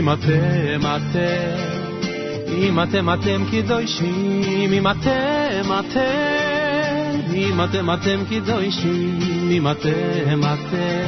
אם 0.00 0.12
אתם 0.12 0.80
אתם, 0.80 1.76
אם 2.48 2.82
אתם 2.82 3.12
אתם 3.14 3.44
קדושים, 3.50 4.42
אם 4.72 4.86
אתם 4.86 5.72
אתם, 5.78 7.32
אם 7.34 7.64
אתם 7.64 7.90
אתם 7.90 8.24
קדושים, 8.30 9.18
אם 9.50 9.68
אתם 9.70 10.40
אתם, 10.40 11.06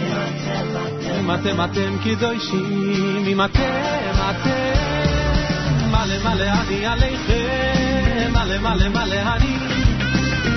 אם 1.20 1.34
אתם 1.34 1.64
אתם 1.64 1.96
קדושים, 2.04 3.24
אם 3.26 3.44
אתם 3.44 4.14
אתם, 4.30 5.88
מלא 5.90 6.18
מלא 6.24 6.44
אני 6.44 6.86
עליכם, 6.86 8.32
מלא 8.32 8.58
מלא 8.58 8.88
מלא 8.88 9.34
אני, 9.34 9.56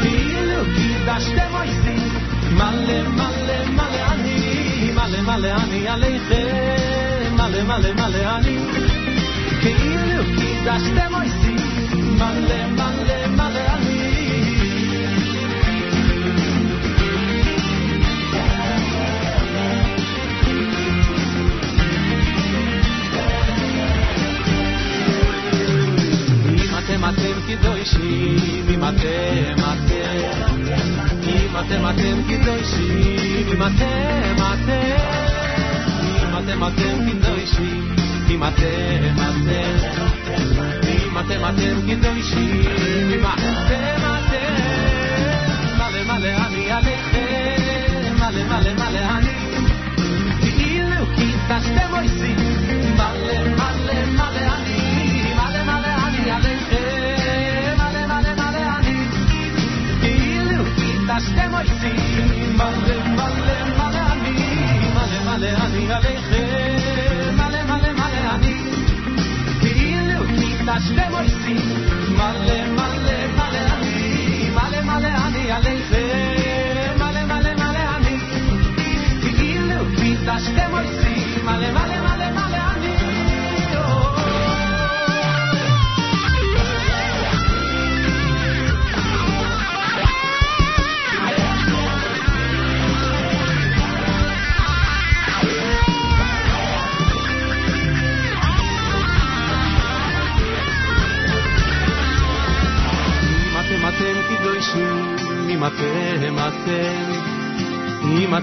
כאילו 0.01 0.63
קידשתם 0.75 1.55
אויסי, 1.55 2.09
מלא 2.51 3.09
מלא 3.09 3.65
מלא 3.69 4.13
אני, 4.13 4.91
מלא 4.95 5.21
מלא 5.21 5.49
אני 5.63 5.87
עליכם, 5.87 6.74
מלא 7.55 7.63
מלא 7.63 7.93
מלא 7.93 8.37
אני, 8.37 8.57
כאילו 9.61 10.23
קידשתם 10.37 11.13
אויסי, 11.13 11.55
מלא 11.95 12.67
מלא 12.67 13.27
מלא 13.27 13.59
אני. 13.59 14.11
אם 26.55 26.77
אתם 26.77 27.05
אתם 27.09 27.39
קדושים, 27.47 28.65
אם 28.69 28.83
אתם 28.83 29.53
אתם, 29.57 30.51
אם 31.23 31.57
אתם 31.59 31.89
אתם 31.89 32.21
קדושים, 32.27 33.47
אם 33.53 33.61
אתם 33.63 34.35
אתם, 34.35 35.31
אם 36.23 36.37
אתם 36.37 36.67
אתם 36.67 37.05
קדושים, 37.45 37.95
אם 38.29 38.43
אתם 38.43 39.13
אתם, 39.15 39.75
אם 40.87 41.17
אתם 41.19 41.41
אתם 41.49 41.81
קדושים, 41.87 42.61
אם 43.13 43.25
אתם 43.25 44.01
אתם, 44.13 44.81
מלא 45.77 46.03
מלא 46.03 46.47
אני 46.47 46.71
עליכם, 46.71 48.15
מלא 48.19 48.43
מלא 48.43 48.73
מלא 48.73 48.99
אני, 49.17 49.35
כאילו 50.41 51.05
קידשתם 51.15 51.93
אויסי, 51.93 52.33
מלא 52.95 53.49
מלא 53.57 54.05
מלא 54.05 54.53
אני, 54.55 55.33
מלא 55.35 55.63
מלא 55.63 56.07
אני 56.07 56.31
עליכם, 56.31 57.75
מלא 57.77 58.05
מלא 58.05 58.33
מלא 58.35 58.77
אני, 58.79 58.97
כאילו 60.01 60.63
קידשתם 60.75 61.53
אויסי, 61.53 61.93
מלא 62.55 63.05
מלא 63.05 63.65
מלא 63.77 63.99
אני, 64.11 64.35
מלא 64.93 65.37
מלא 65.37 65.47
אני 65.65 65.93
עליכם, 65.93 66.44
much 70.76 70.94
democracy. 70.94 71.65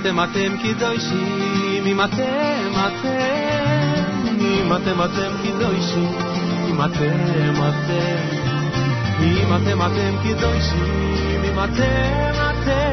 אתם 0.02 0.20
אתם 0.20 0.56
קדושים, 0.62 1.86
אם 1.86 2.00
אתם 2.04 2.72
אתם, 2.86 4.38
אם 4.40 4.72
אתם 4.76 5.02
אתם 5.04 5.30
קדושים, 5.42 6.12
אם 6.68 6.84
אתם 6.84 7.54
אתם, 7.68 8.20
אם 9.22 9.56
אתם 9.56 9.82
אתם 9.82 10.14
קדושים, 10.22 11.42
אם 11.44 11.58
אתם 11.64 12.32
אתם, 12.50 12.88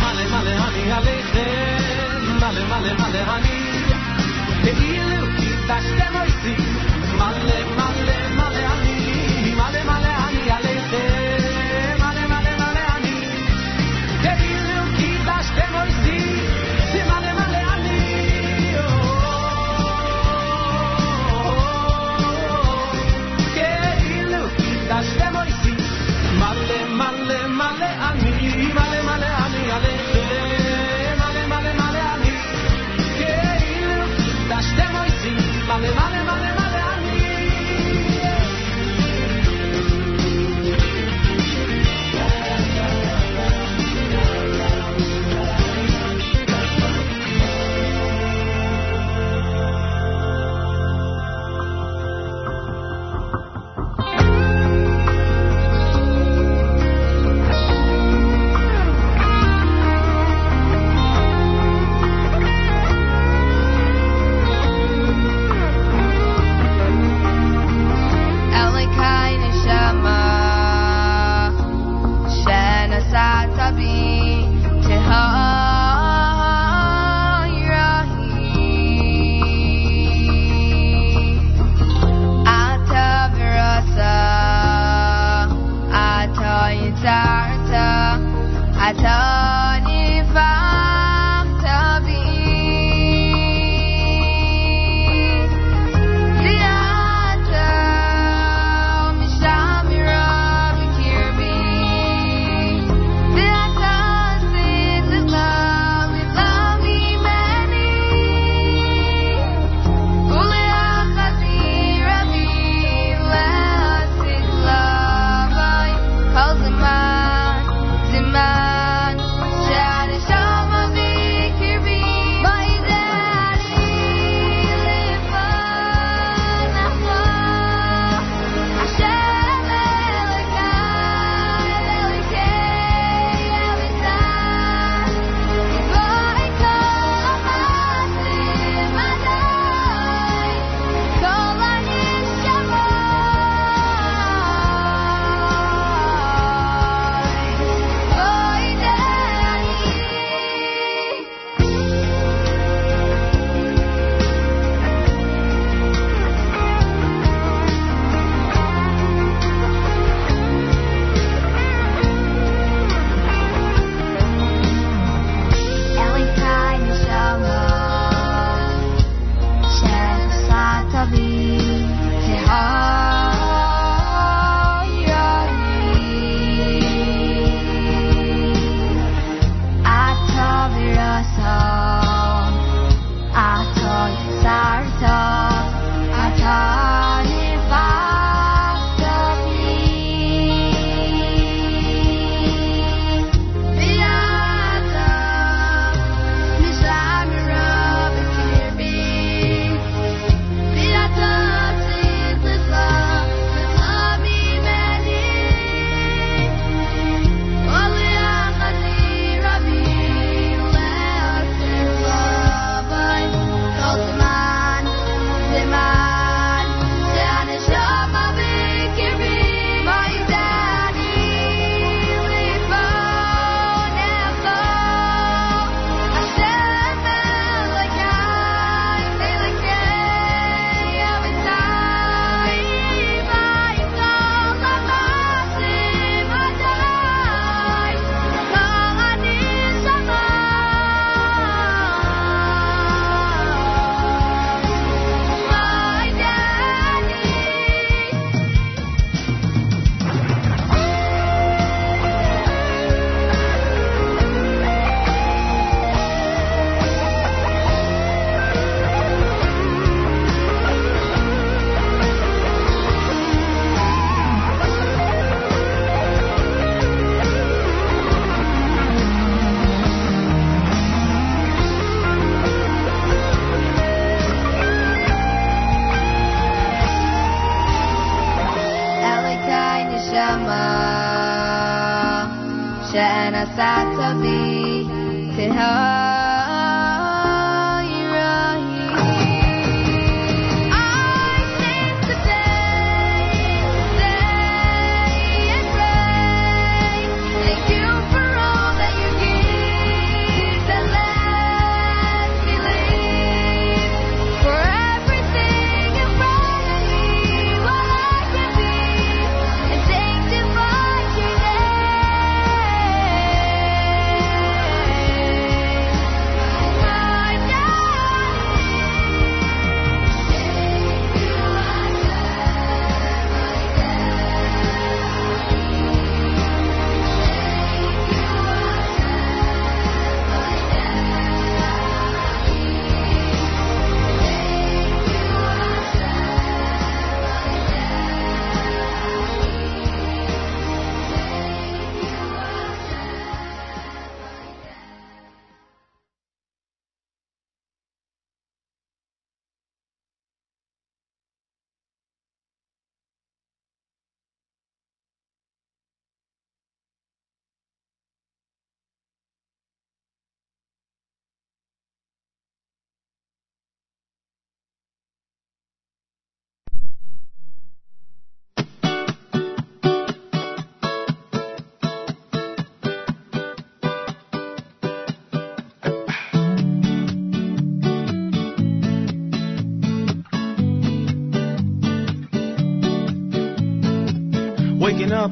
מלא 0.00 0.24
מלא 0.30 0.68
אני 0.68 0.92
עליכם, 0.92 1.78
מלא 2.36 2.64
מלא 2.68 2.92
מלא 2.92 3.36
אני, 3.36 3.60
כאילו 4.62 5.26
קידשתם 5.36 6.14
אויסי, 6.20 6.56
מלא 7.14 7.64
מלא 7.76 8.25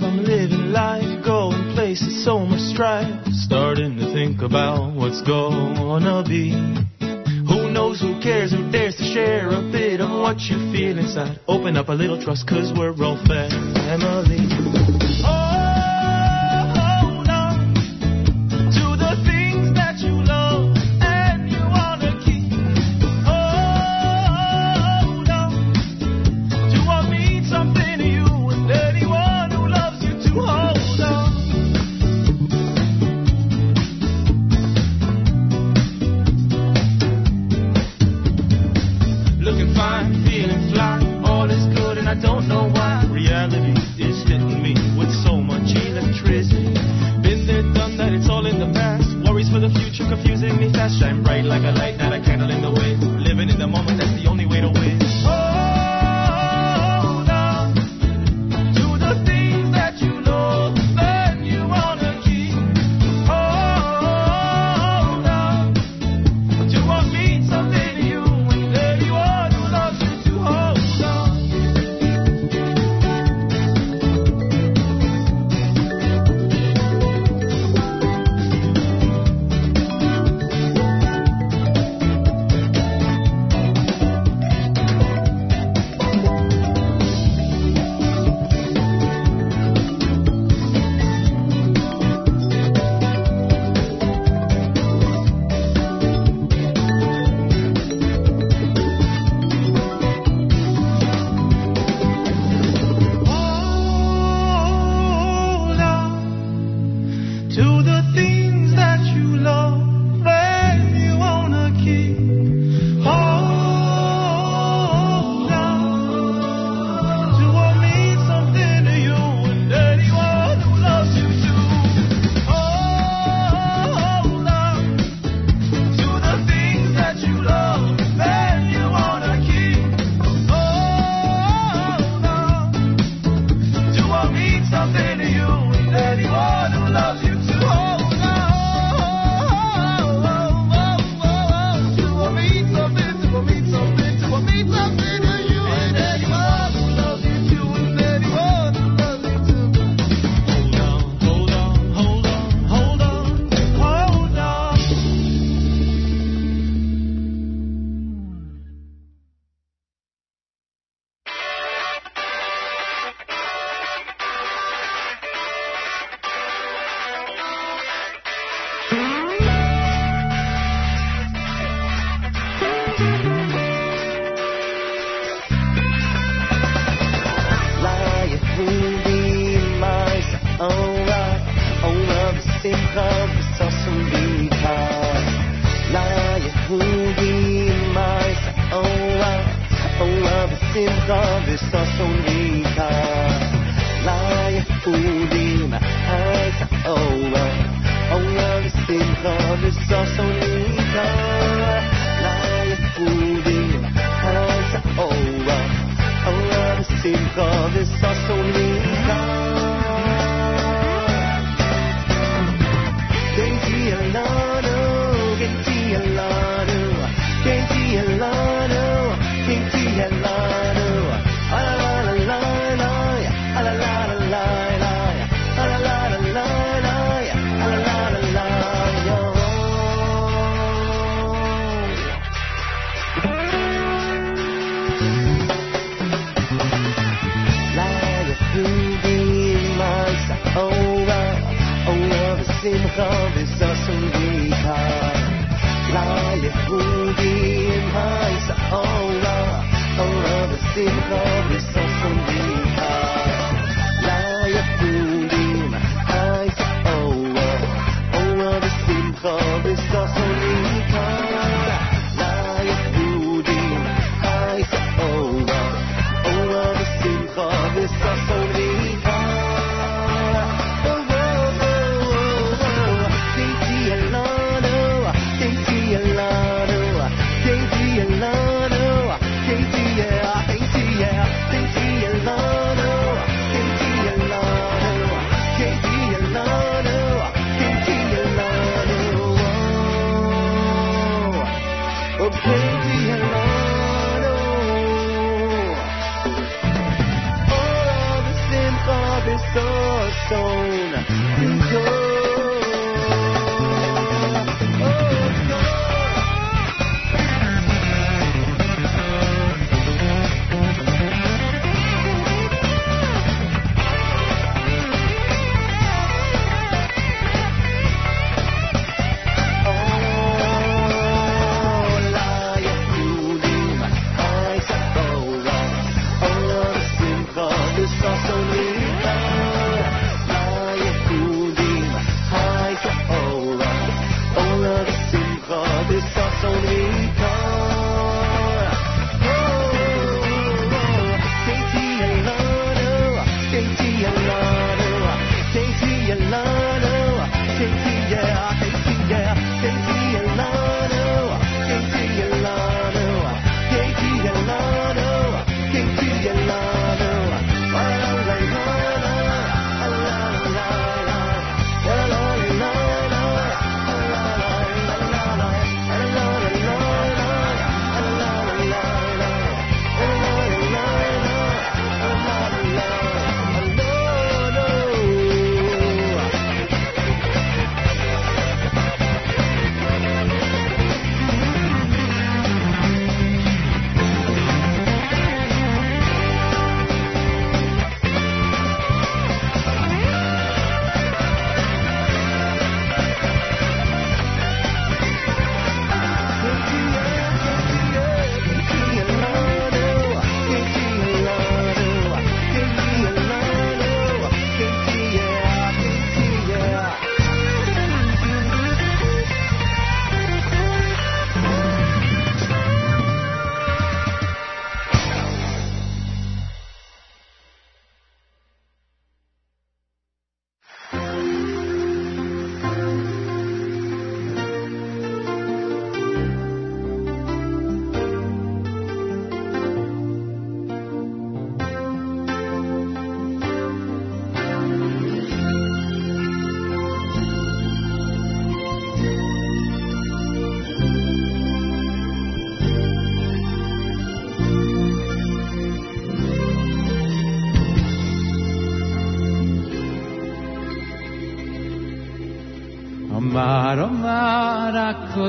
I'm 0.03 0.23
living 0.23 0.71
life, 0.71 1.23
going 1.23 1.73
places, 1.73 2.23
so 2.25 2.39
much 2.39 2.60
strife. 2.60 3.08
Starting 3.45 3.97
to 3.97 4.13
think 4.13 4.41
about 4.41 4.93
what's 4.93 5.21
gonna 5.21 6.23
be. 6.27 6.51
Who 7.47 7.71
knows, 7.71 8.01
who 8.01 8.19
cares, 8.21 8.51
who 8.51 8.71
dares 8.71 8.95
to 8.97 9.03
share 9.03 9.49
a 9.49 9.62
bit 9.71 10.01
of 10.01 10.10
what 10.10 10.39
you 10.41 10.58
feel 10.71 10.97
inside? 10.97 11.39
Open 11.47 11.77
up 11.77 11.89
a 11.89 11.93
little 11.93 12.21
trust, 12.21 12.47
cause 12.47 12.73
we're 12.75 12.95
all 13.03 13.17
family. 13.27 14.55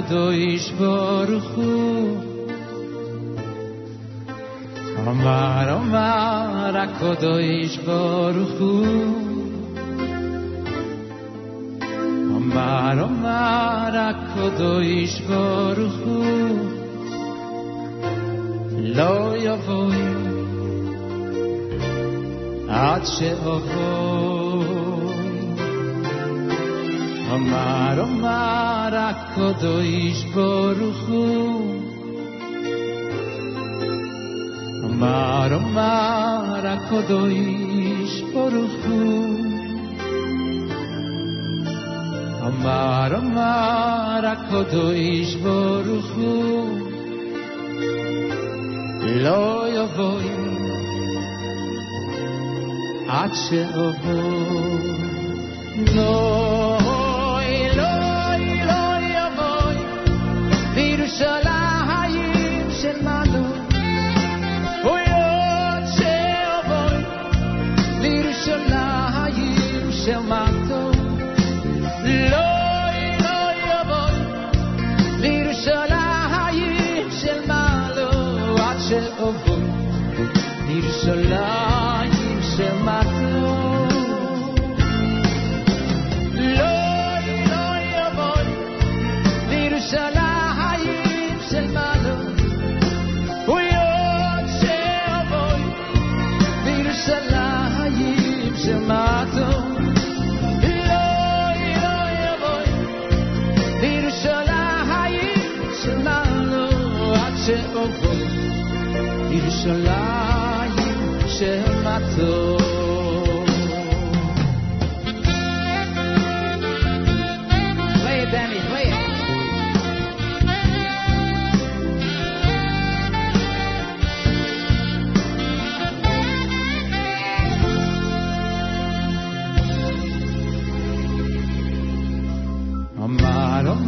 HaKadosh 0.07 0.79
Baruch 0.79 1.06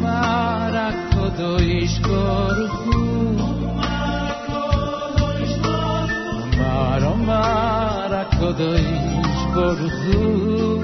már 0.02 0.74
akkod 0.74 1.60
is 1.60 2.00
korhú. 2.00 3.34
Már 6.58 7.02
a 7.02 7.14
már 7.26 8.12
akkod 8.12 8.60
is 8.60 9.40
korhú. 9.54 10.80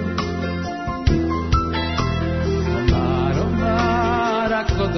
Már 2.91 3.37
a 3.39 3.49
már 3.61 4.53
akkod 4.53 4.97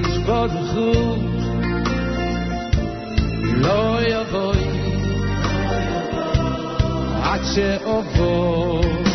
is 0.00 0.24
korhú. 0.26 1.36
לא 3.62 3.98
יבואי 4.02 4.68
עד 7.22 7.40
שאובוא 7.54 9.07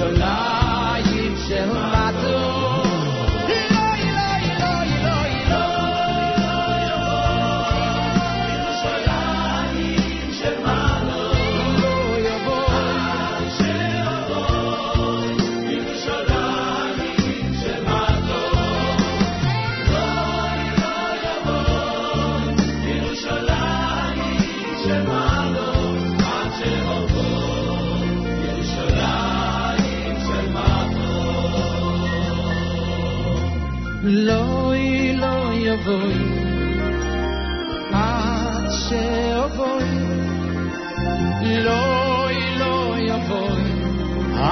Shalom. 0.00 0.49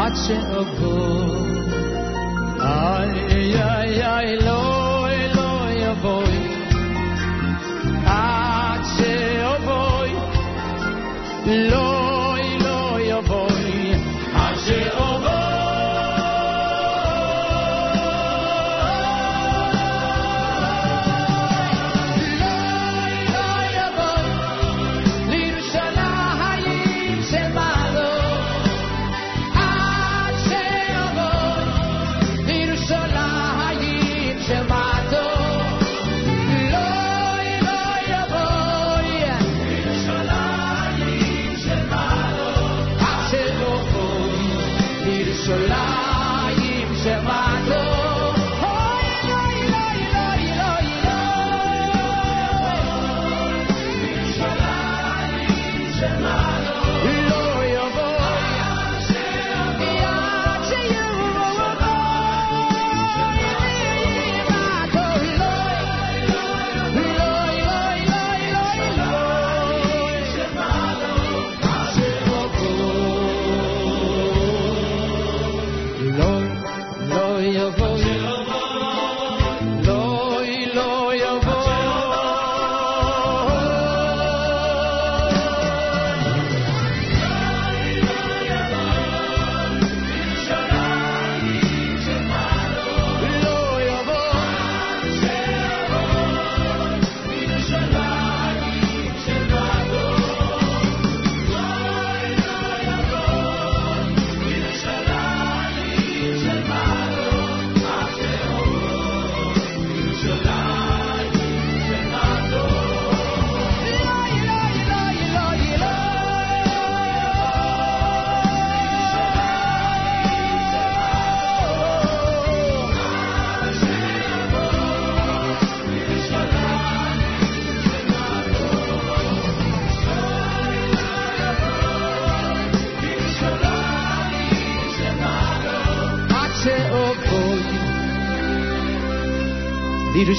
patrzę 0.08 0.57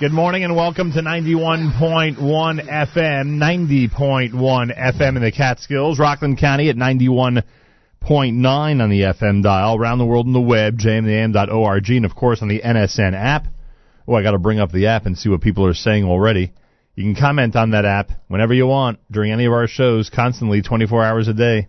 Good 0.00 0.12
morning 0.12 0.44
and 0.44 0.54
welcome 0.54 0.92
to 0.92 1.00
91.1 1.00 2.16
FM, 2.16 3.90
90.1 3.90 4.30
FM 4.30 5.16
in 5.16 5.22
the 5.22 5.32
Catskills, 5.32 5.98
Rockland 5.98 6.38
County 6.38 6.68
at 6.68 6.76
91.9 6.76 7.42
on 8.80 8.90
the 8.90 9.00
FM 9.00 9.42
dial, 9.42 9.76
around 9.76 9.98
the 9.98 10.06
world 10.06 10.28
on 10.28 10.32
the 10.32 10.40
web, 10.40 10.78
jmintheam.org, 10.78 11.90
and 11.90 12.04
of 12.04 12.14
course 12.14 12.42
on 12.42 12.46
the 12.46 12.60
NSN 12.60 13.12
app. 13.12 13.48
Oh, 14.06 14.14
I 14.14 14.22
got 14.22 14.30
to 14.30 14.38
bring 14.38 14.60
up 14.60 14.70
the 14.70 14.86
app 14.86 15.04
and 15.04 15.18
see 15.18 15.30
what 15.30 15.40
people 15.40 15.66
are 15.66 15.74
saying 15.74 16.04
already. 16.04 16.52
You 16.94 17.02
can 17.02 17.20
comment 17.20 17.56
on 17.56 17.72
that 17.72 17.84
app 17.84 18.10
whenever 18.28 18.54
you 18.54 18.68
want 18.68 19.00
during 19.10 19.32
any 19.32 19.46
of 19.46 19.52
our 19.52 19.66
shows, 19.66 20.10
constantly, 20.10 20.62
24 20.62 21.04
hours 21.04 21.26
a 21.26 21.34
day. 21.34 21.66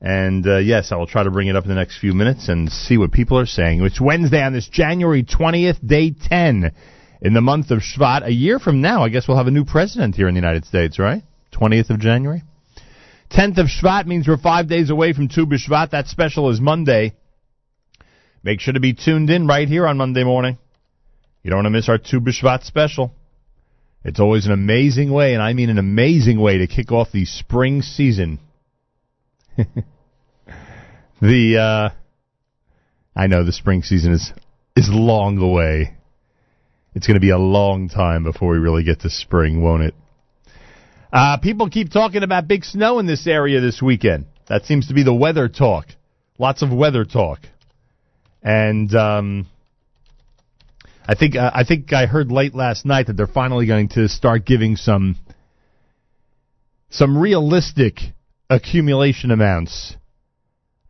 And 0.00 0.46
uh, 0.46 0.56
yes, 0.56 0.92
I 0.92 0.96
will 0.96 1.06
try 1.06 1.24
to 1.24 1.30
bring 1.30 1.48
it 1.48 1.56
up 1.56 1.64
in 1.64 1.68
the 1.68 1.74
next 1.74 1.98
few 1.98 2.14
minutes 2.14 2.48
and 2.48 2.72
see 2.72 2.96
what 2.96 3.12
people 3.12 3.38
are 3.38 3.44
saying. 3.44 3.84
It's 3.84 4.00
Wednesday 4.00 4.42
on 4.42 4.54
this 4.54 4.66
January 4.66 5.24
20th, 5.24 5.86
day 5.86 6.12
10 6.12 6.72
in 7.20 7.34
the 7.34 7.40
month 7.40 7.70
of 7.70 7.80
Shvat. 7.80 8.24
A 8.24 8.32
year 8.32 8.58
from 8.58 8.80
now, 8.80 9.04
I 9.04 9.08
guess 9.08 9.26
we'll 9.26 9.36
have 9.36 9.46
a 9.46 9.52
new 9.52 9.64
president 9.64 10.14
here 10.14 10.28
in 10.28 10.34
the 10.34 10.40
United 10.40 10.64
States, 10.64 10.98
right? 10.98 11.22
20th 11.52 11.90
of 11.90 12.00
January. 12.00 12.42
10th 13.30 13.58
of 13.58 13.66
Shvat 13.66 14.06
means 14.06 14.26
we're 14.26 14.38
five 14.38 14.68
days 14.68 14.90
away 14.90 15.12
from 15.12 15.28
Tu 15.28 15.44
B'Shvat. 15.46 15.90
That 15.90 16.06
special 16.06 16.50
is 16.50 16.60
Monday. 16.60 17.14
Make 18.42 18.60
sure 18.60 18.74
to 18.74 18.80
be 18.80 18.94
tuned 18.94 19.30
in 19.30 19.46
right 19.46 19.68
here 19.68 19.86
on 19.86 19.98
Monday 19.98 20.24
morning. 20.24 20.58
You 21.42 21.50
don't 21.50 21.58
want 21.58 21.66
to 21.66 21.70
miss 21.70 21.88
our 21.88 21.98
Tu 21.98 22.20
B'Shvat 22.20 22.64
special. 22.64 23.12
It's 24.04 24.20
always 24.20 24.46
an 24.46 24.52
amazing 24.52 25.12
way, 25.12 25.34
and 25.34 25.42
I 25.42 25.52
mean 25.52 25.70
an 25.70 25.78
amazing 25.78 26.40
way, 26.40 26.58
to 26.58 26.66
kick 26.66 26.92
off 26.92 27.12
the 27.12 27.24
spring 27.24 27.82
season. 27.82 28.38
the 31.20 31.58
uh, 31.58 31.90
I 33.14 33.26
know 33.26 33.44
the 33.44 33.52
spring 33.52 33.82
season 33.82 34.12
is 34.12 34.32
is 34.76 34.88
long 34.88 35.38
away. 35.38 35.97
It's 36.98 37.06
going 37.06 37.14
to 37.14 37.20
be 37.20 37.30
a 37.30 37.38
long 37.38 37.88
time 37.88 38.24
before 38.24 38.50
we 38.50 38.58
really 38.58 38.82
get 38.82 39.02
to 39.02 39.10
spring, 39.10 39.62
won't 39.62 39.84
it? 39.84 39.94
Uh, 41.12 41.36
people 41.36 41.70
keep 41.70 41.92
talking 41.92 42.24
about 42.24 42.48
big 42.48 42.64
snow 42.64 42.98
in 42.98 43.06
this 43.06 43.24
area 43.28 43.60
this 43.60 43.80
weekend. 43.80 44.26
That 44.48 44.64
seems 44.64 44.88
to 44.88 44.94
be 44.94 45.04
the 45.04 45.14
weather 45.14 45.48
talk. 45.48 45.86
Lots 46.38 46.60
of 46.62 46.72
weather 46.72 47.04
talk, 47.04 47.38
and 48.42 48.92
um, 48.96 49.46
I 51.06 51.14
think 51.14 51.36
uh, 51.36 51.52
I 51.54 51.62
think 51.62 51.92
I 51.92 52.06
heard 52.06 52.32
late 52.32 52.52
last 52.52 52.84
night 52.84 53.06
that 53.06 53.12
they're 53.16 53.28
finally 53.28 53.66
going 53.68 53.90
to 53.90 54.08
start 54.08 54.44
giving 54.44 54.74
some 54.74 55.14
some 56.90 57.16
realistic 57.16 58.00
accumulation 58.50 59.30
amounts 59.30 59.94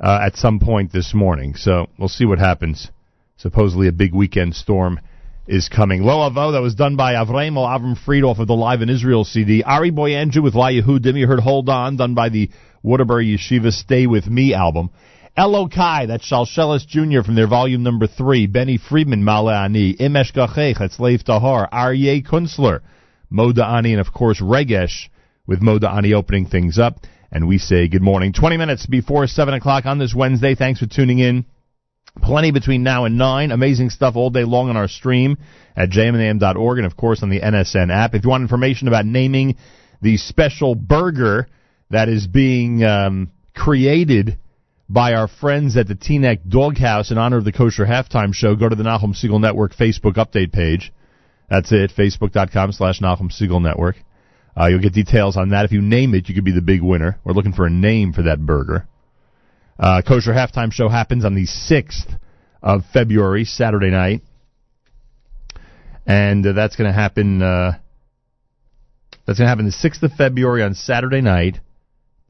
uh, 0.00 0.20
at 0.22 0.36
some 0.36 0.58
point 0.58 0.90
this 0.90 1.12
morning. 1.12 1.54
So 1.54 1.90
we'll 1.98 2.08
see 2.08 2.24
what 2.24 2.38
happens. 2.38 2.88
Supposedly 3.36 3.88
a 3.88 3.92
big 3.92 4.14
weekend 4.14 4.54
storm 4.54 5.00
is 5.48 5.68
coming. 5.68 6.02
Lo 6.02 6.28
Avo, 6.28 6.52
that 6.52 6.60
was 6.60 6.74
done 6.74 6.96
by 6.96 7.14
Avremo 7.14 7.66
Avram 7.66 7.96
Fried 7.96 8.22
off 8.22 8.38
of 8.38 8.46
the 8.46 8.54
Live 8.54 8.82
in 8.82 8.90
Israel 8.90 9.24
CD. 9.24 9.62
Ari 9.62 9.90
Boiangiu 9.90 10.42
with 10.42 10.54
La 10.54 10.68
Yehudim. 10.68 11.18
You 11.18 11.26
heard 11.26 11.40
Hold 11.40 11.68
On, 11.70 11.96
done 11.96 12.14
by 12.14 12.28
the 12.28 12.50
Waterbury 12.82 13.36
Yeshiva 13.36 13.72
Stay 13.72 14.06
With 14.06 14.26
Me 14.26 14.52
album. 14.52 14.90
Elokai, 15.36 16.06
that's 16.08 16.30
Shalshelis 16.30 16.86
Jr. 16.86 17.22
from 17.22 17.34
their 17.34 17.48
volume 17.48 17.82
number 17.82 18.06
three. 18.06 18.46
Benny 18.46 18.76
Friedman, 18.76 19.24
Male 19.24 19.48
Ani. 19.48 19.94
Imesh 19.94 20.34
Gachech, 20.34 20.78
that's 20.78 21.00
Leif 21.00 21.24
Tahar. 21.24 21.68
Aryeh 21.72 22.26
Kunstler, 22.26 22.80
Moda 23.32 23.64
Ani, 23.64 23.92
and 23.92 24.00
of 24.00 24.12
course 24.12 24.40
Regesh 24.42 25.08
with 25.46 25.62
Moda 25.62 25.90
Ani 25.90 26.12
opening 26.12 26.46
things 26.46 26.78
up. 26.78 26.98
And 27.32 27.48
we 27.48 27.58
say 27.58 27.88
good 27.88 28.02
morning. 28.02 28.32
20 28.32 28.56
minutes 28.58 28.86
before 28.86 29.26
7 29.26 29.54
o'clock 29.54 29.86
on 29.86 29.98
this 29.98 30.14
Wednesday. 30.14 30.54
Thanks 30.54 30.80
for 30.80 30.86
tuning 30.86 31.18
in. 31.20 31.46
Plenty 32.22 32.50
between 32.50 32.82
now 32.82 33.04
and 33.04 33.18
9. 33.18 33.50
Amazing 33.50 33.90
stuff 33.90 34.16
all 34.16 34.30
day 34.30 34.44
long 34.44 34.70
on 34.70 34.76
our 34.76 34.88
stream 34.88 35.38
at 35.76 35.90
jmintheam.org 35.90 36.78
and, 36.78 36.86
of 36.86 36.96
course, 36.96 37.22
on 37.22 37.30
the 37.30 37.40
NSN 37.40 37.92
app. 37.92 38.14
If 38.14 38.24
you 38.24 38.30
want 38.30 38.42
information 38.42 38.88
about 38.88 39.06
naming 39.06 39.56
the 40.02 40.16
special 40.16 40.74
burger 40.74 41.48
that 41.90 42.08
is 42.08 42.26
being 42.26 42.82
um, 42.84 43.30
created 43.54 44.38
by 44.88 45.12
our 45.14 45.28
friends 45.28 45.76
at 45.76 45.86
the 45.86 45.94
Teaneck 45.94 46.48
Doghouse 46.48 47.10
in 47.10 47.18
honor 47.18 47.36
of 47.36 47.44
the 47.44 47.52
Kosher 47.52 47.84
Halftime 47.84 48.32
Show, 48.32 48.56
go 48.56 48.68
to 48.68 48.76
the 48.76 48.84
Nachum 48.84 49.14
Segal 49.14 49.40
Network 49.40 49.74
Facebook 49.74 50.14
update 50.14 50.52
page. 50.52 50.92
That's 51.50 51.72
it, 51.72 51.92
facebook.com 51.96 52.72
slash 52.72 53.00
Nachum 53.00 53.30
Segal 53.30 53.62
Network. 53.62 53.96
Uh, 54.58 54.66
you'll 54.66 54.80
get 54.80 54.92
details 54.92 55.36
on 55.36 55.50
that. 55.50 55.64
If 55.64 55.72
you 55.72 55.80
name 55.80 56.14
it, 56.14 56.28
you 56.28 56.34
could 56.34 56.44
be 56.44 56.52
the 56.52 56.62
big 56.62 56.82
winner. 56.82 57.18
We're 57.24 57.32
looking 57.32 57.52
for 57.52 57.66
a 57.66 57.70
name 57.70 58.12
for 58.12 58.22
that 58.22 58.44
burger. 58.44 58.88
Uh, 59.78 60.02
Kosher 60.06 60.32
Halftime 60.32 60.72
Show 60.72 60.88
happens 60.88 61.24
on 61.24 61.34
the 61.34 61.46
6th 61.46 62.18
of 62.62 62.82
February, 62.92 63.44
Saturday 63.44 63.90
night. 63.90 64.22
And 66.04 66.44
uh, 66.44 66.52
that's 66.52 66.74
going 66.74 66.88
to 66.88 66.94
happen, 66.94 67.42
uh, 67.42 67.72
that's 69.26 69.38
going 69.38 69.46
to 69.46 69.48
happen 69.48 69.66
the 69.66 69.88
6th 69.88 70.02
of 70.02 70.12
February 70.12 70.62
on 70.62 70.74
Saturday 70.74 71.20
night 71.20 71.60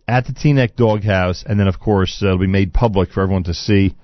at 0.07 0.27
the 0.27 0.33
Teaneck 0.33 0.77
Doghouse. 0.77 1.43
And 1.47 1.59
then, 1.59 1.69
of 1.69 1.81
course, 1.81 2.21
uh, 2.23 2.27
it'll 2.27 2.39
be 2.39 2.47
made 2.47 2.75
public 2.75 3.13
for 3.13 3.23
everyone 3.23 3.45
to 3.45 3.55
see 3.55 3.95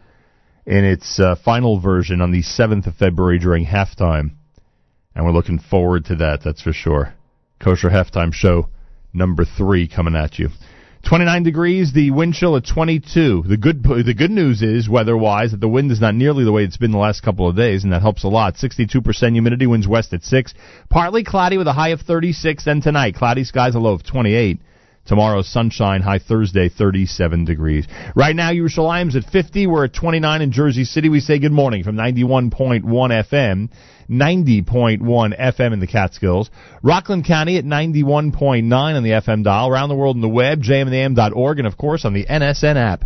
in 0.64 0.84
its 0.84 1.20
uh, 1.20 1.34
final 1.44 1.78
version 1.78 2.22
on 2.22 2.32
the 2.32 2.42
7th 2.42 2.86
of 2.86 2.96
February 2.96 3.38
during 3.38 3.66
halftime. 3.66 4.30
And 5.14 5.24
we're 5.24 5.32
looking 5.32 5.58
forward 5.58 6.06
to 6.06 6.16
that, 6.16 6.40
that's 6.42 6.62
for 6.62 6.72
sure. 6.72 7.14
Kosher 7.60 7.90
Halftime 7.90 8.32
Show 8.32 8.68
number 9.12 9.44
three 9.44 9.86
coming 9.86 10.16
at 10.16 10.38
you. 10.38 10.48
29 11.04 11.42
degrees, 11.42 11.92
the 11.92 12.10
wind 12.10 12.32
chill 12.32 12.56
at 12.56 12.66
22. 12.66 13.44
The 13.46 13.58
good 13.58 13.82
the 13.82 14.14
good 14.14 14.30
news 14.30 14.62
is 14.62 14.88
weather-wise 14.88 15.50
that 15.50 15.60
the 15.60 15.68
wind 15.68 15.92
is 15.92 16.00
not 16.00 16.14
nearly 16.14 16.44
the 16.44 16.52
way 16.52 16.64
it's 16.64 16.78
been 16.78 16.92
the 16.92 16.98
last 16.98 17.22
couple 17.22 17.46
of 17.46 17.54
days, 17.54 17.84
and 17.84 17.92
that 17.92 18.00
helps 18.00 18.24
a 18.24 18.28
lot. 18.28 18.54
62% 18.54 19.32
humidity, 19.32 19.66
winds 19.66 19.86
west 19.86 20.14
at 20.14 20.22
6. 20.22 20.54
Partly 20.88 21.22
cloudy 21.22 21.58
with 21.58 21.66
a 21.66 21.74
high 21.74 21.90
of 21.90 22.00
36, 22.00 22.66
and 22.66 22.82
tonight 22.82 23.16
cloudy 23.16 23.44
skies, 23.44 23.74
a 23.74 23.78
low 23.78 23.92
of 23.92 24.02
28. 24.02 24.60
Tomorrow, 25.06 25.42
sunshine, 25.42 26.00
high 26.00 26.18
Thursday, 26.18 26.70
37 26.70 27.44
degrees. 27.44 27.86
Right 28.16 28.34
now, 28.34 28.50
Yerushalayim's 28.50 29.16
at 29.16 29.24
50. 29.24 29.66
We're 29.66 29.84
at 29.84 29.92
29 29.92 30.40
in 30.40 30.50
Jersey 30.50 30.84
City. 30.84 31.10
We 31.10 31.20
say 31.20 31.38
good 31.38 31.52
morning 31.52 31.84
from 31.84 31.96
91.1 31.96 32.82
FM, 32.82 33.68
90.1 34.08 35.00
FM 35.38 35.72
in 35.72 35.80
the 35.80 35.86
Catskills. 35.86 36.50
Rockland 36.82 37.26
County 37.26 37.58
at 37.58 37.64
91.9 37.64 38.72
on 38.72 39.02
the 39.02 39.10
FM 39.10 39.44
dial. 39.44 39.68
Around 39.68 39.90
the 39.90 39.94
world 39.94 40.16
in 40.16 40.22
the 40.22 40.28
web, 40.28 40.62
jmintheam.org, 40.62 41.58
and 41.58 41.66
of 41.66 41.76
course 41.76 42.06
on 42.06 42.14
the 42.14 42.24
NSN 42.24 42.76
app. 42.76 43.04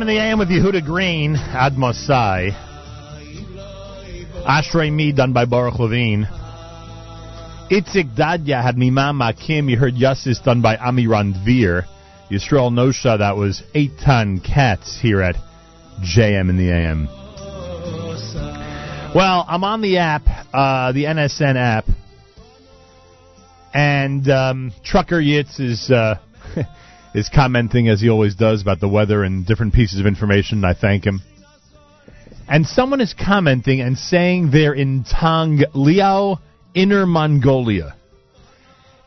In 0.00 0.06
the 0.06 0.18
AM 0.18 0.38
with 0.38 0.48
Yehuda 0.48 0.82
Green, 0.82 1.36
Ad 1.36 1.74
Mosai. 1.74 2.52
Ashrei 4.46 4.90
Me, 4.90 5.12
done 5.12 5.34
by 5.34 5.44
Baruch 5.44 5.78
Levine. 5.78 6.26
Itzik 7.70 8.16
Dadya 8.16 8.62
had 8.62 8.76
Mimam 8.76 9.20
Makim. 9.20 9.68
You 9.68 9.76
heard 9.76 9.92
Yassis, 9.92 10.42
done 10.42 10.62
by 10.62 10.76
Amiran 10.76 11.34
Dvir. 11.34 11.84
Yisrael 12.30 12.72
Nosha, 12.72 13.16
that 13.18 13.36
was 13.36 13.62
Eight 13.74 13.90
Ton 14.02 14.40
Cats 14.40 14.98
here 15.02 15.20
at 15.20 15.34
JM 16.02 16.48
in 16.48 16.56
the 16.56 16.70
AM. 16.70 17.06
Well, 19.14 19.44
I'm 19.46 19.64
on 19.64 19.82
the 19.82 19.98
app, 19.98 20.22
uh, 20.54 20.92
the 20.92 21.04
NSN 21.04 21.56
app, 21.56 21.84
and 23.74 24.26
um, 24.30 24.72
Trucker 24.82 25.20
Yitz 25.20 25.60
is 25.60 25.90
uh, 25.90 26.14
is 27.14 27.28
commenting 27.28 27.88
as 27.88 28.00
he 28.00 28.08
always 28.08 28.34
does 28.34 28.62
about 28.62 28.80
the 28.80 28.88
weather 28.88 29.24
and 29.24 29.46
different 29.46 29.74
pieces 29.74 30.00
of 30.00 30.06
information. 30.06 30.64
I 30.64 30.74
thank 30.74 31.04
him. 31.04 31.20
And 32.48 32.66
someone 32.66 33.00
is 33.00 33.14
commenting 33.14 33.80
and 33.80 33.96
saying 33.96 34.50
they're 34.50 34.74
in 34.74 35.04
Tong 35.04 35.62
Liao, 35.74 36.38
Inner 36.74 37.06
Mongolia. 37.06 37.96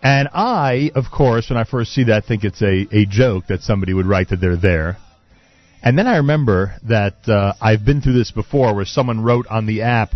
And 0.02 0.30
I, 0.34 0.92
of 0.96 1.06
course, 1.12 1.50
when 1.50 1.58
I 1.58 1.64
first 1.64 1.94
see 1.94 2.06
that, 2.06 2.26
think 2.26 2.44
it's 2.44 2.62
a, 2.62 2.88
a 2.92 3.06
joke 3.06 3.48
that 3.48 3.62
somebody 3.62 3.94
would 3.94 4.06
write 4.06 4.30
that 4.30 4.42
they're 4.42 4.58
there. 4.58 4.98
And 5.82 5.98
then 5.98 6.08
I 6.08 6.18
remember 6.18 6.76
that 6.88 7.28
uh, 7.28 7.54
I've 7.62 7.86
been 7.86 8.02
through 8.02 8.14
this 8.14 8.32
before 8.32 8.74
where 8.74 8.86
someone 8.86 9.22
wrote 9.22 9.48
on 9.48 9.66
the 9.66 9.82
app 9.82 10.14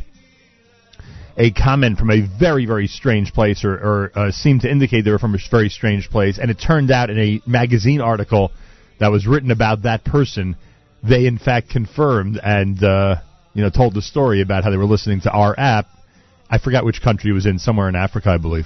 a 1.38 1.52
comment 1.52 2.00
from 2.00 2.10
a 2.10 2.22
very, 2.40 2.66
very 2.66 2.88
strange 2.88 3.32
place 3.32 3.64
or, 3.64 3.74
or 3.74 4.12
uh, 4.16 4.32
seemed 4.32 4.62
to 4.62 4.72
indicate 4.72 5.06
they 5.06 5.12
were 5.12 5.20
from 5.20 5.36
a 5.36 5.40
very 5.52 5.70
strange 5.70 6.10
place. 6.10 6.40
And 6.40 6.50
it 6.50 6.56
turned 6.56 6.90
out 6.90 7.10
in 7.12 7.20
a 7.20 7.42
magazine 7.46 8.02
article 8.02 8.52
that 9.00 9.12
was 9.12 9.28
written 9.28 9.52
about 9.52 9.84
that 9.84 10.04
person, 10.04 10.56
they 11.08 11.28
in 11.28 11.38
fact 11.38 11.70
confirmed 11.70 12.40
and, 12.44 12.84
uh, 12.84 13.18
you 13.54 13.62
know, 13.62 13.70
told 13.70 13.94
the 13.94 14.02
story 14.02 14.42
about 14.42 14.64
how 14.64 14.72
they 14.72 14.78
were 14.78 14.86
listening 14.86 15.22
to 15.22 15.32
our 15.32 15.58
app. 15.58 15.86
I 16.50 16.58
forgot 16.58 16.86
which 16.86 17.02
country 17.02 17.30
it 17.30 17.34
was 17.34 17.46
in, 17.46 17.60
somewhere 17.60 17.88
in 17.88 17.96
Africa, 17.96 18.30
I 18.32 18.38
believe. 18.38 18.66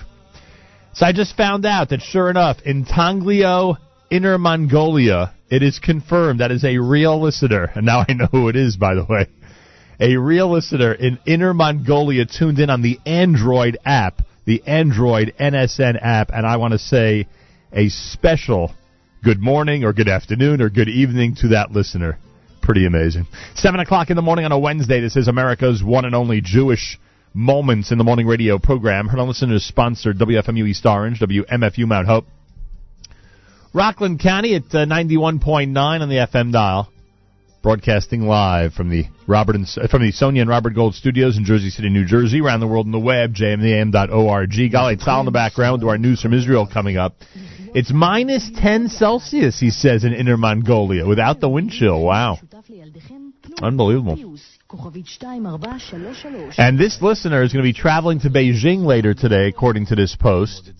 So 0.93 1.05
I 1.05 1.11
just 1.11 1.35
found 1.35 1.65
out 1.65 1.89
that 1.89 2.01
sure 2.01 2.29
enough, 2.29 2.57
in 2.63 2.85
Tongliao, 2.85 3.77
Inner 4.09 4.37
Mongolia, 4.37 5.33
it 5.49 5.63
is 5.63 5.79
confirmed 5.79 6.39
that 6.39 6.51
is 6.51 6.63
a 6.63 6.77
real 6.77 7.21
listener. 7.21 7.69
And 7.75 7.85
now 7.85 8.05
I 8.07 8.13
know 8.13 8.27
who 8.31 8.49
it 8.49 8.55
is, 8.55 8.77
by 8.77 8.95
the 8.95 9.05
way. 9.05 9.27
A 10.01 10.17
real 10.17 10.51
listener 10.51 10.93
in 10.93 11.19
Inner 11.27 11.53
Mongolia 11.53 12.25
tuned 12.25 12.57
in 12.57 12.71
on 12.71 12.81
the 12.81 12.99
Android 13.05 13.77
app, 13.85 14.23
the 14.45 14.63
Android 14.65 15.35
NSN 15.39 15.99
app, 16.01 16.31
and 16.33 16.43
I 16.43 16.57
want 16.57 16.71
to 16.71 16.79
say 16.79 17.27
a 17.71 17.87
special 17.89 18.73
good 19.23 19.39
morning 19.39 19.83
or 19.83 19.93
good 19.93 20.09
afternoon 20.09 20.59
or 20.59 20.71
good 20.71 20.89
evening 20.89 21.35
to 21.41 21.49
that 21.49 21.71
listener. 21.71 22.17
Pretty 22.63 22.87
amazing. 22.87 23.27
Seven 23.53 23.79
o'clock 23.79 24.09
in 24.09 24.15
the 24.15 24.23
morning 24.23 24.43
on 24.43 24.51
a 24.51 24.57
Wednesday. 24.57 25.01
This 25.01 25.15
is 25.15 25.27
America's 25.27 25.83
one 25.83 26.05
and 26.05 26.15
only 26.15 26.41
Jewish 26.41 26.99
Moments 27.35 27.91
in 27.91 27.99
the 27.99 28.03
Morning 28.03 28.25
Radio 28.25 28.57
program. 28.57 29.07
Heard 29.07 29.19
on 29.19 29.27
listeners 29.27 29.63
sponsored 29.63 30.17
WFMU 30.17 30.67
East 30.67 30.83
Orange, 30.83 31.19
WMFU 31.19 31.85
Mount 31.85 32.07
Hope. 32.07 32.25
Rockland 33.71 34.19
County 34.19 34.55
at 34.55 34.63
uh, 34.73 34.85
91.9 34.87 35.77
on 35.77 36.09
the 36.09 36.15
FM 36.15 36.51
dial. 36.51 36.91
Broadcasting 37.61 38.21
live 38.21 38.73
from 38.73 38.89
the 38.89 39.05
Robert 39.27 39.55
and, 39.55 39.67
uh, 39.79 39.87
from 39.87 40.01
the 40.01 40.11
Sonia 40.11 40.41
and 40.41 40.49
Robert 40.49 40.73
Gold 40.73 40.95
Studios 40.95 41.37
in 41.37 41.45
Jersey 41.45 41.69
City, 41.69 41.89
New 41.89 42.05
Jersey. 42.05 42.41
Around 42.41 42.61
the 42.61 42.67
world 42.67 42.87
on 42.87 42.91
the 42.91 42.99
web, 42.99 43.35
jmintheam.org. 43.35 44.49
Galei 44.49 44.99
Tzal 44.99 45.19
in 45.19 45.25
the 45.25 45.31
background. 45.31 45.81
To 45.81 45.89
our 45.89 45.97
news 45.99 46.21
from 46.21 46.33
Israel 46.33 46.67
coming 46.71 46.97
up. 46.97 47.15
It's 47.73 47.91
minus 47.93 48.49
10 48.55 48.89
Celsius, 48.89 49.59
he 49.59 49.69
says, 49.69 50.03
in 50.03 50.13
Inner 50.13 50.37
Mongolia 50.37 51.05
without 51.05 51.39
the 51.39 51.47
wind 51.47 51.71
chill. 51.71 52.01
Wow. 52.01 52.37
Unbelievable. 53.61 54.17
And 56.57 56.79
this 56.79 57.01
listener 57.01 57.43
is 57.43 57.53
going 57.53 57.63
to 57.63 57.69
be 57.69 57.73
traveling 57.73 58.19
to 58.21 58.29
Beijing 58.29 58.85
later 58.85 59.13
today, 59.13 59.47
according 59.47 59.85
to 59.87 59.95
this 59.95 60.15
post. 60.15 60.71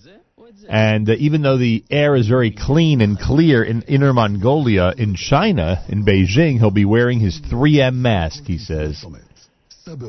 And 0.72 1.10
uh, 1.10 1.16
even 1.18 1.42
though 1.42 1.58
the 1.58 1.84
air 1.90 2.16
is 2.16 2.28
very 2.28 2.50
clean 2.50 3.02
and 3.02 3.18
clear 3.18 3.62
in 3.62 3.82
Inner 3.82 4.14
Mongolia, 4.14 4.94
in 4.96 5.14
China, 5.14 5.84
in 5.86 6.02
Beijing, 6.02 6.58
he'll 6.58 6.70
be 6.70 6.86
wearing 6.86 7.20
his 7.20 7.38
3M 7.42 7.96
mask, 7.96 8.44
he 8.44 8.56
says. 8.56 9.04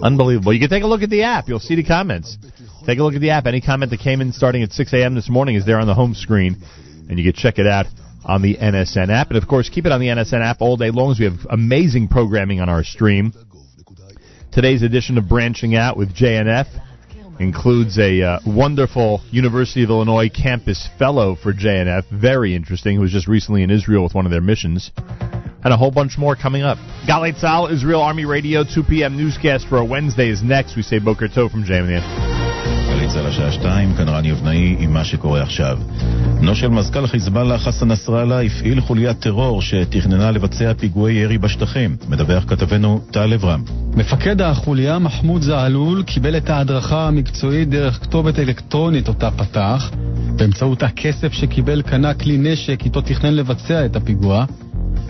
Unbelievable. 0.01 0.53
You 0.53 0.61
can 0.61 0.69
take 0.69 0.83
a 0.83 0.87
look 0.87 1.01
at 1.01 1.09
the 1.09 1.23
app. 1.23 1.49
You'll 1.49 1.59
see 1.59 1.75
the 1.75 1.83
comments. 1.83 2.37
Take 2.85 2.97
a 2.97 3.03
look 3.03 3.13
at 3.13 3.19
the 3.19 3.31
app. 3.31 3.45
Any 3.45 3.59
comment 3.59 3.91
that 3.91 3.99
came 3.99 4.21
in 4.21 4.31
starting 4.31 4.63
at 4.63 4.71
6 4.71 4.93
a.m. 4.93 5.15
this 5.15 5.29
morning 5.29 5.55
is 5.55 5.65
there 5.65 5.79
on 5.79 5.85
the 5.85 5.93
home 5.93 6.13
screen, 6.13 6.63
and 7.09 7.19
you 7.19 7.25
can 7.29 7.33
check 7.33 7.59
it 7.59 7.67
out 7.67 7.87
on 8.23 8.41
the 8.41 8.55
NSN 8.55 9.09
app. 9.09 9.27
And 9.27 9.37
of 9.37 9.49
course, 9.49 9.67
keep 9.67 9.85
it 9.85 9.91
on 9.91 9.99
the 9.99 10.07
NSN 10.07 10.41
app 10.41 10.61
all 10.61 10.77
day 10.77 10.91
long 10.91 11.11
as 11.11 11.19
we 11.19 11.25
have 11.25 11.45
amazing 11.49 12.07
programming 12.07 12.61
on 12.61 12.69
our 12.69 12.85
stream. 12.85 13.33
Today's 14.53 14.81
edition 14.81 15.17
of 15.17 15.27
Branching 15.27 15.75
Out 15.75 15.97
with 15.97 16.15
JNF 16.15 16.67
includes 17.39 17.97
a 17.97 18.21
uh, 18.21 18.39
wonderful 18.45 19.21
University 19.31 19.83
of 19.83 19.89
Illinois 19.89 20.29
campus 20.29 20.87
fellow 20.97 21.35
for 21.35 21.53
JNF, 21.53 22.03
very 22.11 22.55
interesting, 22.55 22.95
who 22.95 23.01
was 23.01 23.11
just 23.11 23.27
recently 23.27 23.63
in 23.63 23.71
Israel 23.71 24.03
with 24.03 24.13
one 24.13 24.25
of 24.25 24.31
their 24.31 24.41
missions, 24.41 24.91
and 24.97 25.73
a 25.73 25.77
whole 25.77 25.91
bunch 25.91 26.17
more 26.17 26.35
coming 26.35 26.61
up. 26.61 26.77
Galei 27.07 27.33
Tzal, 27.33 27.71
Israel 27.71 28.01
Army 28.01 28.25
Radio, 28.25 28.63
2 28.63 28.83
p.m. 28.83 29.17
newscast 29.17 29.67
for 29.67 29.77
a 29.77 29.85
Wednesday 29.85 30.29
is 30.29 30.43
next. 30.43 30.75
We 30.75 30.81
say 30.81 30.99
Boker 30.99 31.27
Tov 31.27 31.51
from 31.51 31.63
JMN. 31.63 32.32
גלי 33.03 33.11
צה"ל 33.11 33.25
השעה 33.27 33.51
שתיים, 33.51 33.93
כאן 33.93 34.09
רני 34.09 34.31
אבנאי 34.31 34.75
עם 34.79 34.93
מה 34.93 35.03
שקורה 35.03 35.41
עכשיו. 35.41 35.77
בנו 36.39 36.55
של 36.55 36.67
מזכ"ל 36.67 37.07
חיזבאללה 37.07 37.57
חסן 37.57 37.91
נסראללה 37.91 38.41
הפעיל 38.41 38.81
חוליית 38.81 39.19
טרור 39.19 39.61
שתכננה 39.61 40.31
לבצע 40.31 40.73
פיגועי 40.73 41.13
ירי 41.13 41.37
בשטחים. 41.37 41.95
מדווח 42.09 42.43
כתבנו 42.47 43.01
טל 43.11 43.33
אברהם. 43.33 43.63
מפקד 43.95 44.41
החוליה 44.41 44.99
מחמוד 44.99 45.41
זעלול 45.41 46.03
קיבל 46.03 46.37
את 46.37 46.49
ההדרכה 46.49 47.07
המקצועית 47.07 47.69
דרך 47.69 48.03
כתובת 48.03 48.39
אלקטרונית 48.39 49.07
אותה 49.07 49.31
פתח. 49.31 49.91
באמצעות 50.35 50.83
הכסף 50.83 51.33
שקיבל 51.33 51.81
קנה 51.81 52.13
כלי 52.13 52.37
נשק 52.37 52.85
איתו 52.85 53.01
תכנן 53.01 53.33
לבצע 53.33 53.85
את 53.85 53.95
הפיגוע. 53.95 54.45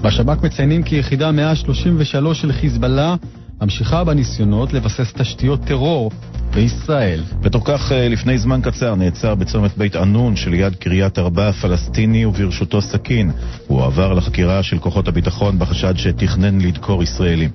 בשב"כ 0.02 0.44
מציינים 0.44 0.84
כי 0.84 0.96
יחידה 0.96 1.32
133 1.32 2.42
של 2.42 2.52
חיזבאללה 2.52 3.16
ממשיכה 3.62 4.04
בניסיונות 4.04 4.74
לבסס 4.74 5.14
תשתיות 5.14 5.60
טרור 5.66 6.12
בישראל. 6.54 7.24
בתוך 7.42 7.64
כך, 7.66 7.92
אה, 7.92 8.08
לפני 8.08 8.38
זמן 8.38 8.62
קצר 8.62 8.96
נעצר 8.96 9.36
בצומת 9.36 9.78
בית 9.78 9.96
ענון 9.96 10.36
שליד 10.36 10.76
קריית 10.76 11.20
ארבע 11.20 11.52
פלסטיני 11.52 12.26
וברשותו 12.26 12.82
סכין. 12.82 13.32
הוא 13.68 13.82
הועבר 13.82 14.14
לחקירה 14.14 14.64
של 14.64 14.80
כוחות 14.80 15.08
הביטחון 15.08 15.60
בחשד 15.60 15.98
שתכנן 15.98 16.62
לדקור 16.62 17.04
ישראלים. 17.04 17.50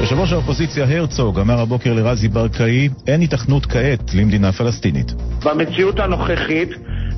יושב 0.00 0.18
ראש 0.18 0.32
האופוזיציה 0.32 0.84
הרצוג 0.84 1.40
אמר 1.40 1.60
הבוקר 1.60 1.94
לרזי 1.94 2.28
ברקאי, 2.28 2.88
אין 3.06 3.20
היתכנות 3.20 3.66
כעת 3.66 4.14
למדינה 4.14 4.52
פלסטינית. 4.52 5.12
במציאות 5.44 6.00
הנוכחית, 6.00 6.68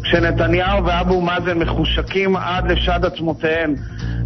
כשנתניהו 0.03 0.85
ואבו 0.85 1.21
מאזן 1.21 1.59
מחושקים 1.59 2.37
עד 2.37 2.71
לשד 2.73 3.05
עצמותיהם, 3.05 3.75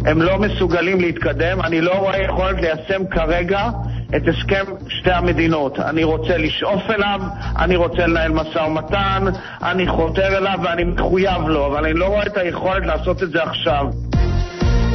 הם 0.05 0.21
לא 0.21 0.37
מסוגלים 0.37 1.01
להתקדם. 1.01 1.61
אני 1.61 1.81
לא 1.81 1.93
רואה 1.93 2.21
יכולת 2.21 2.61
ליישם 2.61 3.07
כרגע 3.11 3.69
את 4.15 4.21
הסכם 4.27 4.63
שתי 4.87 5.11
המדינות. 5.11 5.79
אני 5.79 6.03
רוצה 6.03 6.37
לשאוף 6.37 6.89
אליו, 6.89 7.21
אני 7.59 7.75
רוצה 7.75 8.07
לנהל 8.07 8.31
משא 8.31 8.59
ומתן, 8.59 9.23
אני 9.63 9.87
חותר 9.87 10.37
אליו 10.37 10.59
ואני 10.63 10.83
מחויב 10.83 11.47
לו, 11.47 11.67
אבל 11.67 11.85
אני 11.85 11.93
לא 11.93 12.05
רואה 12.05 12.25
את 12.25 12.37
היכולת 12.37 12.85
לעשות 12.85 13.23
את 13.23 13.29
זה 13.29 13.43
עכשיו. 13.43 13.85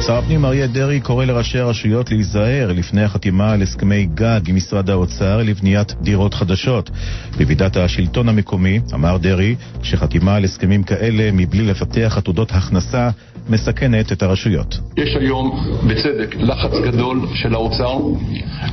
שר 0.07 0.17
הפנים 0.17 0.45
אריה 0.45 0.67
דרעי 0.67 0.99
קורא 0.99 1.25
לראשי 1.25 1.59
הרשויות 1.59 2.11
להיזהר 2.11 2.71
לפני 2.71 3.03
החתימה 3.03 3.53
על 3.53 3.61
הסכמי 3.61 4.05
גג 4.05 4.41
עם 4.47 4.55
משרד 4.55 4.89
האוצר 4.89 5.37
לבניית 5.37 5.93
דירות 6.01 6.33
חדשות. 6.33 6.89
בוועידת 7.37 7.77
השלטון 7.77 8.29
המקומי 8.29 8.79
אמר 8.93 9.17
דרעי 9.17 9.55
שחתימה 9.83 10.35
על 10.35 10.43
הסכמים 10.43 10.83
כאלה 10.83 11.29
מבלי 11.33 11.63
לפתח 11.63 12.13
עתודות 12.17 12.51
הכנסה 12.51 13.09
מסכנת 13.49 14.11
את 14.11 14.23
הרשויות. 14.23 14.79
יש 14.97 15.15
היום, 15.15 15.67
בצדק, 15.87 16.35
לחץ 16.39 16.71
גדול 16.83 17.21
של 17.33 17.53
האוצר 17.53 17.97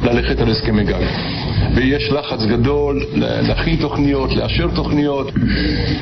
ללכת 0.02 0.40
על 0.40 0.50
הסכמי 0.50 0.84
גג. 0.84 1.02
ויש 1.74 2.12
לחץ 2.12 2.44
גדול 2.44 3.04
להכין 3.14 3.76
תוכניות, 3.76 4.32
לאשר 4.36 4.68
תוכניות. 4.74 5.32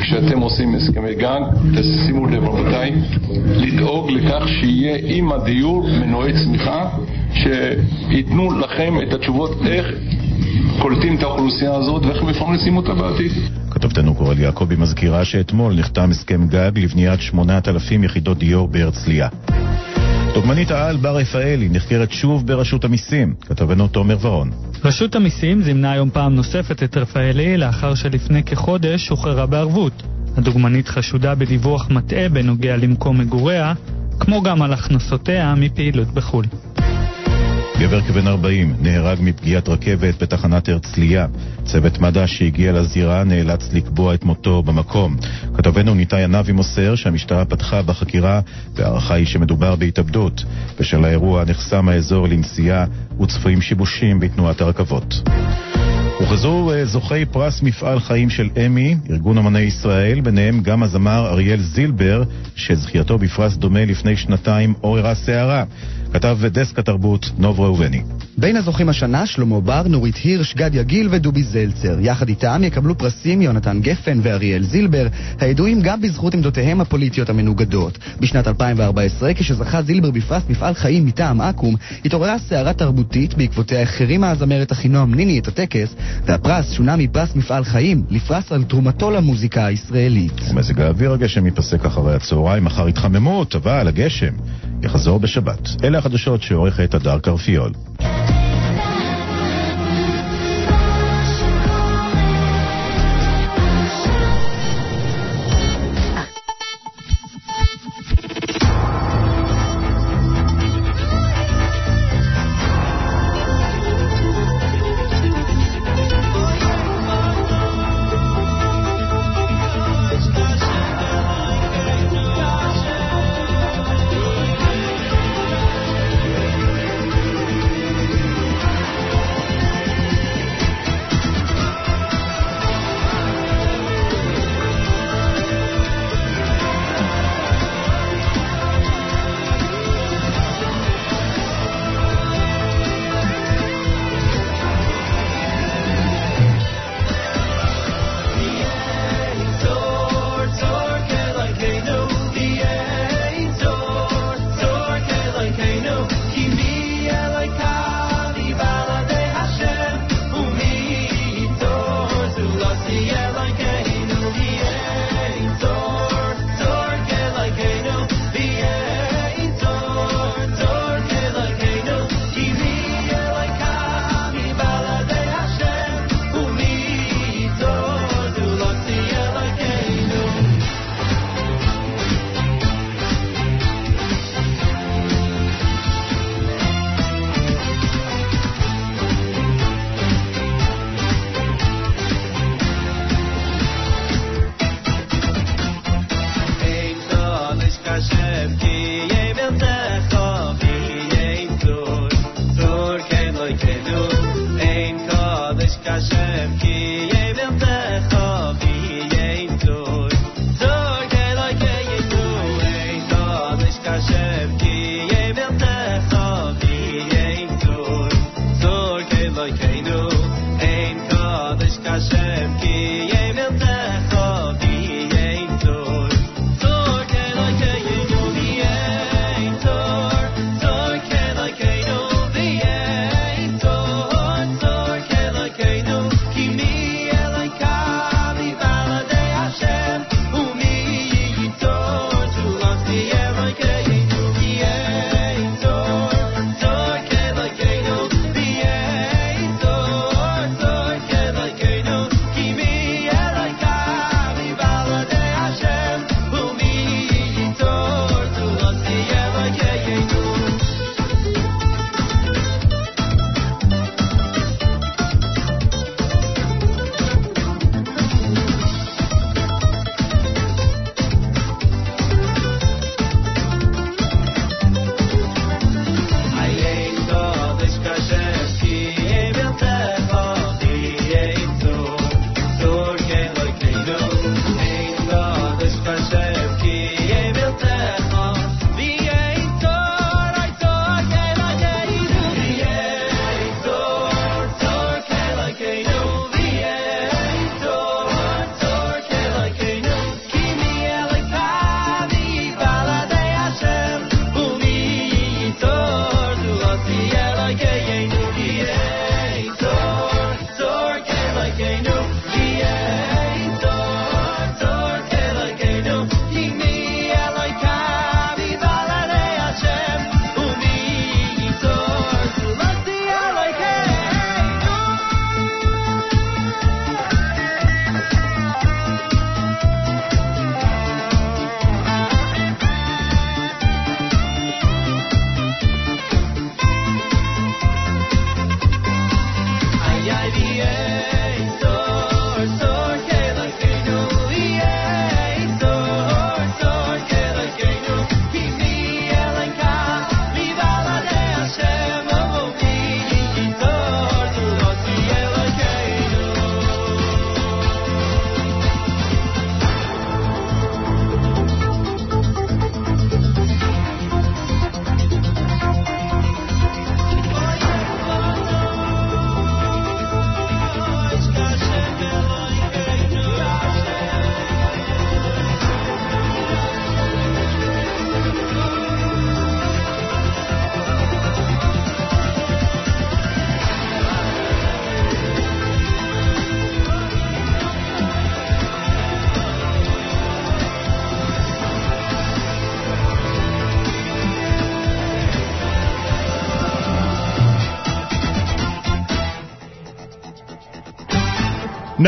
כשאתם 0.01 0.41
עושים 0.41 0.75
הסכמי 0.75 1.14
גג, 1.14 1.41
תשימו 1.75 2.27
לב 2.27 2.45
רבותיי, 2.45 2.93
לדאוג 3.57 4.11
לכך 4.11 4.49
שיהיה 4.49 4.99
עם 5.03 5.33
הדיור 5.33 5.89
מנועי 5.89 6.33
צמיחה 6.33 6.89
שייתנו 7.35 8.59
לכם 8.59 8.95
את 9.03 9.12
התשובות 9.12 9.67
איך 9.67 9.87
קולטים 10.78 11.16
את 11.16 11.22
האוכלוסייה 11.22 11.74
הזאת 11.74 12.05
ואיך 12.07 12.22
מפרנסים 12.22 12.76
אותה 12.76 12.95
בעתיד. 12.95 13.32
כתבתנו 13.70 14.14
קורל 14.14 14.39
יעקבי 14.39 14.76
מזכירה 14.76 15.24
שאתמול 15.24 15.74
נחתם 15.74 16.11
הסכם 16.11 16.49
גג 16.49 16.70
לבניית 16.78 17.20
8,000 17.20 18.05
יחידות 18.05 18.39
דיור 18.39 18.68
בהרצליה. 18.68 19.28
דוגמנית 20.34 20.70
העל 20.70 20.97
בר 20.97 21.16
רפאלי 21.16 21.68
נחקרת 21.68 22.12
שוב 22.12 22.47
ברשות 22.47 22.84
המיסים, 22.84 23.34
כתבנו 23.41 23.89
תומר 23.89 24.16
ורון. 24.20 24.51
רשות 24.84 25.14
המיסים 25.14 25.62
זימנה 25.62 25.93
היום 25.93 26.11
פעם 26.11 26.34
נוספת 26.34 26.82
את 26.82 26.97
רפאלי 26.97 27.57
לאחר 27.57 27.95
שלפני 27.95 28.43
כחודש 28.43 29.07
שוחררה 29.07 29.47
בערבות. 29.47 30.03
הדוגמנית 30.37 30.89
חשודה 30.89 31.34
בדיווח 31.34 31.91
מטעה 31.91 32.28
בנוגע 32.28 32.76
למקום 32.76 33.18
מגוריה, 33.18 33.72
כמו 34.20 34.43
גם 34.43 34.62
על 34.62 34.72
הכנסותיה 34.72 35.55
מפעילות 35.55 36.09
בחו"ל. 36.09 36.45
גבר 37.81 38.01
כבן 38.01 38.27
40 38.27 38.74
נהרג 38.81 39.18
מפגיעת 39.20 39.68
רכבת 39.68 40.22
בתחנת 40.22 40.68
הרצליה. 40.68 41.27
צוות 41.64 41.99
מד"א 41.99 42.27
שהגיע 42.27 42.72
לזירה 42.72 43.24
נאלץ 43.24 43.72
לקבוע 43.72 44.14
את 44.14 44.24
מותו 44.24 44.62
במקום. 44.62 45.16
כתבנו 45.57 45.95
ניתאי 45.95 46.24
ענבי 46.24 46.53
מוסר 46.53 46.95
שהמשטרה 46.95 47.45
פתחה 47.45 47.83
בחקירה 47.83 48.41
וההערכה 48.74 49.14
היא 49.14 49.27
שמדובר 49.27 49.77
בהתאבדות. 49.77 50.45
בשל 50.81 51.05
האירוע 51.05 51.45
נחסם 51.45 51.89
האזור 51.89 52.29
לנסיעה 52.29 52.85
וצפויים 53.20 53.61
שיבושים 53.61 54.20
בתנועת 54.20 54.61
הרכבות. 54.61 55.14
הוכרזו 56.18 56.72
אה, 56.72 56.85
זוכי 56.85 57.24
פרס 57.24 57.62
מפעל 57.62 58.01
חיים 58.01 58.31
של 58.31 58.49
אמי, 58.66 58.97
ארגון 59.11 59.39
אמני 59.39 59.61
ישראל, 59.61 60.20
ביניהם 60.20 60.61
גם 60.62 60.83
הזמר 60.83 61.27
אריאל 61.27 61.61
זילבר, 61.61 62.22
שזכייתו 62.55 63.18
בפרס 63.18 63.57
דומה 63.57 63.85
לפני 63.85 64.16
שנתיים 64.16 64.74
עוררה 64.81 65.14
סערה. 65.14 65.64
כתב 66.13 66.39
דסק 66.47 66.79
התרבות 66.79 67.31
נוב 67.39 67.61
ראובני. 67.61 68.03
בין 68.39 68.57
הזוכים 68.57 68.89
השנה 68.89 69.27
שלמה 69.27 69.61
בר, 69.61 69.83
נורית 69.89 70.17
הירש, 70.17 70.55
גד 70.55 70.75
יגיל 70.75 71.09
ודובי 71.11 71.43
זלצר. 71.43 71.97
יחד 72.01 72.29
איתם 72.29 72.63
יקבלו 72.65 72.99
פרסים 72.99 73.43
יונתן 73.43 73.81
גפן 73.81 74.19
ואריאל 74.23 74.63
זילבר, 74.63 75.07
הידועים 75.41 75.81
גם 75.81 76.01
בזכות 76.01 76.35
עמדותיהם 76.35 76.81
הפוליטיות 76.81 77.31
המנוגדות. 77.31 77.99
בשנת 78.21 78.49
2014, 78.49 79.35
כשזכה 79.35 79.83
זילבר 79.83 80.11
בפרס 80.11 80.43
מפעל 80.49 80.75
חיים 80.75 81.07
מטעם 81.07 81.41
אקו"ם, 81.41 81.75
התעוררה 82.05 82.39
סערה 82.39 82.73
תרבותית, 82.73 83.35
בעקבותיה 83.35 83.83
החרימה 83.83 84.31
הזמרת 84.31 84.73
אחינועם 84.73 85.15
ניני 85.15 85.39
את 85.39 85.49
הטקס, 85.49 85.95
והפרס 86.25 86.73
שונה 86.73 86.97
מפרס 86.97 87.37
מפעל 87.37 87.65
חיים 87.65 88.05
לפרס 88.11 88.53
על 88.53 88.65
תרומתו 88.65 89.11
למוזיקה 89.11 89.67
הישראלית. 89.67 90.41
ומזג 90.51 90.81
האוויר 90.81 91.13
הגשם 91.13 91.47
ייפסק 91.47 91.85
אחרי 91.85 92.15
הצהריים, 92.15 92.65
מחר 92.65 92.87
התחממות, 92.87 93.57
אבל 93.57 93.89
הגשם 93.89 94.35
יחזור 94.83 95.21
בשבת. 95.21 95.69
אלה 95.85 95.95
החדשות 95.97 96.42
שעורכת 96.42 96.94
הדר 96.94 97.18
קרפיול. 97.18 97.70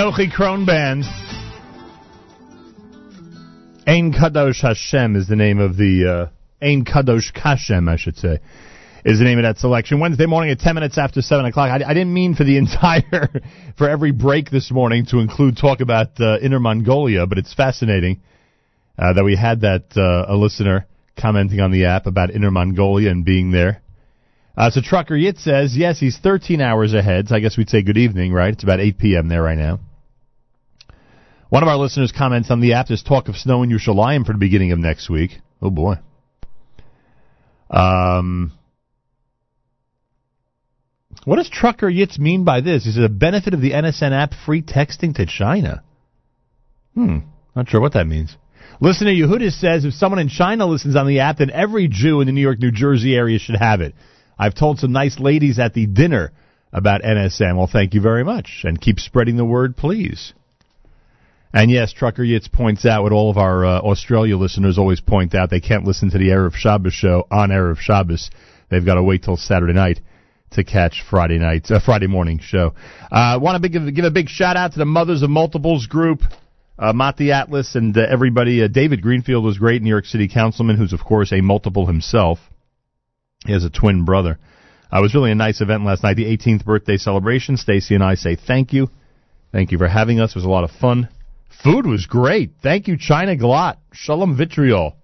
Nochi 0.09 0.33
Krohn 0.33 0.65
Band. 0.65 1.05
Ein 3.87 4.11
Kadosh 4.11 4.63
Hashem 4.63 5.17
is 5.17 5.29
the 5.29 5.37
name 5.37 5.59
of 5.59 5.77
the, 5.77 6.31
uh, 6.31 6.65
Ein 6.65 6.87
Kadosh 6.87 7.31
Kashem, 7.35 7.91
I 7.91 7.97
should 7.97 8.17
say, 8.17 8.39
is 9.05 9.19
the 9.19 9.25
name 9.25 9.39
of 9.39 9.43
that 9.43 9.59
selection. 9.59 10.01
Wednesday 10.01 10.25
morning 10.25 10.51
at 10.51 10.61
10 10.61 10.75
minutes 10.77 10.97
after 10.97 11.21
7 11.21 11.45
o'clock. 11.45 11.69
I, 11.69 11.85
I 11.85 11.93
didn't 11.93 12.15
mean 12.15 12.35
for 12.35 12.45
the 12.45 12.57
entire, 12.63 13.29
for 13.77 13.87
every 13.87 14.13
break 14.13 14.51
this 14.51 14.71
morning 14.71 15.05
to 15.11 15.19
include 15.19 15.59
talk 15.59 15.81
about 15.83 16.19
uh, 16.19 16.39
Inner 16.39 16.59
Mongolia, 16.59 17.27
but 17.27 17.37
it's 17.37 17.53
fascinating 17.53 18.23
uh, 18.99 19.13
that 19.13 19.25
we 19.25 19.37
had 19.37 19.61
that, 19.61 19.95
uh, 19.95 20.33
a 20.33 20.37
listener 20.37 20.87
commenting 21.21 21.61
on 21.61 21.71
the 21.71 21.85
app 21.85 22.07
about 22.07 22.31
Inner 22.31 22.51
Mongolia 22.51 23.11
and 23.11 23.27
being 23.27 23.51
there. 23.51 23.83
Uh, 24.57 24.71
so 24.71 24.81
Trucker 24.81 25.17
Yitz 25.17 25.43
says, 25.43 25.77
yes, 25.77 26.01
he's 26.01 26.17
13 26.17 26.63
hours 26.63 26.95
ahead, 26.95 27.29
so 27.29 27.35
I 27.35 27.41
guess 27.41 27.59
we'd 27.59 27.69
say 27.69 27.83
good 27.83 27.99
evening, 27.99 28.33
right? 28.33 28.55
It's 28.55 28.63
about 28.63 28.81
8 28.81 28.97
p.m. 28.97 29.29
there 29.29 29.43
right 29.43 29.59
now. 29.59 29.81
One 31.51 31.63
of 31.63 31.69
our 31.69 31.77
listeners 31.77 32.13
comments 32.13 32.51
on 32.51 32.61
the 32.61 32.75
app, 32.75 32.89
there's 32.89 33.03
talk 33.03 33.29
of 33.29 33.37
snow 33.37 33.63
in 33.63 33.71
Yerushalayim 33.71 34.27
for 34.27 34.33
the 34.33 34.39
beginning 34.39 34.73
of 34.73 34.79
next 34.79 35.09
week. 35.09 35.39
Oh 35.63 35.71
boy. 35.71 35.95
Um, 37.71 38.53
what 41.25 41.37
does 41.37 41.49
Trucker 41.49 41.91
Yitz 41.91 42.19
mean 42.19 42.45
by 42.45 42.61
this? 42.61 42.87
Is 42.87 42.97
it 42.97 43.05
a 43.05 43.09
benefit 43.09 43.55
of 43.55 43.61
the 43.61 43.73
NSN 43.73 44.13
app 44.13 44.33
free 44.47 44.63
texting 44.63 45.15
to 45.17 45.27
China? 45.27 45.83
Hmm, 46.95 47.19
not 47.57 47.69
sure 47.69 47.81
what 47.81 47.95
that 47.95 48.07
means. 48.07 48.37
Listener 48.81 49.11
Yehudis 49.11 49.59
says 49.59 49.85
if 49.85 49.95
someone 49.95 50.21
in 50.21 50.29
China 50.29 50.67
listens 50.67 50.97
on 50.97 51.07
the 51.07 51.21
app, 51.21 51.39
then 51.39 51.51
every 51.51 51.89
Jew 51.89 52.21
in 52.21 52.27
the 52.27 52.33
New 52.33 52.41
York, 52.41 52.59
New 52.59 52.71
Jersey 52.71 53.15
area 53.15 53.39
should 53.39 53.57
have 53.57 53.81
it. 53.81 53.95
I've 54.39 54.55
told 54.55 54.79
some 54.79 54.93
nice 54.93 55.19
ladies 55.19 55.59
at 55.59 55.75
the 55.75 55.87
dinner 55.87 56.33
about 56.73 57.03
NSN. 57.03 57.57
Well, 57.57 57.67
thank 57.67 57.95
you 57.95 58.01
very 58.01 58.23
much. 58.23 58.63
And 58.65 58.81
keep 58.81 59.01
spreading 59.01 59.37
the 59.37 59.45
word, 59.45 59.77
please. 59.77 60.33
And 61.53 61.71
yes, 61.71 61.93
Trucker 61.93 62.23
Yitz 62.23 62.51
points 62.51 62.85
out 62.85 63.03
what 63.03 63.13
all 63.13 63.31
of 63.31 63.39
our 63.39 63.65
uh, 63.65 63.81
Australia 63.81 64.37
listeners 64.37 64.77
always 64.79 65.01
point 65.01 65.35
out. 65.35 65.49
They 65.49 65.61
can't 65.61 65.85
listen 65.85 66.11
to 66.11 66.19
the 66.19 66.29
Erev 66.29 66.55
Shabbos 66.55 66.93
show 66.93 67.27
on 67.31 67.49
Erev 67.49 67.79
Shabbos. 67.79 68.31
They've 68.71 68.85
got 68.85 68.95
to 68.95 69.03
wait 69.03 69.23
till 69.23 69.37
Saturday 69.39 69.73
night 69.73 70.01
to 70.53 70.65
catch 70.65 71.03
Friday 71.09 71.39
night, 71.39 71.71
uh, 71.71 71.81
Friday 71.81 72.07
morning 72.07 72.39
show. 72.39 72.75
I 73.11 73.35
uh, 73.35 73.39
want 73.39 73.63
to 73.63 73.69
give, 73.69 73.95
give 73.95 74.05
a 74.05 74.11
big 74.11 74.29
shout 74.29 74.57
out 74.57 74.73
to 74.73 74.79
the 74.79 74.85
Mothers 74.85 75.23
of 75.23 75.31
Multiples 75.31 75.87
group, 75.87 76.21
uh, 76.79 76.93
Mati 76.93 77.33
Atlas 77.33 77.75
and 77.75 77.97
uh, 77.97 78.07
everybody. 78.09 78.63
Uh, 78.63 78.69
David 78.69 79.03
Greenfield 79.03 79.45
was 79.45 79.59
great, 79.59 79.83
New 79.83 79.89
York 79.89 80.07
City 80.07 80.29
councilman, 80.29 80.77
who's 80.77 80.93
of 80.93 81.01
course 81.01 81.33
a 81.33 81.41
multiple 81.41 81.87
himself. 81.87 82.39
He 83.47 83.53
has 83.53 83.65
a 83.65 83.71
twin 83.71 84.05
brother. 84.05 84.39
Uh, 84.93 84.99
it 84.99 85.03
was 85.03 85.15
really 85.15 85.31
a 85.31 85.35
nice 85.35 85.61
event 85.61 85.85
last 85.85 86.03
night, 86.03 86.17
the 86.17 86.37
18th 86.37 86.65
birthday 86.65 86.97
celebration. 86.97 87.57
Stacy 87.57 87.95
and 87.95 88.05
I 88.05 88.15
say 88.15 88.37
thank 88.37 88.73
you. 88.73 88.91
Thank 89.53 89.73
you 89.73 89.79
for 89.79 89.89
having 89.89 90.21
us. 90.21 90.31
It 90.31 90.37
was 90.37 90.45
a 90.45 90.51
lot 90.51 90.65
of 90.65 90.71
fun. 90.71 91.09
Food 91.63 91.87
was 91.87 92.07
great. 92.07 92.53
Thank 92.63 92.87
you, 92.87 92.97
China 92.97 93.37
Glatt. 93.37 93.79
Shalom 93.93 94.37
Vitriol. 94.37 94.95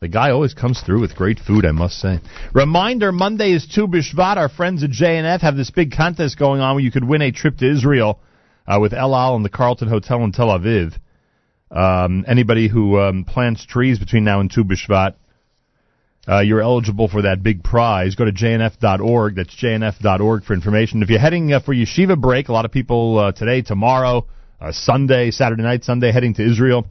The 0.00 0.08
guy 0.08 0.30
always 0.30 0.54
comes 0.54 0.80
through 0.80 1.00
with 1.00 1.14
great 1.14 1.38
food, 1.38 1.64
I 1.64 1.70
must 1.70 1.98
say. 1.98 2.20
Reminder, 2.52 3.12
Monday 3.12 3.52
is 3.52 3.66
Tu 3.66 3.86
B'Shvat. 3.86 4.36
Our 4.36 4.48
friends 4.48 4.82
at 4.82 4.90
JNF 4.90 5.40
have 5.40 5.56
this 5.56 5.70
big 5.70 5.92
contest 5.92 6.38
going 6.38 6.60
on 6.60 6.74
where 6.74 6.84
you 6.84 6.90
could 6.90 7.04
win 7.04 7.22
a 7.22 7.30
trip 7.30 7.58
to 7.58 7.70
Israel 7.70 8.20
uh, 8.66 8.78
with 8.80 8.92
El 8.92 9.14
Al 9.14 9.36
and 9.36 9.44
the 9.44 9.50
Carlton 9.50 9.88
Hotel 9.88 10.22
in 10.24 10.32
Tel 10.32 10.48
Aviv. 10.48 10.94
Um, 11.70 12.24
anybody 12.26 12.68
who 12.68 12.98
um, 12.98 13.24
plants 13.24 13.64
trees 13.64 13.98
between 13.98 14.24
now 14.24 14.40
and 14.40 14.50
Tu 14.50 14.64
B'Shvat, 14.64 15.14
uh, 16.28 16.40
you're 16.40 16.60
eligible 16.60 17.08
for 17.08 17.22
that 17.22 17.42
big 17.42 17.62
prize. 17.62 18.16
Go 18.16 18.24
to 18.24 18.32
jnf.org. 18.32 19.36
That's 19.36 19.54
jnf.org 19.54 20.44
for 20.44 20.54
information. 20.54 21.02
If 21.02 21.10
you're 21.10 21.20
heading 21.20 21.52
uh, 21.52 21.60
for 21.60 21.74
yeshiva 21.74 22.20
break, 22.20 22.48
a 22.48 22.52
lot 22.52 22.64
of 22.64 22.72
people 22.72 23.18
uh, 23.18 23.32
today, 23.32 23.62
tomorrow, 23.62 24.26
uh, 24.60 24.72
Sunday, 24.72 25.30
Saturday 25.30 25.62
night, 25.62 25.84
Sunday, 25.84 26.12
heading 26.12 26.34
to 26.34 26.44
Israel 26.44 26.86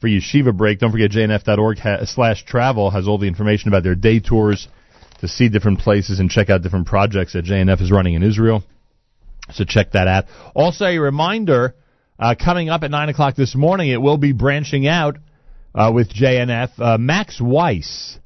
for 0.00 0.08
yeshiva 0.08 0.56
break. 0.56 0.78
Don't 0.78 0.92
forget 0.92 1.10
jnf.org 1.10 1.78
ha- 1.78 2.04
slash 2.04 2.44
travel 2.44 2.90
has 2.90 3.08
all 3.08 3.18
the 3.18 3.26
information 3.28 3.68
about 3.68 3.82
their 3.82 3.94
day 3.94 4.20
tours 4.20 4.68
to 5.20 5.28
see 5.28 5.48
different 5.48 5.80
places 5.80 6.20
and 6.20 6.30
check 6.30 6.50
out 6.50 6.62
different 6.62 6.86
projects 6.86 7.32
that 7.32 7.44
JNF 7.44 7.80
is 7.80 7.90
running 7.90 8.14
in 8.14 8.22
Israel. 8.22 8.62
So 9.52 9.64
check 9.64 9.92
that 9.92 10.08
out. 10.08 10.24
Also, 10.54 10.84
a 10.84 10.98
reminder, 10.98 11.74
uh, 12.18 12.34
coming 12.42 12.68
up 12.68 12.82
at 12.82 12.90
9 12.90 13.08
o'clock 13.08 13.36
this 13.36 13.54
morning, 13.54 13.90
it 13.90 14.00
will 14.00 14.18
be 14.18 14.32
branching 14.32 14.86
out 14.86 15.16
uh, 15.74 15.92
with 15.94 16.12
JNF. 16.12 16.70
Uh, 16.78 16.98
Max 16.98 17.40
Weiss, 17.40 18.18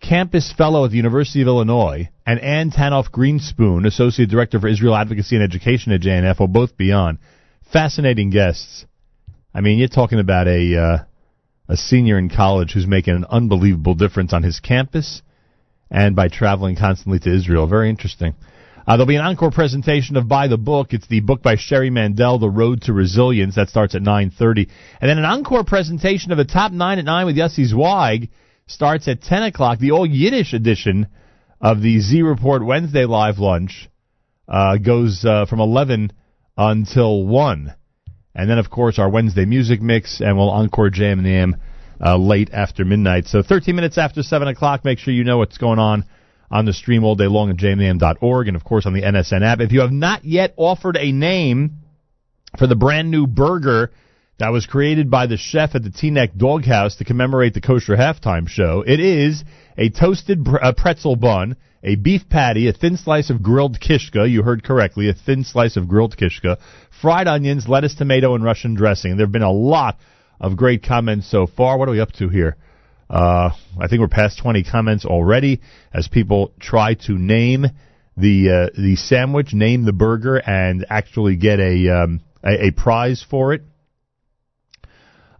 campus 0.00 0.52
fellow 0.52 0.84
at 0.84 0.90
the 0.90 0.96
University 0.96 1.42
of 1.42 1.48
Illinois, 1.48 2.08
and 2.26 2.40
Ann 2.40 2.70
Tanoff 2.70 3.10
Greenspoon, 3.10 3.86
associate 3.86 4.30
director 4.30 4.58
for 4.58 4.68
Israel 4.68 4.96
Advocacy 4.96 5.36
and 5.36 5.44
Education 5.44 5.92
at 5.92 6.00
JNF, 6.00 6.40
will 6.40 6.48
both 6.48 6.76
be 6.76 6.90
on. 6.92 7.18
Fascinating 7.72 8.28
guests. 8.28 8.84
I 9.54 9.62
mean, 9.62 9.78
you're 9.78 9.88
talking 9.88 10.18
about 10.18 10.46
a 10.46 10.76
uh, 10.76 10.98
a 11.68 11.76
senior 11.76 12.18
in 12.18 12.28
college 12.28 12.72
who's 12.72 12.86
making 12.86 13.14
an 13.14 13.24
unbelievable 13.24 13.94
difference 13.94 14.34
on 14.34 14.42
his 14.42 14.60
campus 14.60 15.22
and 15.90 16.14
by 16.14 16.28
traveling 16.28 16.76
constantly 16.76 17.18
to 17.20 17.34
Israel. 17.34 17.66
Very 17.66 17.88
interesting. 17.88 18.34
Uh, 18.86 18.96
there'll 18.96 19.06
be 19.06 19.16
an 19.16 19.24
encore 19.24 19.50
presentation 19.50 20.16
of 20.16 20.28
By 20.28 20.48
the 20.48 20.58
Book. 20.58 20.92
It's 20.92 21.06
the 21.06 21.20
book 21.20 21.40
by 21.40 21.56
Sherri 21.56 21.88
Mandell, 21.88 22.38
The 22.40 22.50
Road 22.50 22.82
to 22.82 22.92
Resilience. 22.92 23.54
That 23.54 23.70
starts 23.70 23.94
at 23.94 24.02
9.30. 24.02 24.68
And 25.00 25.08
then 25.08 25.18
an 25.18 25.24
encore 25.24 25.64
presentation 25.64 26.32
of 26.32 26.38
the 26.38 26.44
Top 26.44 26.72
9 26.72 26.98
at 26.98 27.04
9 27.04 27.26
with 27.26 27.36
Yossi 27.36 27.64
Zweig 27.64 28.28
starts 28.66 29.06
at 29.08 29.22
10 29.22 29.44
o'clock. 29.44 29.78
The 29.78 29.92
all 29.92 30.04
Yiddish 30.04 30.52
edition 30.52 31.06
of 31.60 31.80
the 31.80 32.00
Z 32.00 32.20
Report 32.22 32.64
Wednesday 32.64 33.04
live 33.04 33.38
lunch 33.38 33.88
uh, 34.48 34.76
goes 34.78 35.24
uh, 35.24 35.46
from 35.46 35.60
11 35.60 36.12
until 36.56 37.26
1. 37.26 37.74
And 38.34 38.50
then, 38.50 38.58
of 38.58 38.70
course, 38.70 38.98
our 38.98 39.08
Wednesday 39.08 39.44
music 39.44 39.82
mix, 39.82 40.20
and 40.20 40.36
we'll 40.36 40.50
encore 40.50 40.90
Jam 40.90 41.18
and 41.18 41.28
AM 41.28 41.56
uh, 42.04 42.16
late 42.16 42.50
after 42.52 42.84
midnight. 42.84 43.26
So 43.26 43.42
13 43.42 43.76
minutes 43.76 43.98
after 43.98 44.22
7 44.22 44.48
o'clock, 44.48 44.84
make 44.84 44.98
sure 44.98 45.12
you 45.12 45.24
know 45.24 45.38
what's 45.38 45.58
going 45.58 45.78
on 45.78 46.04
on 46.50 46.64
the 46.64 46.72
stream 46.72 47.04
all 47.04 47.14
day 47.14 47.26
long 47.26 47.50
at 47.50 47.56
jmam.org 47.56 48.48
and, 48.48 48.56
of 48.56 48.64
course, 48.64 48.86
on 48.86 48.92
the 48.92 49.02
NSN 49.02 49.42
app. 49.42 49.60
If 49.60 49.72
you 49.72 49.80
have 49.80 49.92
not 49.92 50.24
yet 50.24 50.54
offered 50.56 50.96
a 50.96 51.12
name 51.12 51.78
for 52.58 52.66
the 52.66 52.76
brand 52.76 53.10
new 53.10 53.26
burger 53.26 53.92
that 54.42 54.50
was 54.50 54.66
created 54.66 55.08
by 55.08 55.28
the 55.28 55.36
chef 55.36 55.76
at 55.76 55.84
the 55.84 55.90
Teaneck 55.90 56.36
Doghouse 56.36 56.96
to 56.96 57.04
commemorate 57.04 57.54
the 57.54 57.60
kosher 57.60 57.96
halftime 57.96 58.48
show, 58.48 58.82
it 58.84 58.98
is 58.98 59.44
a 59.78 59.88
toasted 59.88 60.44
uh, 60.48 60.72
pretzel 60.76 61.14
bun, 61.14 61.54
a 61.84 61.94
beef 61.94 62.22
patty, 62.28 62.66
a 62.66 62.72
thin 62.72 62.96
slice 62.96 63.30
of 63.30 63.40
grilled 63.40 63.78
kishka, 63.78 64.28
you 64.28 64.42
heard 64.42 64.64
correctly, 64.64 65.08
a 65.08 65.14
thin 65.14 65.44
slice 65.44 65.76
of 65.76 65.86
grilled 65.86 66.16
kishka, 66.16 66.58
fried 67.00 67.28
onions, 67.28 67.68
lettuce, 67.68 67.94
tomato, 67.94 68.34
and 68.34 68.42
Russian 68.42 68.74
dressing. 68.74 69.16
There 69.16 69.26
have 69.26 69.32
been 69.32 69.42
a 69.42 69.52
lot 69.52 69.98
of 70.40 70.56
great 70.56 70.82
comments 70.82 71.30
so 71.30 71.46
far. 71.46 71.78
What 71.78 71.88
are 71.88 71.92
we 71.92 72.00
up 72.00 72.10
to 72.14 72.28
here? 72.28 72.56
Uh, 73.08 73.50
I 73.80 73.86
think 73.86 74.00
we're 74.00 74.08
past 74.08 74.40
20 74.40 74.64
comments 74.64 75.04
already 75.04 75.60
as 75.94 76.08
people 76.08 76.52
try 76.58 76.94
to 77.06 77.12
name 77.12 77.66
the 78.16 78.70
uh, 78.74 78.76
the 78.76 78.96
sandwich, 78.96 79.54
name 79.54 79.84
the 79.84 79.92
burger, 79.92 80.36
and 80.36 80.84
actually 80.90 81.36
get 81.36 81.60
a 81.60 82.02
um, 82.02 82.20
a, 82.42 82.66
a 82.66 82.70
prize 82.72 83.24
for 83.30 83.54
it. 83.54 83.62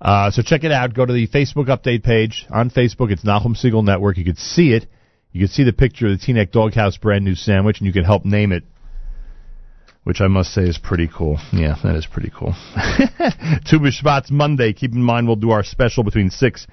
Uh, 0.03 0.31
so 0.33 0.43
check 0.43 0.65
it 0.65 0.73
out. 0.73 0.93
Go 0.93 1.07
to 1.07 1.13
the 1.13 1.29
Facebook 1.29 1.69
update 1.69 2.03
page 2.03 2.45
on 2.51 2.71
Facebook. 2.71 3.11
It's 3.13 3.25
Nachum 3.25 3.57
Segal 3.57 3.85
Network. 3.85 4.19
You 4.19 4.25
could 4.25 4.39
see 4.39 4.73
it. 4.73 4.87
You 5.31 5.43
could 5.43 5.51
see 5.51 5.63
the 5.63 5.73
picture 5.73 6.09
of 6.09 6.19
the 6.19 6.27
Teaneck 6.27 6.51
Doghouse 6.51 6.99
brand 6.99 7.25
new 7.25 7.37
sandwich, 7.37 7.79
and 7.79 7.87
you 7.87 7.93
can 7.93 8.05
help 8.05 8.25
name 8.25 8.53
it 8.53 8.65
which 10.05 10.21
I 10.21 10.27
must 10.27 10.53
say 10.53 10.63
is 10.63 10.79
pretty 10.79 11.09
cool. 11.09 11.39
Yeah, 11.53 11.77
that 11.83 11.95
is 11.97 12.07
pretty 12.07 12.33
cool. 12.37 12.55
Tu 13.67 13.79
B'Shvat's 13.79 14.31
Monday. 14.31 14.73
Keep 14.73 14.93
in 14.93 15.03
mind 15.03 15.27
we'll 15.27 15.37
do 15.37 15.51
our 15.51 15.63
special 15.63 16.03
between 16.03 16.31
6 16.31 16.67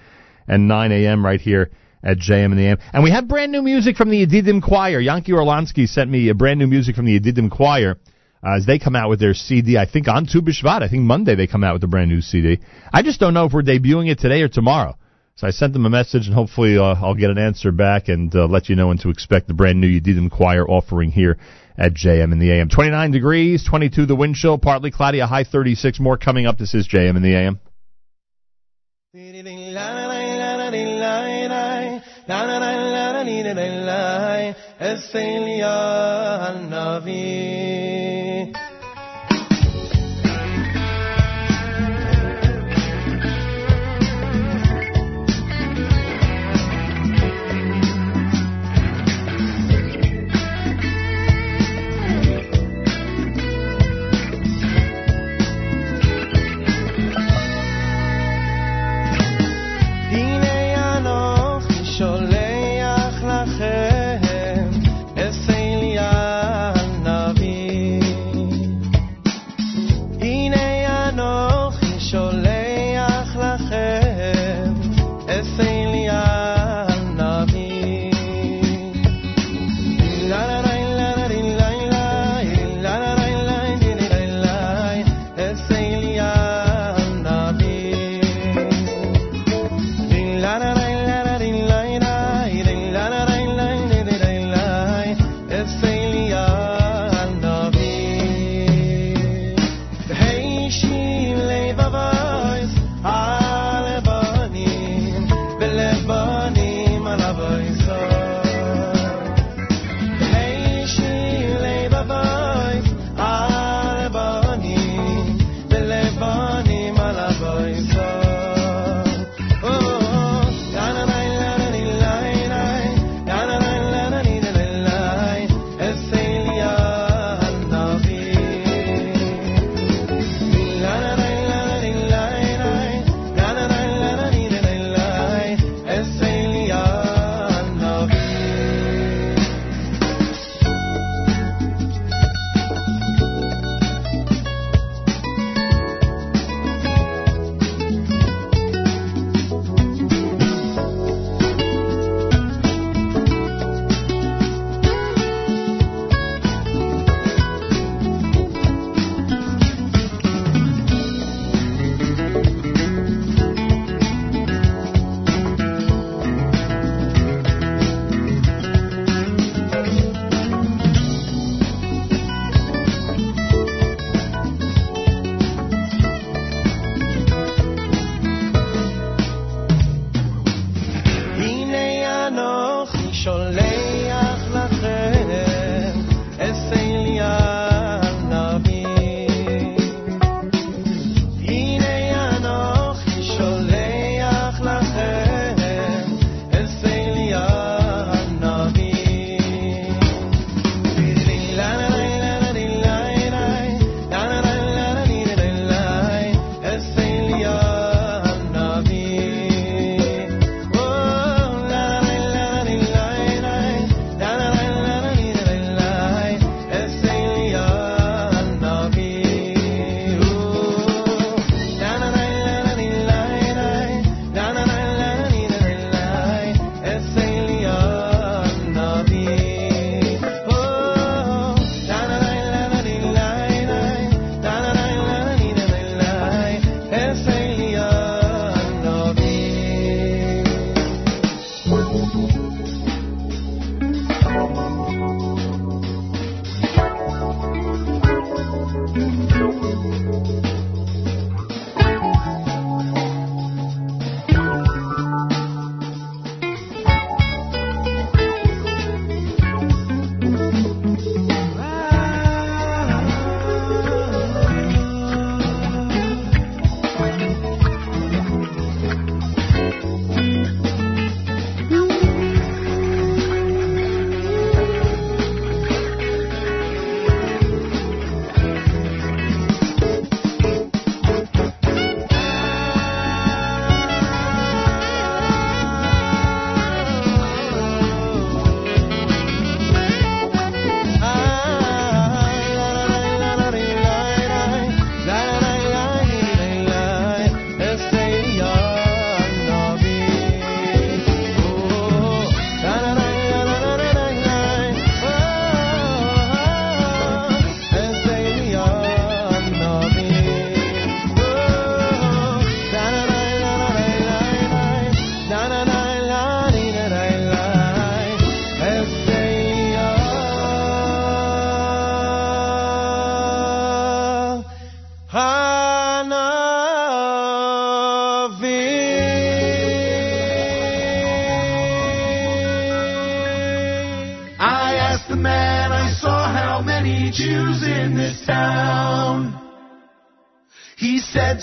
and 0.47 0.67
9 0.67 0.91
a.m. 0.91 1.23
right 1.23 1.39
here 1.39 1.69
at 2.03 2.17
JM 2.17 2.45
and 2.45 2.57
the 2.57 2.65
AM. 2.65 2.77
And 2.93 3.03
we 3.03 3.11
have 3.11 3.27
brand 3.27 3.51
new 3.51 3.61
music 3.61 3.97
from 3.97 4.09
the 4.09 4.25
Yedidim 4.25 4.63
Choir. 4.63 4.99
Yanki 4.99 5.29
Orlansky 5.29 5.87
sent 5.87 6.09
me 6.09 6.29
a 6.29 6.33
brand 6.33 6.59
new 6.59 6.67
music 6.67 6.95
from 6.95 7.05
the 7.05 7.19
Yedidim 7.19 7.51
Choir 7.51 7.97
uh, 8.43 8.55
as 8.55 8.65
they 8.65 8.79
come 8.79 8.95
out 8.95 9.09
with 9.09 9.19
their 9.19 9.33
CD. 9.33 9.77
I 9.77 9.85
think 9.85 10.07
on 10.07 10.25
Tu 10.25 10.41
I 10.65 10.87
think 10.87 11.03
Monday 11.03 11.35
they 11.35 11.47
come 11.47 11.63
out 11.63 11.73
with 11.73 11.83
a 11.83 11.87
brand 11.87 12.09
new 12.09 12.21
CD. 12.21 12.59
I 12.93 13.01
just 13.01 13.19
don't 13.19 13.33
know 13.33 13.45
if 13.45 13.53
we're 13.53 13.63
debuting 13.63 14.09
it 14.09 14.19
today 14.19 14.41
or 14.41 14.49
tomorrow. 14.49 14.97
So 15.35 15.47
I 15.47 15.51
sent 15.51 15.71
them 15.71 15.85
a 15.85 15.89
message, 15.89 16.25
and 16.25 16.35
hopefully 16.35 16.77
uh, 16.77 16.95
I'll 16.95 17.15
get 17.15 17.29
an 17.29 17.37
answer 17.37 17.71
back 17.71 18.09
and 18.09 18.33
uh, 18.35 18.45
let 18.45 18.67
you 18.67 18.75
know 18.75 18.87
when 18.87 18.97
to 18.99 19.09
expect 19.09 19.47
the 19.47 19.53
brand 19.53 19.79
new 19.79 19.87
Yedidim 19.87 20.29
Choir 20.29 20.69
offering 20.69 21.11
here 21.11 21.37
at 21.77 21.93
JM 21.93 22.33
in 22.33 22.39
the 22.39 22.51
AM. 22.51 22.67
29 22.67 23.11
degrees, 23.11 23.63
22 23.63 24.05
the 24.05 24.15
wind 24.15 24.35
chill, 24.35 24.57
partly 24.57 24.91
cloudy, 24.91 25.19
a 25.19 25.27
high 25.27 25.45
36. 25.45 26.01
More 26.01 26.17
coming 26.17 26.45
up. 26.45 26.57
This 26.57 26.73
is 26.73 26.89
JM 26.89 27.15
in 27.15 27.21
the 27.21 27.35
AM. 27.35 27.59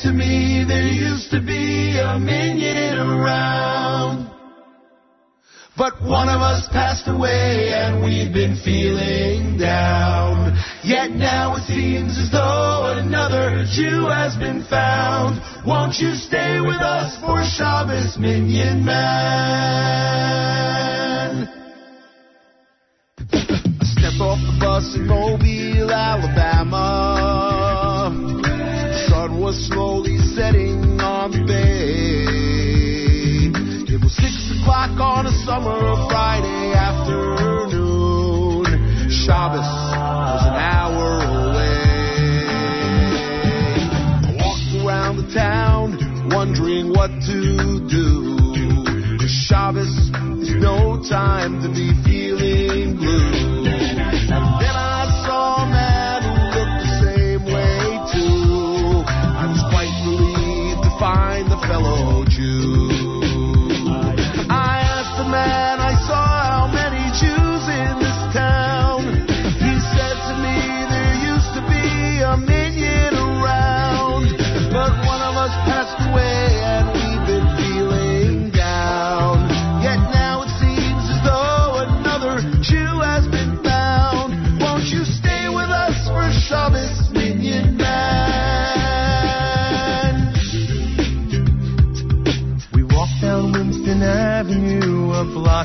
To 0.02 0.12
me 0.12 0.62
there 0.68 0.86
used 0.86 1.30
to 1.30 1.40
be 1.40 1.98
a 1.98 2.18
minyan 2.18 2.98
around. 2.98 4.30
But 5.74 6.02
one 6.02 6.28
of 6.28 6.42
us 6.42 6.68
passed 6.70 7.08
away 7.08 7.72
and 7.72 8.04
we've 8.04 8.30
been 8.30 8.56
feeling 8.62 9.56
down. 9.58 10.54
Yet 10.84 11.12
now 11.12 11.56
it 11.56 11.62
seems 11.62 12.18
as 12.18 12.30
though 12.30 12.92
another 12.98 13.64
Jew 13.72 14.04
has 14.04 14.36
been 14.36 14.64
found. 14.68 15.40
Won't 15.66 15.96
you 15.98 16.14
stay 16.14 16.60
with 16.60 16.82
us 16.82 17.18
for 17.24 17.42
Shabbos, 17.42 18.18
Minyan 18.18 18.84
Man? 18.84 18.96
I 23.32 23.84
stepped 23.96 24.20
off 24.20 24.40
the 24.44 24.56
bus 24.60 24.94
in 24.94 25.06
Mobile, 25.06 25.90
Alabama. 25.90 27.55
Was 29.46 29.68
slowly 29.68 30.18
setting 30.34 31.00
on 31.00 31.30
bay. 31.46 32.26
It 33.94 34.02
was 34.02 34.12
six 34.16 34.50
o'clock 34.58 34.98
on 34.98 35.26
a 35.26 35.32
summer 35.46 35.78
Friday 36.10 36.72
afternoon. 36.74 38.64
Shabbos 39.08 39.62
was 39.62 40.46
an 40.50 40.56
hour 40.56 41.22
away. 41.46 41.78
I 44.26 44.34
walked 44.34 44.84
around 44.84 45.16
the 45.18 45.28
town, 45.32 45.96
wondering 46.34 46.90
what 46.90 47.12
to 47.30 47.86
do. 47.88 49.28
Shabbos 49.28 50.10
is 50.42 50.54
no 50.56 51.00
time 51.08 51.62
to 51.62 51.68
be 51.68 51.94
feeling 52.02 52.96
blue. 52.96 53.55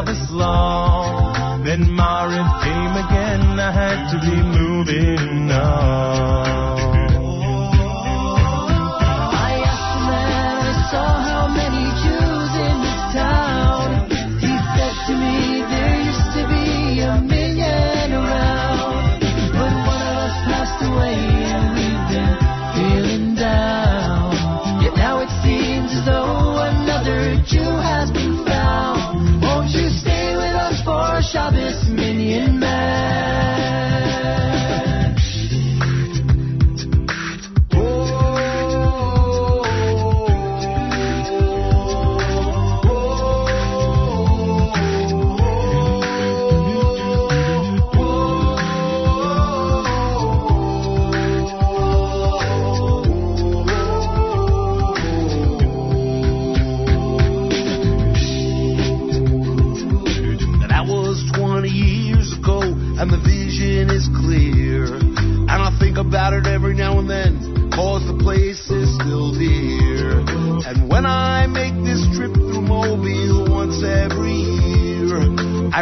Shabbos 0.00 0.30
long. 0.30 1.62
Then 1.62 1.84
Maariv 1.84 2.62
came 2.62 2.96
again, 3.04 3.60
I 3.60 3.70
had 3.70 4.10
to 4.12 4.18
be 4.18 4.36
moving 4.42 5.50
on. 5.50 6.89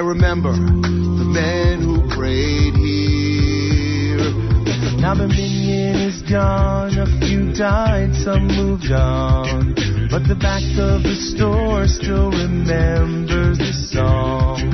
Remember 0.08 0.52
the 0.52 1.28
men 1.28 1.82
who 1.82 2.08
prayed 2.16 2.74
here. 2.74 4.32
Now 5.02 5.14
the 5.14 5.28
minyan 5.28 5.96
is 5.96 6.22
gone, 6.22 6.96
a 6.96 7.04
few 7.20 7.52
died, 7.52 8.14
some 8.24 8.46
moved 8.46 8.90
on. 8.90 9.74
But 10.10 10.26
the 10.26 10.34
back 10.34 10.62
of 10.80 11.02
the 11.02 11.14
store 11.14 11.86
still 11.88 12.30
remembers 12.30 13.58
the 13.58 13.72
song. 13.92 14.70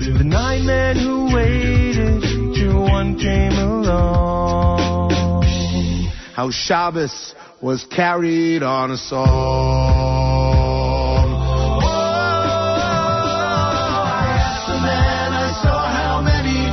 The 0.00 0.24
nine 0.24 0.64
men 0.64 0.96
who 0.96 1.34
waited 1.34 2.22
till 2.56 2.80
one 2.84 3.18
came 3.18 3.52
along. 3.52 5.10
How 6.34 6.50
Shabbos 6.50 7.34
was 7.60 7.84
carried 7.94 8.62
on 8.62 8.92
a 8.92 8.96
song. 8.96 10.27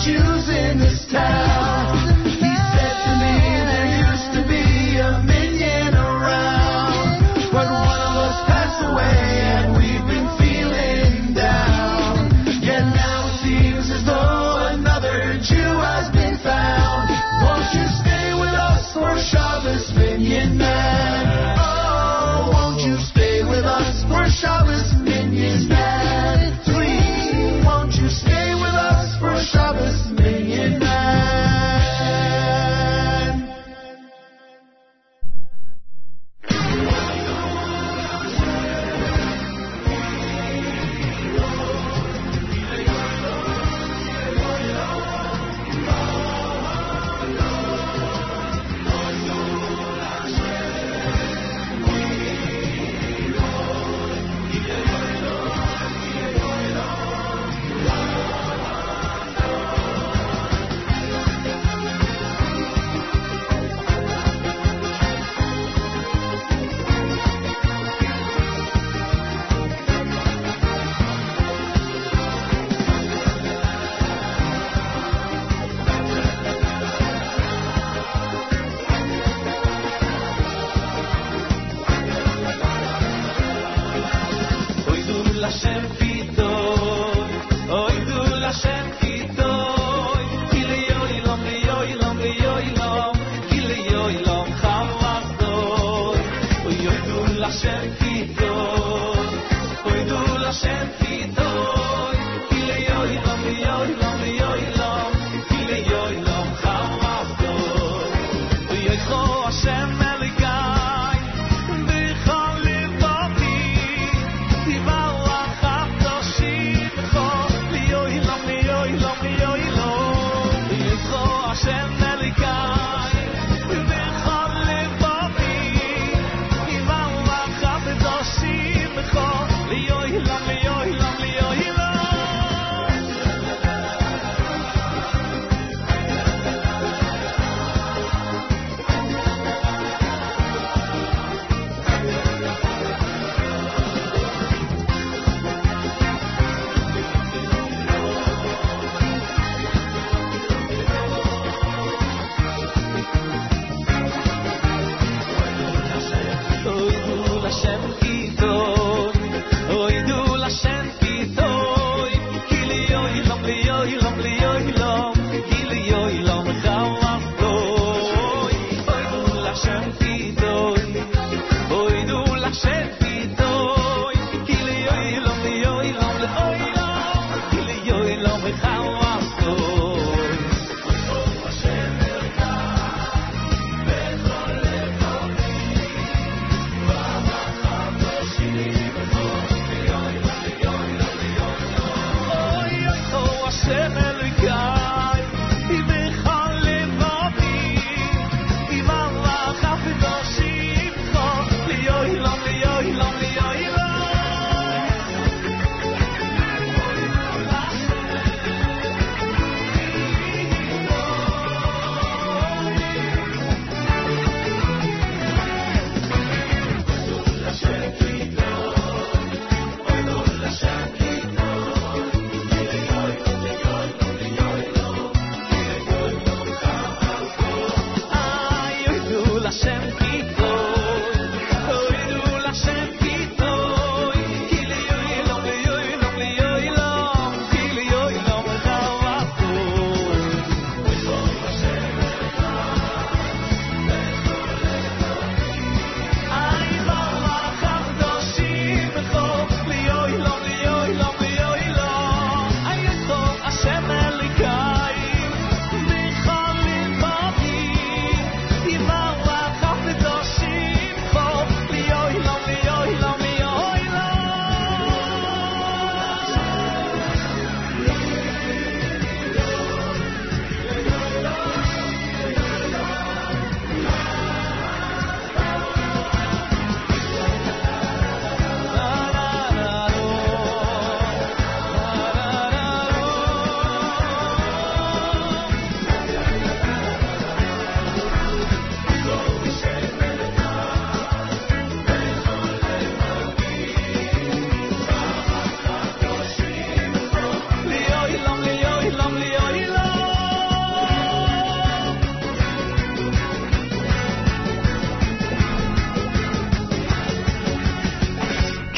In 0.07 0.77
this 0.77 1.05
town. 1.11 1.54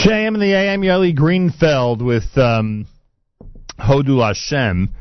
JM 0.07 0.35
in 0.35 0.39
the 0.39 0.53
AM, 0.53 0.83
Yali 0.83 1.13
Greenfeld 1.13 2.01
with 2.01 2.37
um, 2.37 2.87
Hodu 3.77 4.25
Hashem. 4.25 4.93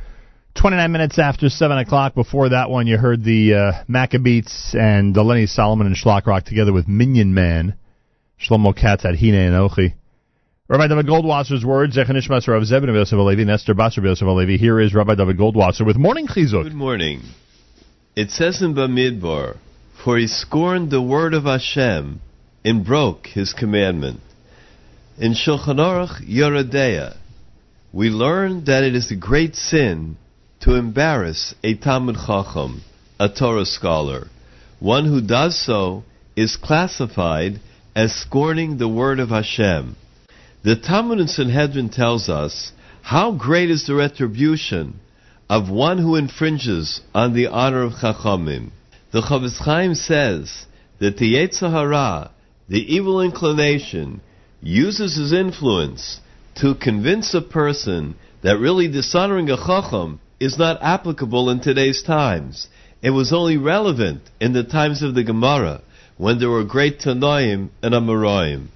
29 0.60 0.90
minutes 0.90 1.20
after 1.20 1.48
7 1.48 1.78
o'clock. 1.78 2.16
Before 2.16 2.48
that 2.48 2.70
one, 2.70 2.88
you 2.88 2.98
heard 2.98 3.22
the 3.22 3.54
uh, 3.54 3.84
Maccabeats 3.88 4.74
and 4.74 5.14
Delaney 5.14 5.46
Solomon 5.46 5.86
and 5.86 5.94
Shlock 5.94 6.26
Rock 6.26 6.44
together 6.44 6.72
with 6.72 6.88
Minyan 6.88 7.34
Man. 7.34 7.76
Shlomo 8.40 8.76
Katz 8.76 9.04
at 9.04 9.14
Hine 9.14 9.34
and 9.34 9.54
Ochi. 9.54 9.94
Rabbi 10.66 10.88
David 10.88 11.06
Goldwasser's 11.06 11.64
words, 11.64 11.96
Zechanishmas 11.96 12.48
Rav 12.48 12.64
Zebin 12.64 12.88
Alevi, 12.88 13.46
Nestor 13.46 13.74
Basar 13.76 14.00
Alevi. 14.00 14.58
Here 14.58 14.80
is 14.80 14.92
Rabbi 14.92 15.14
David 15.14 15.38
Goldwasser 15.38 15.86
with 15.86 15.96
Morning 15.96 16.26
Chizuk. 16.26 16.64
Good 16.64 16.74
morning. 16.74 17.22
It 18.16 18.30
says 18.30 18.60
in 18.60 18.74
Bamidbar, 18.74 19.56
For 20.02 20.18
he 20.18 20.26
scorned 20.26 20.90
the 20.90 21.00
word 21.00 21.32
of 21.32 21.44
Hashem 21.44 22.20
and 22.64 22.84
broke 22.84 23.28
his 23.28 23.52
commandment. 23.52 24.18
In 25.18 25.32
Shulchan 25.32 25.78
Aruch 25.78 26.28
Yoreh 26.28 26.70
Deah, 26.70 27.16
we 27.90 28.10
learn 28.10 28.66
that 28.66 28.84
it 28.84 28.94
is 28.94 29.10
a 29.10 29.16
great 29.16 29.56
sin 29.56 30.18
to 30.60 30.74
embarrass 30.74 31.54
a 31.64 31.74
Talmud 31.74 32.16
Chacham, 32.16 32.82
a 33.18 33.30
Torah 33.30 33.64
scholar. 33.64 34.28
One 34.78 35.06
who 35.06 35.22
does 35.22 35.58
so 35.58 36.04
is 36.36 36.56
classified 36.56 37.60
as 37.94 38.14
scorning 38.14 38.76
the 38.76 38.88
word 38.88 39.18
of 39.18 39.30
Hashem. 39.30 39.96
The 40.62 40.76
Talmud 40.76 41.20
in 41.20 41.28
Sanhedrin 41.28 41.88
tells 41.88 42.28
us 42.28 42.72
how 43.00 43.32
great 43.32 43.70
is 43.70 43.86
the 43.86 43.94
retribution 43.94 45.00
of 45.48 45.70
one 45.70 45.96
who 45.96 46.16
infringes 46.16 47.00
on 47.14 47.32
the 47.32 47.46
honor 47.46 47.84
of 47.84 47.92
Chachamim. 48.02 48.70
The 49.12 49.22
Chofetz 49.22 49.64
Chaim 49.64 49.94
says 49.94 50.66
that 50.98 51.16
the 51.16 51.36
Yetzer 51.36 51.70
Hara, 51.70 52.32
the 52.68 52.94
evil 52.94 53.22
inclination, 53.22 54.20
uses 54.66 55.16
his 55.16 55.32
influence 55.32 56.20
to 56.56 56.74
convince 56.74 57.32
a 57.34 57.40
person 57.40 58.16
that 58.42 58.58
really 58.58 58.88
dishonoring 58.88 59.48
a 59.48 59.56
Chacham 59.56 60.18
is 60.40 60.58
not 60.58 60.82
applicable 60.82 61.48
in 61.50 61.60
today's 61.60 62.02
times. 62.02 62.66
It 63.00 63.10
was 63.10 63.32
only 63.32 63.56
relevant 63.56 64.22
in 64.40 64.54
the 64.54 64.64
times 64.64 65.02
of 65.02 65.14
the 65.14 65.22
Gemara 65.22 65.82
when 66.16 66.40
there 66.40 66.50
were 66.50 66.64
great 66.64 66.98
Tannaim 66.98 67.70
and 67.80 67.94
Amoraim. 67.94 68.66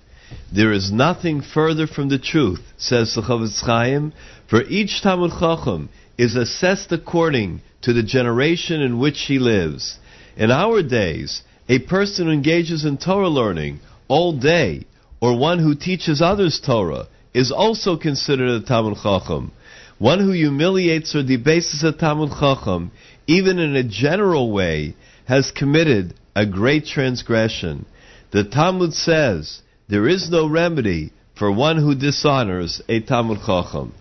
There 0.54 0.72
is 0.72 0.92
nothing 0.92 1.42
further 1.42 1.88
from 1.88 2.08
the 2.08 2.18
truth, 2.20 2.60
says 2.78 3.14
the 3.14 3.22
Chofetz 3.22 3.60
Chaim, 3.62 4.12
for 4.48 4.62
each 4.62 5.02
Talmud 5.02 5.32
Chacham 5.40 5.88
is 6.16 6.36
assessed 6.36 6.92
according 6.92 7.62
to 7.82 7.92
the 7.92 8.04
generation 8.04 8.80
in 8.80 9.00
which 9.00 9.22
he 9.22 9.40
lives. 9.40 9.98
In 10.36 10.52
our 10.52 10.84
days, 10.84 11.42
a 11.68 11.80
person 11.80 12.26
who 12.26 12.32
engages 12.32 12.84
in 12.84 12.96
Torah 12.96 13.28
learning 13.28 13.80
all 14.06 14.38
day, 14.38 14.84
or 15.20 15.38
one 15.38 15.58
who 15.58 15.74
teaches 15.74 16.22
others 16.22 16.60
Torah, 16.64 17.06
is 17.34 17.52
also 17.52 17.96
considered 17.96 18.62
a 18.62 18.64
Talmud 18.64 18.98
Chacham. 19.02 19.52
One 19.98 20.20
who 20.20 20.32
humiliates 20.32 21.14
or 21.14 21.22
debases 21.22 21.84
a 21.84 21.92
Talmud 21.92 22.30
Chacham, 22.30 22.90
even 23.26 23.58
in 23.58 23.76
a 23.76 23.84
general 23.84 24.50
way, 24.50 24.94
has 25.26 25.50
committed 25.50 26.14
a 26.34 26.46
great 26.46 26.86
transgression. 26.86 27.86
The 28.30 28.44
Talmud 28.44 28.94
says 28.94 29.60
there 29.88 30.08
is 30.08 30.30
no 30.30 30.48
remedy 30.48 31.12
for 31.36 31.52
one 31.52 31.76
who 31.76 31.94
dishonors 31.94 32.82
a 32.88 33.00
Talmud 33.00 33.40
Chacham. 33.44 33.92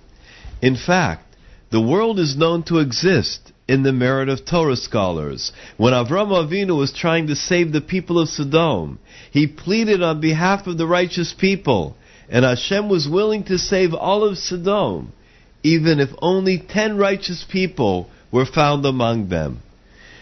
In 0.62 0.76
fact, 0.76 1.36
the 1.72 1.82
world 1.82 2.20
is 2.20 2.38
known 2.38 2.64
to 2.64 2.80
exist 2.80 3.52
in 3.70 3.84
the 3.84 3.94
merit 3.94 4.30
of 4.30 4.44
Torah 4.44 4.76
scholars. 4.76 5.52
When 5.78 5.94
Avram 5.94 6.32
Avinu 6.32 6.76
was 6.76 6.92
trying 6.92 7.28
to 7.28 7.36
save 7.36 7.72
the 7.72 7.82
people 7.82 8.20
of 8.20 8.28
Sodom, 8.28 8.98
he 9.30 9.46
pleaded 9.46 10.02
on 10.02 10.20
behalf 10.20 10.66
of 10.66 10.80
the 10.80 10.88
righteous 10.88 11.36
people, 11.38 11.96
and 12.30 12.44
Hashem 12.44 12.90
was 12.90 13.08
willing 13.08 13.44
to 13.44 13.60
save 13.60 13.94
all 13.94 14.24
of 14.24 14.40
Sodom, 14.40 15.14
even 15.62 16.00
if 16.00 16.10
only 16.20 16.58
ten 16.58 16.98
righteous 16.98 17.46
people 17.48 18.10
were 18.32 18.48
found 18.48 18.88
among 18.88 19.30
them. 19.30 19.62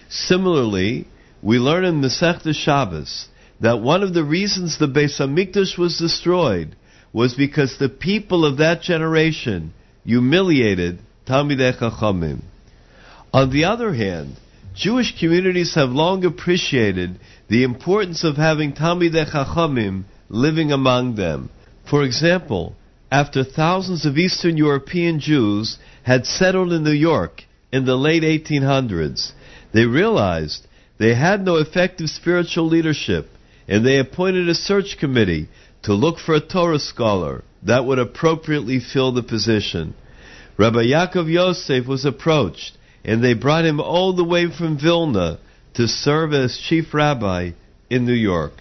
Similarly, 0.10 1.08
we 1.42 1.58
learn 1.58 1.86
in 1.86 2.02
Masechta 2.02 2.54
Shabbos 2.54 3.30
that 3.62 3.80
one 3.80 4.04
of 4.04 4.14
the 4.14 4.26
reasons 4.26 4.78
the 4.78 4.88
Beis 4.88 5.22
Hamikdash 5.22 5.78
was 5.78 5.98
destroyed 5.98 6.76
was 7.14 7.34
because 7.34 7.78
the 7.78 7.88
people 7.88 8.44
of 8.44 8.58
that 8.58 8.82
generation 8.82 9.74
humiliated 10.04 11.00
Talmidei 11.26 11.80
Chachamim. 11.80 12.42
On 13.38 13.52
the 13.52 13.66
other 13.66 13.94
hand, 13.94 14.36
Jewish 14.74 15.20
communities 15.20 15.76
have 15.76 15.92
long 15.92 16.26
appreciated 16.26 17.20
the 17.48 17.62
importance 17.62 18.24
of 18.24 18.36
having 18.36 18.74
Talmidei 18.74 19.30
Chachamim 19.30 20.06
living 20.28 20.72
among 20.72 21.14
them. 21.14 21.52
For 21.88 22.04
example, 22.04 22.76
after 23.12 23.44
thousands 23.44 24.08
of 24.08 24.18
Eastern 24.18 24.58
European 24.58 25.20
Jews 25.20 25.78
had 26.02 26.26
settled 26.26 26.74
in 26.74 26.84
New 26.84 27.00
York 27.12 27.44
in 27.72 27.86
the 27.86 27.96
late 27.96 28.24
1800s, 28.24 29.34
they 29.72 29.86
realized 29.86 30.66
they 30.98 31.14
had 31.14 31.46
no 31.46 31.58
effective 31.58 32.10
spiritual 32.10 32.66
leadership, 32.66 33.30
and 33.68 33.86
they 33.86 34.00
appointed 34.00 34.50
a 34.50 34.56
search 34.56 34.98
committee 35.00 35.48
to 35.84 35.94
look 35.94 36.18
for 36.18 36.34
a 36.34 36.42
Torah 36.42 36.80
scholar 36.80 37.44
that 37.62 37.86
would 37.86 38.00
appropriately 38.00 38.80
fill 38.80 39.12
the 39.12 39.22
position. 39.22 39.94
Rabbi 40.58 40.86
Yaakov 40.86 41.32
Yosef 41.32 41.86
was 41.86 42.04
approached, 42.04 42.77
and 43.08 43.24
they 43.24 43.34
brought 43.34 43.66
him 43.66 43.80
all 43.80 44.14
the 44.14 44.24
way 44.24 44.52
from 44.52 44.78
Vilna 44.78 45.40
to 45.76 45.88
serve 45.88 46.34
as 46.34 46.58
chief 46.58 46.94
rabbi 46.94 47.52
in 47.90 48.06
New 48.06 48.14
York. 48.14 48.52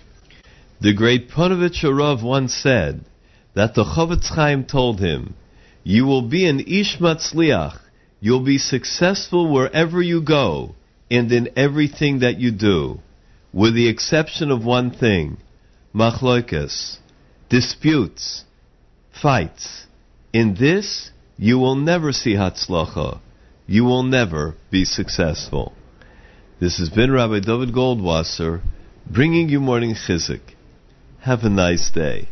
The 0.81 0.95
great 0.95 1.29
Ponovich 1.31 1.83
Arav 1.83 2.23
once 2.23 2.55
said 2.55 3.05
that 3.55 3.75
the 3.75 3.85
Chofetz 3.85 4.29
Chaim 4.29 4.65
told 4.65 5.01
him, 5.01 5.35
"You 5.83 6.07
will 6.07 6.23
be 6.23 6.47
an 6.47 6.61
ish 6.61 6.99
matzliach. 6.99 7.79
You'll 8.21 8.45
be 8.45 8.59
successful 8.59 9.51
wherever 9.53 10.01
you 10.01 10.21
go 10.21 10.75
and 11.11 11.31
in 11.33 11.49
everything 11.57 12.21
that 12.21 12.39
you 12.39 12.51
do, 12.51 13.01
with 13.53 13.75
the 13.75 13.89
exception 13.89 14.51
of 14.51 14.65
one 14.65 14.91
thing: 14.91 15.39
machloikas, 15.95 16.99
disputes, 17.49 18.45
fights. 19.11 19.87
In 20.33 20.55
this, 20.55 21.11
you 21.39 21.59
will 21.59 21.77
never 21.77 22.13
see 22.13 22.35
hatzlacha. 22.35 23.21
You 23.67 23.85
will 23.85 24.03
never 24.03 24.55
be 24.71 24.85
successful." 24.85 25.73
This 26.59 26.79
has 26.79 26.89
been 26.89 27.13
Rabbi 27.13 27.41
Dovid 27.41 27.73
Goldwasser 27.73 28.61
bringing 29.11 29.49
you 29.49 29.61
morning 29.61 29.95
chizuk. 29.95 30.41
Have 31.21 31.45
a 31.45 31.51
nice 31.51 31.91
day. 31.91 32.29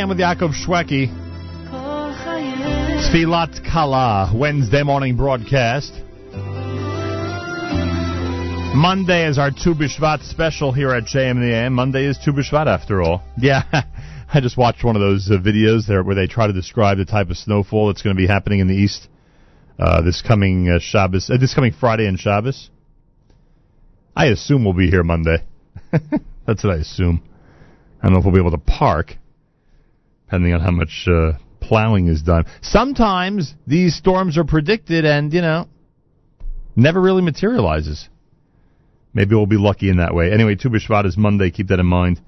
AM 0.00 0.08
with 0.08 0.18
Yaakov 0.18 0.54
Shwekey. 0.54 1.08
Tfilat 3.12 3.70
Kala, 3.70 4.32
Wednesday 4.34 4.82
morning 4.82 5.14
broadcast. 5.14 5.92
Monday 8.74 9.28
is 9.28 9.36
our 9.36 9.50
Tu 9.50 9.74
B'Shvat 9.74 10.22
special 10.22 10.72
here 10.72 10.90
at 10.90 11.04
JM. 11.04 11.72
Monday 11.72 12.06
is 12.06 12.18
Tu 12.24 12.32
B'Shvat 12.32 12.66
after 12.66 13.02
all. 13.02 13.22
Yeah, 13.36 13.62
I 14.32 14.40
just 14.40 14.56
watched 14.56 14.84
one 14.84 14.96
of 14.96 15.00
those 15.00 15.30
uh, 15.30 15.34
videos 15.34 15.86
there 15.86 16.02
where 16.02 16.14
they 16.14 16.26
try 16.26 16.46
to 16.46 16.52
describe 16.54 16.96
the 16.96 17.04
type 17.04 17.28
of 17.28 17.36
snowfall 17.36 17.88
that's 17.88 18.00
going 18.00 18.16
to 18.16 18.20
be 18.20 18.26
happening 18.26 18.60
in 18.60 18.68
the 18.68 18.76
east 18.76 19.06
uh, 19.78 20.00
this 20.00 20.22
coming 20.22 20.70
uh, 20.70 20.78
Shabbos, 20.80 21.28
uh, 21.28 21.36
this 21.36 21.52
coming 21.52 21.72
Friday 21.72 22.06
and 22.06 22.18
Shabbos. 22.18 22.70
I 24.16 24.26
assume 24.26 24.64
we'll 24.64 24.72
be 24.72 24.88
here 24.88 25.02
Monday. 25.02 25.44
that's 26.46 26.64
what 26.64 26.72
I 26.72 26.76
assume. 26.76 27.22
I 28.00 28.04
don't 28.04 28.14
know 28.14 28.20
if 28.20 28.24
we'll 28.24 28.32
be 28.32 28.40
able 28.40 28.52
to 28.52 28.58
park, 28.58 29.16
depending 30.30 30.54
on 30.54 30.60
how 30.60 30.70
much 30.70 31.08
uh, 31.08 31.32
plowing 31.60 32.06
is 32.06 32.22
done. 32.22 32.44
Sometimes 32.62 33.52
these 33.66 33.96
storms 33.96 34.38
are 34.38 34.44
predicted 34.44 35.04
and, 35.04 35.32
you 35.32 35.40
know, 35.40 35.66
never 36.76 37.00
really 37.00 37.20
materializes. 37.20 38.08
Maybe 39.12 39.34
we'll 39.34 39.46
be 39.46 39.56
lucky 39.56 39.90
in 39.90 39.96
that 39.96 40.14
way. 40.14 40.32
Anyway, 40.32 40.54
Tu 40.54 40.70
B'Shvat 40.70 41.04
is 41.04 41.16
Monday. 41.16 41.50
Keep 41.50 41.66
that 41.68 41.80
in 41.80 41.86
mind. 41.86 42.20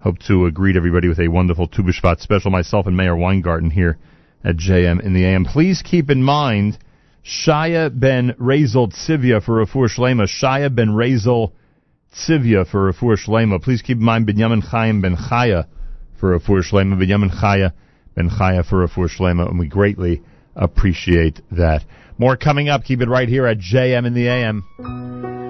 Hope 0.00 0.18
to 0.20 0.46
uh, 0.46 0.50
greet 0.50 0.74
everybody 0.74 1.06
with 1.06 1.20
a 1.20 1.28
wonderful 1.28 1.68
Tu 1.68 1.82
B'Shvat 1.82 2.20
special. 2.20 2.50
Myself 2.50 2.86
and 2.86 2.96
Meir 2.96 3.14
Weingarten 3.14 3.70
here 3.70 3.98
at 4.42 4.56
JM 4.56 5.04
in 5.04 5.12
the 5.12 5.26
AM. 5.26 5.44
Please 5.44 5.82
keep 5.82 6.08
in 6.08 6.22
mind 6.22 6.78
Shaya 7.22 7.90
ben 7.92 8.32
Razel 8.40 8.90
Tzivya 8.90 9.44
for 9.44 9.62
Refuah 9.62 9.94
Shlema. 9.94 10.26
Shaya 10.26 10.74
ben 10.74 10.88
Razel 10.88 11.52
Tzivya 12.14 12.66
for 12.66 12.90
Refuah 12.90 13.18
Shlema. 13.18 13.62
Please 13.62 13.82
keep 13.82 13.98
in 13.98 14.04
mind 14.04 14.26
Binyamin 14.26 14.62
Chaim 14.62 15.02
ben 15.02 15.14
Chaya 15.14 15.66
for 16.24 16.38
Refuah 16.38 16.62
Shlema. 16.64 16.96
Binyamin 16.96 17.30
Chaya 17.30 17.72
ben 18.14 18.30
Chaya 18.30 18.64
for 18.64 18.86
Refuah 18.86 19.10
Shlema. 19.10 19.48
And 19.48 19.58
we 19.58 19.66
greatly 19.66 20.22
appreciate 20.56 21.42
that. 21.50 21.84
More 22.16 22.36
coming 22.36 22.68
up. 22.70 22.84
Keep 22.84 23.02
it 23.02 23.08
right 23.08 23.28
here 23.28 23.46
at 23.46 23.58
JM 23.58 24.06
in 24.06 24.14
the 24.14 24.28
AM. 24.28 25.43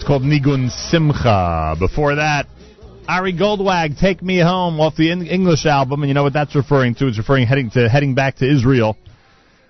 That's 0.00 0.08
called 0.08 0.22
Nigun 0.22 0.70
Simcha. 0.88 1.76
Before 1.78 2.14
that, 2.14 2.46
Ari 3.06 3.34
Goldwag, 3.34 4.00
Take 4.00 4.22
Me 4.22 4.38
Home 4.38 4.80
off 4.80 4.96
the 4.96 5.12
English 5.12 5.66
album, 5.66 6.00
and 6.00 6.08
you 6.08 6.14
know 6.14 6.22
what 6.22 6.32
that's 6.32 6.56
referring 6.56 6.94
to? 6.94 7.06
It's 7.06 7.18
referring 7.18 7.46
heading 7.46 7.70
to 7.72 7.86
heading 7.86 8.14
back 8.14 8.36
to 8.36 8.50
Israel. 8.50 8.96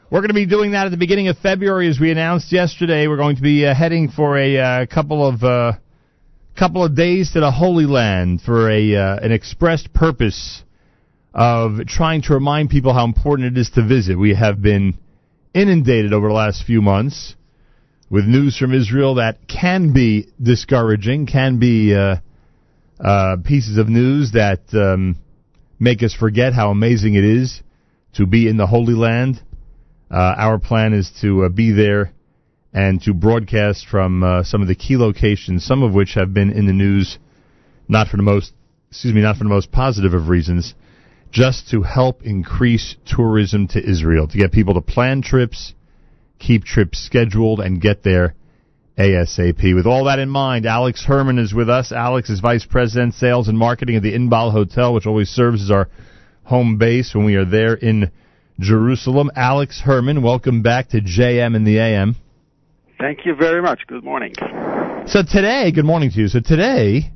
We're 0.08 0.20
going 0.20 0.28
to 0.28 0.34
be 0.34 0.46
doing 0.46 0.70
that 0.70 0.86
at 0.86 0.90
the 0.90 0.96
beginning 0.96 1.26
of 1.26 1.38
February, 1.38 1.88
as 1.88 1.98
we 1.98 2.12
announced 2.12 2.52
yesterday. 2.52 3.08
We're 3.08 3.16
going 3.16 3.36
to 3.36 3.42
be 3.42 3.66
uh, 3.66 3.74
heading 3.74 4.08
for 4.08 4.38
a 4.38 4.56
uh, 4.56 4.86
couple 4.86 5.26
of 5.26 5.42
uh, 5.42 5.72
couple 6.56 6.84
of 6.84 6.94
days 6.94 7.32
to 7.32 7.40
the 7.40 7.50
Holy 7.50 7.86
Land 7.86 8.40
for 8.40 8.70
a 8.70 8.94
uh, 8.94 9.16
an 9.16 9.32
expressed 9.32 9.92
purpose 9.92 10.62
of 11.34 11.84
trying 11.88 12.22
to 12.22 12.34
remind 12.34 12.70
people 12.70 12.94
how 12.94 13.04
important 13.04 13.56
it 13.56 13.60
is 13.60 13.70
to 13.70 13.84
visit. 13.84 14.16
We 14.16 14.36
have 14.36 14.62
been 14.62 14.96
inundated 15.54 16.12
over 16.12 16.28
the 16.28 16.34
last 16.34 16.64
few 16.64 16.80
months 16.80 17.34
with 18.10 18.24
news 18.24 18.58
from 18.58 18.74
Israel 18.74 19.14
that 19.14 19.38
can 19.46 19.92
be 19.92 20.26
discouraging, 20.42 21.26
can 21.26 21.60
be 21.60 21.94
uh, 21.94 22.16
uh, 22.98 23.36
pieces 23.44 23.78
of 23.78 23.88
news 23.88 24.32
that 24.32 24.60
um, 24.74 25.16
make 25.78 26.02
us 26.02 26.12
forget 26.12 26.52
how 26.52 26.70
amazing 26.70 27.14
it 27.14 27.24
is 27.24 27.62
to 28.14 28.26
be 28.26 28.48
in 28.48 28.56
the 28.56 28.66
Holy 28.66 28.94
Land. 28.94 29.40
Uh, 30.10 30.34
our 30.36 30.58
plan 30.58 30.92
is 30.92 31.12
to 31.20 31.44
uh, 31.44 31.48
be 31.48 31.70
there 31.70 32.12
and 32.72 33.00
to 33.02 33.14
broadcast 33.14 33.86
from 33.86 34.24
uh, 34.24 34.42
some 34.42 34.60
of 34.60 34.66
the 34.66 34.74
key 34.74 34.96
locations, 34.96 35.64
some 35.64 35.84
of 35.84 35.94
which 35.94 36.14
have 36.14 36.34
been 36.34 36.50
in 36.50 36.66
the 36.66 36.72
news, 36.72 37.16
not 37.88 38.08
for 38.08 38.16
the 38.16 38.22
most, 38.24 38.52
excuse 38.90 39.14
me, 39.14 39.22
not 39.22 39.36
for 39.36 39.44
the 39.44 39.50
most 39.50 39.70
positive 39.70 40.14
of 40.14 40.28
reasons, 40.28 40.74
just 41.30 41.68
to 41.70 41.82
help 41.82 42.22
increase 42.22 42.96
tourism 43.06 43.68
to 43.68 43.78
Israel, 43.78 44.26
to 44.26 44.36
get 44.36 44.50
people 44.50 44.74
to 44.74 44.80
plan 44.80 45.22
trips, 45.22 45.74
keep 46.40 46.64
trips 46.64 46.98
scheduled, 46.98 47.60
and 47.60 47.80
get 47.80 48.02
there 48.02 48.34
ASAP. 48.98 49.74
With 49.74 49.86
all 49.86 50.04
that 50.04 50.18
in 50.18 50.28
mind, 50.28 50.66
Alex 50.66 51.04
Herman 51.04 51.38
is 51.38 51.54
with 51.54 51.70
us. 51.70 51.92
Alex 51.92 52.28
is 52.28 52.40
Vice 52.40 52.66
President, 52.66 53.14
Sales 53.14 53.48
and 53.48 53.56
Marketing 53.56 53.96
at 53.96 54.02
the 54.02 54.12
Inbal 54.12 54.50
Hotel, 54.50 54.92
which 54.92 55.06
always 55.06 55.28
serves 55.28 55.62
as 55.62 55.70
our 55.70 55.88
home 56.44 56.76
base 56.76 57.14
when 57.14 57.24
we 57.24 57.36
are 57.36 57.44
there 57.44 57.74
in 57.74 58.10
Jerusalem. 58.58 59.30
Alex 59.36 59.80
Herman, 59.80 60.22
welcome 60.22 60.62
back 60.62 60.88
to 60.88 61.00
JM 61.00 61.54
in 61.54 61.64
the 61.64 61.78
AM. 61.78 62.16
Thank 62.98 63.24
you 63.24 63.34
very 63.34 63.62
much. 63.62 63.80
Good 63.86 64.04
morning. 64.04 64.34
So 65.06 65.22
today, 65.22 65.72
good 65.72 65.86
morning 65.86 66.10
to 66.10 66.20
you. 66.20 66.28
So 66.28 66.40
today 66.40 67.12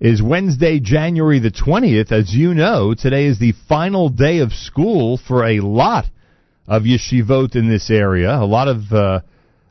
is 0.00 0.20
Wednesday, 0.20 0.80
January 0.80 1.38
the 1.38 1.52
20th. 1.52 2.10
As 2.10 2.34
you 2.34 2.54
know, 2.54 2.94
today 2.94 3.26
is 3.26 3.38
the 3.38 3.52
final 3.68 4.08
day 4.08 4.38
of 4.38 4.52
school 4.52 5.20
for 5.28 5.46
a 5.46 5.60
lot 5.60 6.06
of 6.66 6.82
yeshivot 6.82 7.56
in 7.56 7.68
this 7.68 7.90
area. 7.90 8.34
A 8.34 8.44
lot 8.44 8.68
of 8.68 8.92
uh, 8.92 9.20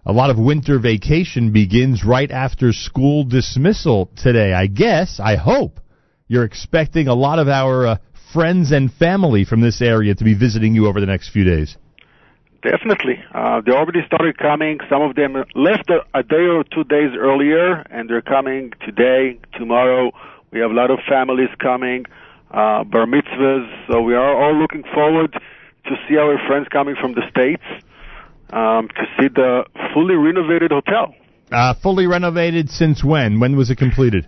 a 0.05 0.11
lot 0.11 0.29
of 0.29 0.37
winter 0.37 0.79
vacation 0.79 1.51
begins 1.51 2.03
right 2.03 2.31
after 2.31 2.73
school 2.73 3.23
dismissal 3.23 4.09
today. 4.15 4.51
I 4.51 4.67
guess, 4.67 5.19
I 5.19 5.35
hope 5.35 5.79
you're 6.27 6.43
expecting 6.43 7.07
a 7.07 7.13
lot 7.13 7.39
of 7.39 7.47
our 7.47 7.85
uh, 7.85 7.97
friends 8.33 8.71
and 8.71 8.91
family 8.91 9.45
from 9.45 9.61
this 9.61 9.81
area 9.81 10.15
to 10.15 10.23
be 10.23 10.33
visiting 10.33 10.73
you 10.73 10.87
over 10.87 10.99
the 10.99 11.05
next 11.05 11.29
few 11.29 11.43
days. 11.43 11.77
Definitely. 12.63 13.23
Uh, 13.33 13.61
they 13.65 13.71
already 13.71 14.01
started 14.05 14.37
coming. 14.37 14.79
Some 14.89 15.01
of 15.01 15.15
them 15.15 15.33
left 15.55 15.89
a, 15.89 16.05
a 16.17 16.23
day 16.23 16.45
or 16.47 16.63
two 16.63 16.83
days 16.83 17.11
earlier, 17.17 17.81
and 17.89 18.09
they're 18.09 18.21
coming 18.21 18.71
today, 18.85 19.39
tomorrow. 19.57 20.11
We 20.51 20.59
have 20.59 20.71
a 20.71 20.73
lot 20.73 20.91
of 20.91 20.99
families 21.09 21.49
coming, 21.59 22.05
uh, 22.51 22.83
bar 22.83 23.05
mitzvahs. 23.05 23.87
So 23.87 24.01
we 24.01 24.13
are 24.13 24.35
all 24.35 24.55
looking 24.55 24.83
forward 24.93 25.35
to 25.85 25.95
see 26.07 26.17
our 26.17 26.37
friends 26.47 26.67
coming 26.69 26.95
from 26.99 27.13
the 27.13 27.21
States 27.29 27.63
um, 28.51 28.87
to 28.89 29.03
see 29.19 29.27
the 29.27 29.65
fully 29.93 30.15
renovated 30.15 30.71
hotel. 30.71 31.15
Uh, 31.51 31.73
fully 31.73 32.07
renovated 32.07 32.69
since 32.69 33.03
when? 33.03 33.39
When 33.39 33.55
was 33.55 33.69
it 33.69 33.77
completed? 33.77 34.27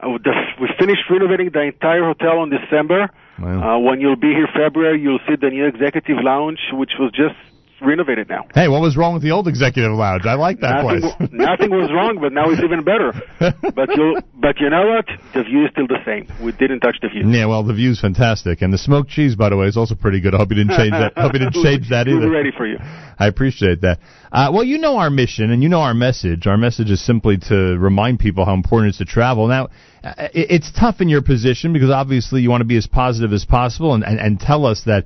Uh, 0.00 0.18
the, 0.22 0.32
we 0.60 0.68
finished 0.78 1.02
renovating 1.10 1.50
the 1.52 1.62
entire 1.62 2.02
hotel 2.02 2.42
in 2.42 2.50
December. 2.50 3.10
Uh, 3.38 3.78
when 3.78 4.00
you'll 4.00 4.16
be 4.16 4.34
here 4.34 4.48
February, 4.52 5.00
you'll 5.00 5.20
see 5.28 5.36
the 5.40 5.48
new 5.48 5.64
executive 5.66 6.16
lounge, 6.22 6.58
which 6.72 6.92
was 6.98 7.12
just 7.12 7.36
renovated 7.80 8.28
now. 8.28 8.46
Hey, 8.54 8.68
what 8.68 8.80
was 8.80 8.96
wrong 8.96 9.14
with 9.14 9.22
the 9.22 9.30
old 9.30 9.48
executive 9.48 9.92
lounge? 9.92 10.26
I 10.26 10.34
like 10.34 10.60
that 10.60 10.82
nothing, 10.82 11.00
place. 11.00 11.30
nothing 11.32 11.70
was 11.70 11.90
wrong, 11.92 12.18
but 12.20 12.32
now 12.32 12.50
it's 12.50 12.62
even 12.62 12.84
better. 12.84 13.12
But 13.78 13.90
you, 13.94 14.18
but 14.34 14.58
you 14.60 14.70
know 14.70 14.88
what? 14.88 15.06
The 15.34 15.44
view 15.44 15.64
is 15.64 15.70
still 15.72 15.86
the 15.86 15.98
same. 16.04 16.26
We 16.42 16.52
didn't 16.52 16.80
touch 16.80 16.96
the 17.00 17.08
view. 17.08 17.28
Yeah, 17.30 17.46
well, 17.46 17.62
the 17.62 17.74
view's 17.74 18.00
fantastic, 18.00 18.62
and 18.62 18.72
the 18.72 18.78
smoked 18.78 19.10
cheese, 19.10 19.36
by 19.36 19.50
the 19.50 19.56
way, 19.56 19.66
is 19.66 19.76
also 19.76 19.94
pretty 19.94 20.20
good. 20.20 20.34
I 20.34 20.38
hope 20.38 20.50
you 20.50 20.56
didn't 20.56 20.76
change 20.76 20.90
that. 20.92 21.12
I 21.16 21.22
hope 21.22 21.34
you 21.34 21.38
didn't 21.38 21.54
change 21.62 21.90
that 21.90 22.08
either. 22.08 22.28
ready 22.28 22.50
for 22.56 22.66
you. 22.66 22.78
I 23.18 23.26
appreciate 23.26 23.82
that. 23.82 23.98
Uh, 24.32 24.50
well, 24.52 24.64
you 24.64 24.78
know 24.78 24.96
our 24.96 25.10
mission 25.10 25.50
and 25.50 25.62
you 25.62 25.68
know 25.68 25.80
our 25.80 25.94
message. 25.94 26.46
Our 26.46 26.56
message 26.56 26.90
is 26.90 27.04
simply 27.04 27.38
to 27.48 27.76
remind 27.78 28.18
people 28.18 28.44
how 28.44 28.54
important 28.54 28.88
it 28.88 28.90
is 28.90 28.98
to 28.98 29.04
travel. 29.04 29.48
Now, 29.48 29.68
uh, 30.04 30.28
it's 30.32 30.70
tough 30.72 31.00
in 31.00 31.08
your 31.08 31.22
position 31.22 31.72
because 31.72 31.90
obviously 31.90 32.40
you 32.42 32.50
want 32.50 32.60
to 32.60 32.66
be 32.66 32.76
as 32.76 32.86
positive 32.86 33.32
as 33.32 33.44
possible 33.44 33.94
and, 33.94 34.04
and, 34.04 34.18
and 34.18 34.38
tell 34.40 34.66
us 34.66 34.82
that 34.86 35.04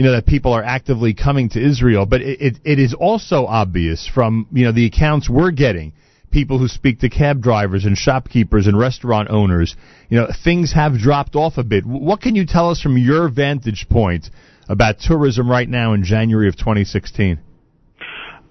you 0.00 0.06
know 0.06 0.12
that 0.12 0.24
people 0.24 0.54
are 0.54 0.64
actively 0.64 1.12
coming 1.12 1.50
to 1.50 1.62
Israel. 1.62 2.06
But 2.06 2.22
it, 2.22 2.40
it, 2.40 2.56
it 2.64 2.78
is 2.78 2.94
also 2.94 3.44
obvious 3.44 4.08
from 4.08 4.46
you 4.50 4.64
know 4.64 4.72
the 4.72 4.86
accounts 4.86 5.28
we're 5.28 5.50
getting. 5.50 5.92
People 6.30 6.58
who 6.58 6.68
speak 6.68 7.00
to 7.00 7.10
cab 7.10 7.42
drivers 7.42 7.84
and 7.84 7.98
shopkeepers 7.98 8.66
and 8.66 8.78
restaurant 8.78 9.28
owners, 9.28 9.76
you 10.08 10.16
know, 10.16 10.28
things 10.42 10.72
have 10.72 10.96
dropped 10.96 11.36
off 11.36 11.58
a 11.58 11.64
bit. 11.64 11.84
What 11.84 12.22
can 12.22 12.34
you 12.34 12.46
tell 12.46 12.70
us 12.70 12.80
from 12.80 12.96
your 12.96 13.28
vantage 13.28 13.88
point 13.90 14.30
about 14.70 15.00
tourism 15.00 15.50
right 15.50 15.68
now 15.68 15.92
in 15.92 16.02
January 16.02 16.48
of 16.48 16.56
2016? 16.56 17.38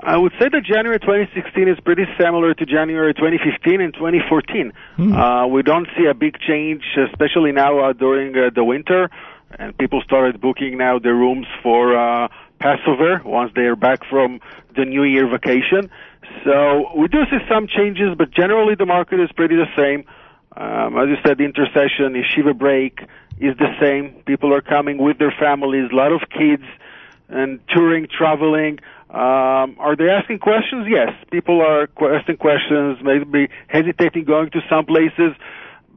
I 0.02 0.18
would 0.18 0.34
say 0.40 0.50
that 0.52 0.64
January 0.64 1.00
2016 1.00 1.68
is 1.68 1.80
pretty 1.84 2.04
similar 2.20 2.54
to 2.54 2.66
January 2.66 3.14
2015 3.16 3.82
and 3.82 3.94
2014. 3.94 4.72
Uh, 5.00 5.48
we 5.48 5.64
don't 5.64 5.88
see 5.98 6.06
a 6.06 6.14
big 6.14 6.38
change, 6.40 6.84
especially 7.12 7.52
now 7.54 7.80
uh, 7.80 7.94
during 7.94 8.36
uh, 8.36 8.50
the 8.54 8.64
winter, 8.64 9.10
and 9.58 9.78
people 9.78 10.02
started 10.02 10.40
booking 10.40 10.78
now 10.78 11.00
their 11.00 11.16
rooms 11.16 11.48
for 11.64 11.98
uh, 11.98 12.28
Passover 12.60 13.22
once 13.26 13.52
they 13.56 13.64
are 13.64 13.76
back 13.76 14.00
from 14.10 14.40
the 14.76 14.86
New 14.86 15.04
Year 15.04 15.28
vacation. 15.28 15.90
So 16.44 16.92
we 16.96 17.08
do 17.08 17.20
see 17.30 17.40
some 17.50 17.68
changes, 17.68 18.16
but 18.18 18.32
generally 18.32 18.76
the 18.76 18.86
market 18.86 19.20
is 19.20 19.32
pretty 19.32 19.56
the 19.56 19.70
same. 19.78 20.06
Um, 20.56 20.98
as 20.98 21.08
you 21.08 21.18
said, 21.26 21.38
the 21.38 21.46
intercession, 21.46 22.14
yeshiva 22.14 22.58
break 22.58 23.00
is 23.40 23.56
the 23.58 23.74
same. 23.82 24.22
People 24.26 24.54
are 24.54 24.62
coming 24.62 24.98
with 24.98 25.18
their 25.18 25.34
families, 25.40 25.90
a 25.92 25.96
lot 25.96 26.12
of 26.12 26.22
kids, 26.30 26.64
and 27.30 27.60
touring, 27.70 28.08
traveling. 28.08 28.80
Um, 29.10 29.78
are 29.80 29.96
they 29.96 30.10
asking 30.10 30.40
questions? 30.40 30.88
Yes. 30.90 31.14
People 31.32 31.62
are 31.62 31.88
asking 32.14 32.38
questions, 32.38 33.00
maybe 33.04 33.50
hesitating 33.68 34.26
going 34.26 34.50
to 34.52 34.62
some 34.70 34.86
places, 34.86 35.34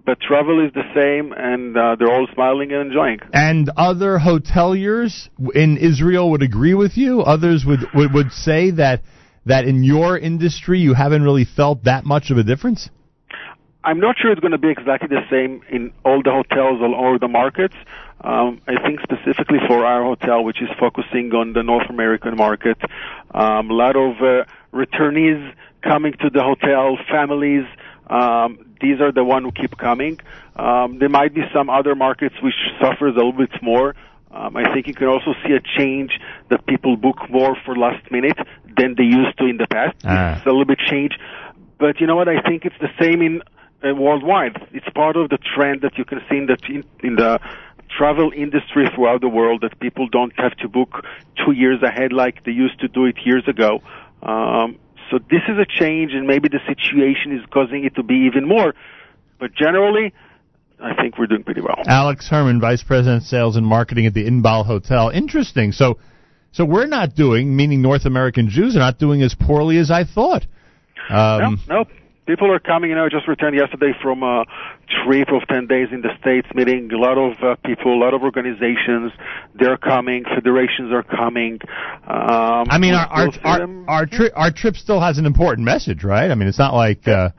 but 0.04 0.20
travel 0.20 0.64
is 0.64 0.72
the 0.72 0.82
same, 0.94 1.32
and 1.32 1.76
uh, 1.76 1.96
they're 1.98 2.12
all 2.12 2.26
smiling 2.34 2.72
and 2.72 2.88
enjoying. 2.88 3.20
And 3.32 3.70
other 3.76 4.18
hoteliers 4.18 5.28
in 5.54 5.76
Israel 5.76 6.30
would 6.30 6.42
agree 6.42 6.74
with 6.74 6.96
you. 6.96 7.20
Others 7.20 7.64
would, 7.64 7.80
would 7.94 8.12
would 8.12 8.32
say 8.32 8.70
that 8.72 9.02
that 9.46 9.64
in 9.64 9.82
your 9.84 10.18
industry 10.18 10.80
you 10.80 10.94
haven't 10.94 11.22
really 11.22 11.44
felt 11.44 11.84
that 11.84 12.04
much 12.04 12.30
of 12.30 12.38
a 12.38 12.42
difference. 12.42 12.88
I'm 13.84 13.98
not 13.98 14.16
sure 14.20 14.30
it's 14.30 14.40
going 14.40 14.52
to 14.52 14.58
be 14.58 14.70
exactly 14.70 15.08
the 15.08 15.22
same 15.28 15.62
in 15.68 15.92
all 16.04 16.22
the 16.22 16.30
hotels 16.30 16.80
or 16.80 16.94
all 16.94 17.18
the 17.18 17.26
markets. 17.26 17.74
Um, 18.20 18.60
I 18.68 18.80
think 18.80 19.00
specifically 19.00 19.58
for 19.66 19.84
our 19.84 20.04
hotel, 20.04 20.44
which 20.44 20.62
is 20.62 20.68
focusing 20.78 21.32
on 21.34 21.52
the 21.54 21.64
North 21.64 21.90
American 21.90 22.36
market, 22.36 22.78
um, 23.34 23.70
a 23.70 23.74
lot 23.74 23.96
of 23.96 24.16
uh, 24.22 24.44
returnees 24.72 25.52
coming 25.82 26.12
to 26.20 26.30
the 26.30 26.42
hotel, 26.42 26.96
families. 27.10 27.64
Um, 28.08 28.71
these 28.82 29.00
are 29.00 29.12
the 29.12 29.24
one 29.24 29.44
who 29.44 29.52
keep 29.52 29.78
coming. 29.78 30.20
Um, 30.56 30.98
there 30.98 31.08
might 31.08 31.34
be 31.34 31.42
some 31.54 31.70
other 31.70 31.94
markets 31.94 32.34
which 32.42 32.54
suffers 32.80 33.14
a 33.14 33.18
little 33.18 33.32
bit 33.32 33.62
more. 33.62 33.94
Um, 34.30 34.56
I 34.56 34.72
think 34.72 34.86
you 34.86 34.94
can 34.94 35.08
also 35.08 35.34
see 35.44 35.52
a 35.52 35.60
change 35.78 36.18
that 36.50 36.66
people 36.66 36.96
book 36.96 37.18
more 37.30 37.56
for 37.64 37.76
last 37.76 38.10
minute 38.10 38.38
than 38.76 38.94
they 38.96 39.04
used 39.04 39.38
to 39.38 39.46
in 39.46 39.58
the 39.58 39.66
past. 39.66 39.96
Ah. 40.04 40.36
It's 40.36 40.46
a 40.46 40.50
little 40.50 40.64
bit 40.64 40.78
change. 40.78 41.12
But 41.78 42.00
you 42.00 42.06
know 42.06 42.16
what? 42.16 42.28
I 42.28 42.40
think 42.40 42.64
it's 42.64 42.78
the 42.80 42.90
same 43.00 43.20
in 43.22 43.42
uh, 43.84 43.94
worldwide. 43.94 44.56
It's 44.72 44.88
part 44.94 45.16
of 45.16 45.28
the 45.28 45.38
trend 45.54 45.82
that 45.82 45.98
you 45.98 46.04
can 46.04 46.20
see 46.28 46.38
in 46.38 46.46
the 46.46 46.56
in, 46.68 46.84
in 47.02 47.16
the 47.16 47.40
travel 47.96 48.32
industry 48.34 48.88
throughout 48.94 49.20
the 49.20 49.28
world 49.28 49.60
that 49.62 49.78
people 49.80 50.08
don't 50.08 50.32
have 50.38 50.56
to 50.56 50.68
book 50.68 51.04
two 51.44 51.52
years 51.52 51.82
ahead 51.82 52.12
like 52.12 52.44
they 52.44 52.52
used 52.52 52.80
to 52.80 52.88
do 52.88 53.04
it 53.04 53.16
years 53.24 53.46
ago. 53.46 53.82
Um, 54.22 54.78
so 55.12 55.18
this 55.30 55.42
is 55.46 55.58
a 55.58 55.66
change, 55.66 56.12
and 56.14 56.26
maybe 56.26 56.48
the 56.48 56.60
situation 56.66 57.36
is 57.36 57.44
causing 57.52 57.84
it 57.84 57.94
to 57.96 58.02
be 58.02 58.26
even 58.26 58.48
more. 58.48 58.74
But 59.38 59.54
generally, 59.54 60.14
I 60.80 60.94
think 60.94 61.18
we're 61.18 61.26
doing 61.26 61.44
pretty 61.44 61.60
well. 61.60 61.82
Alex 61.86 62.28
Herman, 62.28 62.60
Vice 62.60 62.82
President 62.82 63.22
Sales 63.22 63.56
and 63.56 63.66
Marketing 63.66 64.06
at 64.06 64.14
the 64.14 64.24
Inbal 64.24 64.64
Hotel. 64.64 65.10
Interesting. 65.10 65.72
So, 65.72 65.98
so 66.52 66.64
we're 66.64 66.86
not 66.86 67.14
doing, 67.14 67.54
meaning 67.54 67.82
North 67.82 68.06
American 68.06 68.48
Jews 68.48 68.74
are 68.74 68.78
not 68.78 68.98
doing 68.98 69.20
as 69.20 69.34
poorly 69.34 69.76
as 69.76 69.90
I 69.90 70.04
thought. 70.04 70.46
Um, 71.10 71.60
no, 71.68 71.76
no. 71.76 71.84
People 72.26 72.52
are 72.52 72.60
coming. 72.60 72.90
You 72.90 72.96
know, 72.96 73.04
I 73.04 73.08
just 73.08 73.26
returned 73.26 73.56
yesterday 73.56 73.92
from 74.00 74.22
a 74.22 74.44
trip 75.04 75.28
of 75.32 75.46
10 75.48 75.66
days 75.66 75.88
in 75.90 76.02
the 76.02 76.10
States, 76.20 76.46
meeting 76.54 76.90
a 76.92 76.96
lot 76.96 77.18
of 77.18 77.32
uh, 77.42 77.56
people, 77.64 77.94
a 77.94 77.98
lot 77.98 78.14
of 78.14 78.22
organizations. 78.22 79.10
They're 79.58 79.76
coming. 79.76 80.24
Federations 80.24 80.92
are 80.92 81.02
coming. 81.02 81.58
Um, 82.06 82.66
I 82.70 82.78
mean, 82.78 82.94
our 82.94 83.06
our 83.06 83.28
our, 83.44 83.84
our, 83.88 84.06
tri- 84.06 84.30
our 84.34 84.52
trip 84.52 84.76
still 84.76 85.00
has 85.00 85.18
an 85.18 85.26
important 85.26 85.64
message, 85.64 86.04
right? 86.04 86.30
I 86.30 86.34
mean, 86.34 86.48
it's 86.48 86.58
not 86.58 86.74
like. 86.74 87.08
Uh, 87.08 87.30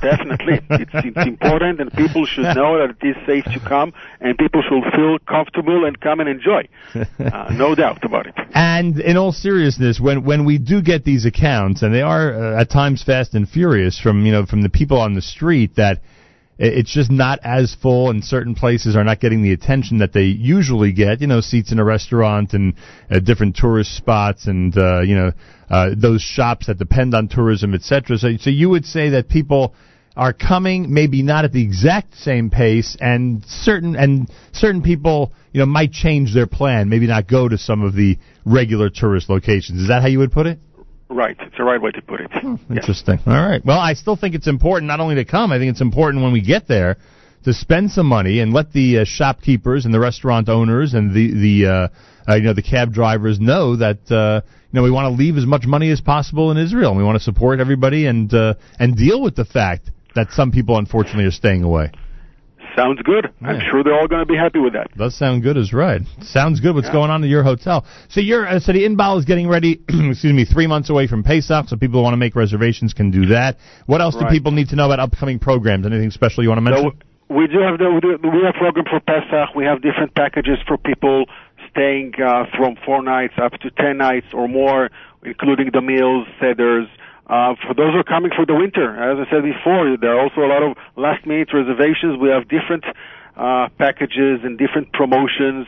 Definitely, 0.00 0.60
it's, 0.70 0.90
it's 0.94 1.26
important, 1.26 1.80
and 1.80 1.92
people 1.92 2.26
should 2.26 2.42
know 2.56 2.78
that 2.78 2.96
it 3.00 3.06
is 3.06 3.16
safe 3.26 3.44
to 3.44 3.60
come, 3.60 3.92
and 4.20 4.36
people 4.36 4.62
should 4.62 4.82
feel 4.94 5.18
comfortable 5.20 5.84
and 5.84 6.00
come 6.00 6.20
and 6.20 6.28
enjoy. 6.28 6.68
Uh, 7.24 7.52
no 7.54 7.74
doubt 7.74 8.04
about 8.04 8.26
it. 8.26 8.34
And 8.54 9.00
in 9.00 9.16
all 9.16 9.32
seriousness, 9.32 9.98
when 9.98 10.24
when 10.24 10.44
we 10.44 10.58
do 10.58 10.82
get 10.82 11.04
these 11.04 11.24
accounts, 11.24 11.82
and 11.82 11.94
they 11.94 12.02
are 12.02 12.34
uh, 12.34 12.60
at 12.60 12.70
times 12.70 13.02
fast 13.02 13.34
and 13.34 13.48
furious 13.48 13.98
from 13.98 14.26
you 14.26 14.32
know 14.32 14.44
from 14.46 14.62
the 14.62 14.68
people 14.68 14.98
on 14.98 15.14
the 15.14 15.22
street, 15.22 15.76
that 15.76 16.00
it's 16.58 16.92
just 16.92 17.10
not 17.10 17.40
as 17.42 17.74
full, 17.74 18.10
and 18.10 18.24
certain 18.24 18.54
places 18.54 18.94
are 18.94 19.04
not 19.04 19.20
getting 19.20 19.42
the 19.42 19.52
attention 19.52 19.98
that 19.98 20.12
they 20.12 20.24
usually 20.24 20.92
get. 20.92 21.20
You 21.20 21.26
know, 21.26 21.40
seats 21.40 21.72
in 21.72 21.78
a 21.78 21.84
restaurant 21.84 22.52
and 22.52 22.74
uh, 23.10 23.18
different 23.18 23.56
tourist 23.56 23.96
spots, 23.96 24.46
and 24.46 24.76
uh, 24.76 25.00
you 25.00 25.16
know 25.16 25.32
uh, 25.68 25.90
those 25.96 26.22
shops 26.22 26.66
that 26.66 26.78
depend 26.78 27.14
on 27.14 27.28
tourism, 27.28 27.74
etc. 27.74 28.18
So, 28.18 28.36
so 28.38 28.50
you 28.50 28.70
would 28.70 28.84
say 28.84 29.10
that 29.10 29.28
people 29.28 29.74
are 30.16 30.32
coming, 30.32 30.94
maybe 30.94 31.22
not 31.22 31.44
at 31.44 31.52
the 31.52 31.62
exact 31.62 32.14
same 32.14 32.50
pace, 32.50 32.96
and 33.00 33.44
certain 33.46 33.96
and 33.96 34.30
certain 34.52 34.82
people, 34.82 35.32
you 35.52 35.58
know, 35.58 35.66
might 35.66 35.90
change 35.90 36.32
their 36.32 36.46
plan, 36.46 36.88
maybe 36.88 37.08
not 37.08 37.26
go 37.26 37.48
to 37.48 37.58
some 37.58 37.82
of 37.82 37.94
the 37.94 38.18
regular 38.44 38.90
tourist 38.90 39.28
locations. 39.28 39.82
Is 39.82 39.88
that 39.88 40.02
how 40.02 40.08
you 40.08 40.20
would 40.20 40.32
put 40.32 40.46
it? 40.46 40.60
Right, 41.14 41.36
it's 41.38 41.56
the 41.56 41.62
right 41.62 41.80
way 41.80 41.92
to 41.92 42.02
put 42.02 42.20
it. 42.20 42.30
Interesting. 42.68 43.20
All 43.24 43.34
right. 43.34 43.64
Well, 43.64 43.78
I 43.78 43.94
still 43.94 44.16
think 44.16 44.34
it's 44.34 44.48
important 44.48 44.88
not 44.88 44.98
only 44.98 45.14
to 45.14 45.24
come. 45.24 45.52
I 45.52 45.58
think 45.58 45.70
it's 45.70 45.80
important 45.80 46.24
when 46.24 46.32
we 46.32 46.40
get 46.40 46.66
there 46.66 46.96
to 47.44 47.52
spend 47.52 47.92
some 47.92 48.06
money 48.06 48.40
and 48.40 48.52
let 48.52 48.72
the 48.72 48.98
uh, 48.98 49.04
shopkeepers 49.06 49.84
and 49.84 49.94
the 49.94 50.00
restaurant 50.00 50.48
owners 50.48 50.92
and 50.92 51.14
the 51.14 51.32
the 51.32 51.70
uh, 51.70 51.88
uh, 52.28 52.34
you 52.34 52.42
know 52.42 52.52
the 52.52 52.62
cab 52.62 52.92
drivers 52.92 53.38
know 53.38 53.76
that 53.76 54.10
uh, 54.10 54.40
you 54.44 54.76
know 54.76 54.82
we 54.82 54.90
want 54.90 55.04
to 55.04 55.16
leave 55.16 55.36
as 55.36 55.46
much 55.46 55.66
money 55.66 55.92
as 55.92 56.00
possible 56.00 56.50
in 56.50 56.58
Israel 56.58 56.90
and 56.90 56.98
we 56.98 57.04
want 57.04 57.16
to 57.16 57.22
support 57.22 57.60
everybody 57.60 58.06
and 58.06 58.34
uh, 58.34 58.54
and 58.80 58.96
deal 58.96 59.22
with 59.22 59.36
the 59.36 59.44
fact 59.44 59.92
that 60.16 60.32
some 60.32 60.50
people 60.50 60.78
unfortunately 60.78 61.26
are 61.26 61.30
staying 61.30 61.62
away. 61.62 61.92
Sounds 62.76 63.00
good. 63.02 63.32
I'm 63.42 63.60
sure 63.70 63.84
they're 63.84 63.94
all 63.94 64.08
going 64.08 64.22
to 64.22 64.26
be 64.26 64.36
happy 64.36 64.58
with 64.58 64.72
that. 64.72 64.96
Does 64.96 65.16
sound 65.16 65.42
good 65.42 65.56
is 65.56 65.72
right. 65.72 66.02
Sounds 66.22 66.60
good. 66.60 66.74
What's 66.74 66.88
Yeah. 66.88 66.92
going 66.92 67.10
on 67.10 67.22
at 67.22 67.30
your 67.30 67.42
hotel? 67.42 67.84
So 68.08 68.20
you're 68.20 68.46
uh, 68.46 68.60
so 68.60 68.72
the 68.72 68.84
Inbal 68.84 69.18
is 69.18 69.24
getting 69.24 69.48
ready. 69.48 69.80
excuse 69.88 70.32
me, 70.32 70.44
three 70.44 70.66
months 70.66 70.90
away 70.90 71.06
from 71.06 71.22
Pesach. 71.22 71.68
So 71.68 71.76
people 71.76 72.00
who 72.00 72.04
want 72.04 72.14
to 72.14 72.18
make 72.18 72.34
reservations 72.34 72.92
can 72.92 73.10
do 73.10 73.26
that. 73.26 73.58
What 73.86 74.00
else 74.00 74.16
do 74.16 74.26
people 74.26 74.52
need 74.52 74.68
to 74.70 74.76
know 74.76 74.86
about 74.86 75.00
upcoming 75.00 75.38
programs? 75.38 75.86
Anything 75.86 76.10
special 76.10 76.42
you 76.42 76.48
want 76.48 76.58
to 76.58 76.62
mention? 76.62 76.92
So 77.28 77.34
we 77.36 77.46
do 77.46 77.58
have 77.60 77.78
the 77.78 77.90
we, 77.92 78.00
do, 78.00 78.18
we 78.22 78.44
have 78.44 78.54
program 78.54 78.84
for 78.90 79.00
Pesach. 79.00 79.54
We 79.54 79.64
have 79.64 79.80
different 79.82 80.14
packages 80.14 80.58
for 80.66 80.76
people 80.76 81.26
staying 81.70 82.14
uh, 82.22 82.44
from 82.56 82.76
four 82.84 83.02
nights 83.02 83.34
up 83.42 83.52
to 83.60 83.70
ten 83.70 83.98
nights 83.98 84.26
or 84.32 84.48
more, 84.48 84.90
including 85.24 85.70
the 85.72 85.80
meals, 85.80 86.26
seders. 86.40 86.86
Uh, 87.26 87.54
for 87.66 87.72
those 87.74 87.92
who 87.92 88.00
are 88.00 88.04
coming 88.04 88.30
for 88.36 88.44
the 88.44 88.54
winter, 88.54 88.92
as 89.00 89.16
I 89.16 89.30
said 89.30 89.42
before, 89.42 89.96
there 89.96 90.16
are 90.16 90.20
also 90.20 90.42
a 90.42 90.50
lot 90.50 90.62
of 90.62 90.76
last 90.96 91.26
minute 91.26 91.48
reservations. 91.54 92.20
We 92.20 92.28
have 92.28 92.48
different 92.48 92.84
uh, 93.36 93.68
packages 93.78 94.40
and 94.44 94.58
different 94.58 94.92
promotions 94.92 95.66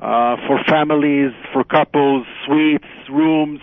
uh, 0.00 0.36
for 0.46 0.58
families, 0.68 1.32
for 1.52 1.62
couples, 1.62 2.26
suites, 2.46 2.88
rooms, 3.10 3.60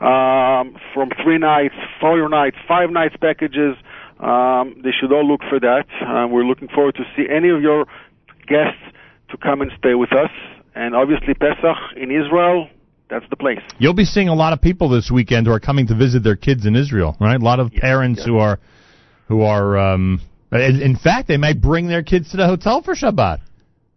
um, 0.00 0.76
from 0.94 1.10
three 1.22 1.38
nights, 1.38 1.74
four 2.00 2.28
nights, 2.28 2.56
five 2.66 2.90
nights 2.90 3.16
packages. 3.20 3.76
Um, 4.18 4.80
they 4.82 4.90
should 4.90 5.12
all 5.12 5.26
look 5.26 5.42
for 5.48 5.60
that. 5.60 5.86
Uh, 6.00 6.26
we're 6.26 6.44
looking 6.44 6.68
forward 6.68 6.94
to 6.96 7.04
see 7.16 7.26
any 7.30 7.50
of 7.50 7.62
your 7.62 7.86
guests 8.46 8.80
to 9.30 9.36
come 9.36 9.60
and 9.60 9.70
stay 9.78 9.94
with 9.94 10.12
us. 10.12 10.30
And 10.74 10.94
obviously 10.94 11.34
Pesach 11.34 11.76
in 11.96 12.10
Israel, 12.10 12.68
that's 13.08 13.28
the 13.30 13.36
place. 13.36 13.60
You'll 13.78 13.94
be 13.94 14.04
seeing 14.04 14.28
a 14.28 14.34
lot 14.34 14.52
of 14.52 14.60
people 14.60 14.88
this 14.88 15.10
weekend 15.10 15.46
who 15.46 15.52
are 15.52 15.60
coming 15.60 15.86
to 15.88 15.94
visit 15.94 16.22
their 16.22 16.36
kids 16.36 16.66
in 16.66 16.76
Israel, 16.76 17.16
right? 17.20 17.40
A 17.40 17.44
lot 17.44 17.60
of 17.60 17.72
parents 17.72 18.24
who 18.24 18.38
are 18.38 18.58
who 19.28 19.42
are 19.42 19.78
um 19.78 20.20
in 20.52 20.96
fact 20.96 21.28
they 21.28 21.36
might 21.36 21.60
bring 21.60 21.88
their 21.88 22.02
kids 22.02 22.30
to 22.30 22.36
the 22.36 22.46
hotel 22.46 22.82
for 22.82 22.94
Shabbat. 22.94 23.38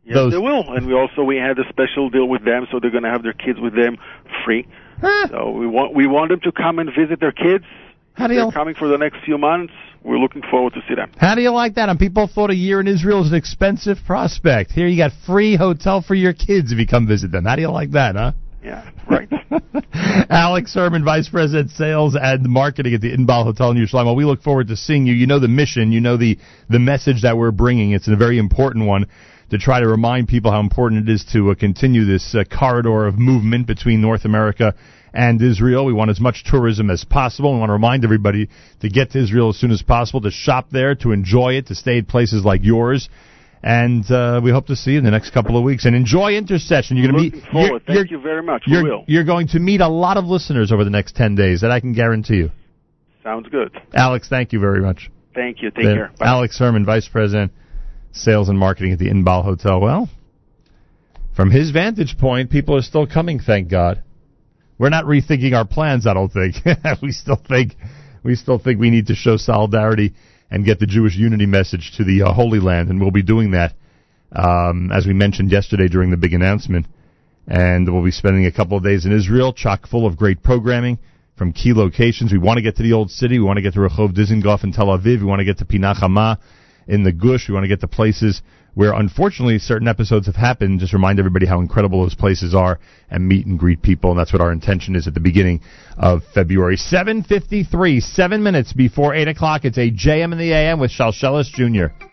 Yes, 0.04 0.16
Those- 0.16 0.32
they 0.34 0.40
will. 0.40 0.74
And 0.74 0.88
we 0.88 0.94
also 0.94 1.24
we 1.24 1.38
had 1.38 1.58
a 1.60 1.68
special 1.70 2.10
deal 2.10 2.28
with 2.28 2.44
them, 2.44 2.68
so 2.72 2.80
they're 2.80 2.92
going 2.92 3.04
to 3.04 3.12
have 3.12 3.24
their 3.24 3.34
kids 3.34 3.60
with 3.60 3.76
them 3.76 3.98
free. 4.46 4.68
So 5.30 5.52
we 5.52 5.68
want 5.68 5.96
we 5.96 6.06
want 6.08 6.30
them 6.30 6.42
to 6.42 6.52
come 6.52 6.80
and 6.80 6.90
visit 6.96 7.20
their 7.20 7.32
kids. 7.32 7.66
How 8.14 8.28
do 8.28 8.34
you 8.34 8.42
They're 8.42 8.52
coming 8.52 8.76
for 8.76 8.88
the 8.88 8.98
next 8.98 9.18
few 9.26 9.38
months. 9.38 9.74
We're 10.04 10.18
looking 10.18 10.42
forward 10.50 10.74
to 10.74 10.82
see 10.88 10.96
them. 10.96 11.12
How 11.18 11.36
do 11.36 11.42
you 11.42 11.52
like 11.52 11.76
that? 11.76 11.90
And 11.90 11.98
people 12.00 12.28
thought 12.28 12.50
a 12.50 12.56
year 12.56 12.80
in 12.80 12.88
Israel 12.88 13.24
is 13.24 13.30
an 13.30 13.36
expensive 13.36 13.98
prospect. 14.06 14.72
Here 14.72 14.88
you 14.88 14.98
got 14.98 15.12
free 15.26 15.56
hotel 15.56 16.02
for 16.02 16.16
your 16.16 16.34
kids 16.34 16.72
if 16.72 16.80
you 16.80 16.88
come 16.88 17.08
visit 17.08 17.32
them. 17.32 17.46
How 17.46 17.56
do 17.56 17.62
you 17.62 17.70
like 17.70 17.92
that, 17.92 18.16
huh? 18.16 18.32
Yeah, 18.64 18.90
right. 19.10 19.28
Alex 20.30 20.74
Herman, 20.76 21.04
Vice 21.04 21.28
President 21.30 21.72
Sales 21.72 22.16
and 22.20 22.48
Marketing 22.48 22.94
at 22.94 23.02
the 23.02 23.12
Inbal 23.12 23.44
Hotel 23.44 23.72
in 23.72 23.78
Yerushalayim. 23.78 24.16
We 24.16 24.26
look 24.26 24.44
forward 24.44 24.68
to 24.68 24.76
seeing 24.76 25.08
you. 25.08 25.14
You 25.14 25.26
know 25.26 25.40
the 25.40 25.48
mission, 25.48 25.92
you 25.92 26.00
know 26.00 26.16
the, 26.16 26.38
the 26.70 26.78
message 26.78 27.24
that 27.24 27.38
we're 27.38 27.52
bringing. 27.52 27.92
It's 27.92 28.08
a 28.08 28.16
very 28.16 28.38
important 28.38 28.86
one 28.86 29.08
to 29.50 29.58
try 29.58 29.80
to 29.80 29.88
remind 29.88 30.28
people 30.28 30.52
how 30.52 30.60
important 30.60 31.10
it 31.10 31.12
is 31.12 31.26
to 31.34 31.50
uh, 31.50 31.56
continue 31.56 32.06
this 32.06 32.36
uh, 32.36 32.44
corridor 32.44 33.08
of 33.08 33.18
movement 33.18 33.66
between 33.66 34.00
North 34.00 34.26
America 34.26 34.76
and 35.12 35.42
Israel. 35.42 35.86
We 35.86 35.94
want 35.94 36.12
as 36.12 36.20
much 36.20 36.44
tourism 36.46 36.92
as 36.92 37.04
possible. 37.04 37.54
We 37.54 37.60
want 37.60 37.70
to 37.70 37.74
remind 37.74 38.04
everybody 38.04 38.48
to 38.82 38.90
get 38.90 39.12
to 39.12 39.24
Israel 39.24 39.50
as 39.50 39.58
soon 39.58 39.72
as 39.72 39.82
possible, 39.82 40.22
to 40.22 40.32
shop 40.32 40.70
there, 40.70 40.94
to 40.96 41.12
enjoy 41.12 41.54
it, 41.54 41.68
to 41.68 41.76
stay 41.76 41.98
at 41.98 42.08
places 42.08 42.46
like 42.46 42.64
yours 42.64 43.10
And 43.64 44.10
uh, 44.10 44.42
we 44.44 44.50
hope 44.52 44.68
to 44.68 44.76
see 44.76 44.92
you 44.92 44.98
in 44.98 45.04
the 45.04 45.12
next 45.12 45.32
couple 45.34 45.56
of 45.56 45.64
weeks. 45.64 45.86
And 45.86 45.96
enjoy 45.96 46.34
intercession. 46.34 46.98
You're 46.98 47.12
going 47.12 47.32
to 47.32 47.38
meet. 47.38 47.46
Forward. 47.52 47.84
you're- 47.88 47.98
Thank 48.00 48.12
you 48.12 48.20
very 48.20 48.42
much. 48.42 48.64
We 48.66 48.74
You're, 48.74 48.84
will. 48.84 49.04
you're 49.08 49.24
going 49.24 49.50
to 49.50 49.60
meet 49.60 49.82
a 49.82 49.88
lot 49.88 50.18
of 50.18 50.26
listeners 50.26 50.72
over 50.72 50.84
the 50.84 50.90
next 50.90 51.16
10 51.16 51.36
days. 51.36 51.62
That 51.62 51.70
I 51.72 51.80
can 51.80 51.94
guarantee 51.94 52.38
you. 52.38 52.52
Sounds 53.24 53.48
good. 53.50 53.72
Alex, 53.94 54.28
thank 54.30 54.52
you 54.52 54.60
very 54.60 54.82
much. 54.82 55.12
Thank 55.36 55.62
you. 55.62 55.70
Take 55.70 55.86
There- 55.86 55.96
care. 55.96 56.12
Bye. 56.20 56.26
Alex 56.26 56.58
Herman, 56.58 56.86
Vice 56.86 57.08
President, 57.08 57.52
Sales 58.14 58.50
and 58.50 58.58
Marketing 58.58 58.94
at 58.94 59.00
the 59.00 59.10
Inbal 59.10 59.44
Hotel. 59.44 59.80
Well, 59.80 60.10
from 61.36 61.52
his 61.52 61.70
vantage 61.72 62.18
point, 62.18 62.50
people 62.50 62.76
are 62.76 62.82
still 62.82 63.06
coming, 63.08 63.40
thank 63.40 63.70
God. 63.70 64.02
We're 64.80 64.90
not 64.90 65.06
rethinking 65.06 65.54
our 65.56 65.66
plans, 65.66 66.08
I 66.08 66.14
don't 66.16 66.32
think. 66.34 66.56
we 67.04 67.12
still 67.12 67.36
think 67.36 67.76
we 68.24 68.36
still 68.36 68.58
think 68.58 68.80
we 68.80 68.90
need 68.90 69.08
to 69.08 69.16
show 69.16 69.38
solidarity 69.38 70.14
and 70.52 70.66
get 70.66 70.80
the 70.80 70.86
Jewish 70.86 71.16
unity 71.16 71.46
message 71.46 71.94
to 71.98 72.04
the 72.04 72.24
uh, 72.24 72.34
Holy 72.34 72.60
Land, 72.60 72.90
and 72.90 73.00
we'll 73.00 73.10
be 73.10 73.24
doing 73.24 73.52
that, 73.52 73.74
um, 74.34 74.92
as 74.92 75.08
we 75.08 75.14
mentioned 75.14 75.50
yesterday 75.50 75.88
during 75.88 76.12
the 76.12 76.18
big 76.18 76.34
announcement. 76.34 76.86
And 77.48 77.92
we'll 77.92 78.04
be 78.04 78.12
spending 78.12 78.46
a 78.46 78.52
couple 78.52 78.78
of 78.78 78.84
days 78.84 79.06
in 79.06 79.12
Israel, 79.12 79.54
chock 79.54 79.88
full 79.88 80.06
of 80.06 80.18
great 80.18 80.44
programming 80.44 81.00
from 81.36 81.54
key 81.54 81.74
locations. 81.74 82.32
We 82.32 82.38
want 82.38 82.58
to 82.58 82.62
get 82.62 82.76
to 82.76 82.84
the 82.84 82.94
Old 82.94 83.10
City. 83.10 83.40
We 83.40 83.46
want 83.46 83.58
to 83.58 83.64
get 83.64 83.74
to 83.74 83.80
Rehov 83.80 84.14
Dizengoff 84.14 84.64
in 84.64 84.74
Tel 84.74 84.88
Aviv. 84.88 85.20
We 85.20 85.26
want 85.26 85.40
to 85.40 85.46
get 85.46 85.58
to 85.58 85.66
Pina 85.66 85.96
Chama 85.96 86.38
in 86.88 87.04
the 87.04 87.12
Gush. 87.12 87.48
We 87.48 87.54
want 87.54 87.64
to 87.64 87.68
get 87.68 87.82
to 87.82 87.88
places 87.88 88.42
where, 88.74 88.94
unfortunately, 88.94 89.60
certain 89.60 89.88
episodes 89.88 90.28
have 90.28 90.36
happened. 90.36 90.80
Just 90.80 90.94
remind 90.94 91.20
everybody 91.20 91.46
how 91.46 91.60
incredible 91.60 92.02
those 92.04 92.16
places 92.16 92.56
are 92.56 92.80
and 93.10 93.28
meet 93.28 93.46
and 93.46 93.60
greet 93.60 93.82
people. 93.82 94.12
And 94.12 94.20
that's 94.20 94.32
what 94.32 94.42
our 94.42 94.52
intention 94.52 94.96
is 94.96 95.08
at 95.08 95.14
the 95.14 95.20
beginning 95.20 95.62
of 95.98 96.22
February. 96.34 96.78
7.53, 96.78 98.02
seven 98.02 98.44
minutes 98.44 98.74
before 98.74 99.14
8 99.14 99.28
o'clock. 99.28 99.66
It's 99.66 99.78
a 99.78 99.92
JM 99.92 100.32
in 100.32 100.38
the 100.38 100.54
AM 100.54 100.80
with 100.80 100.92
Shalsheles 100.92 101.50
Jr. 101.52 102.11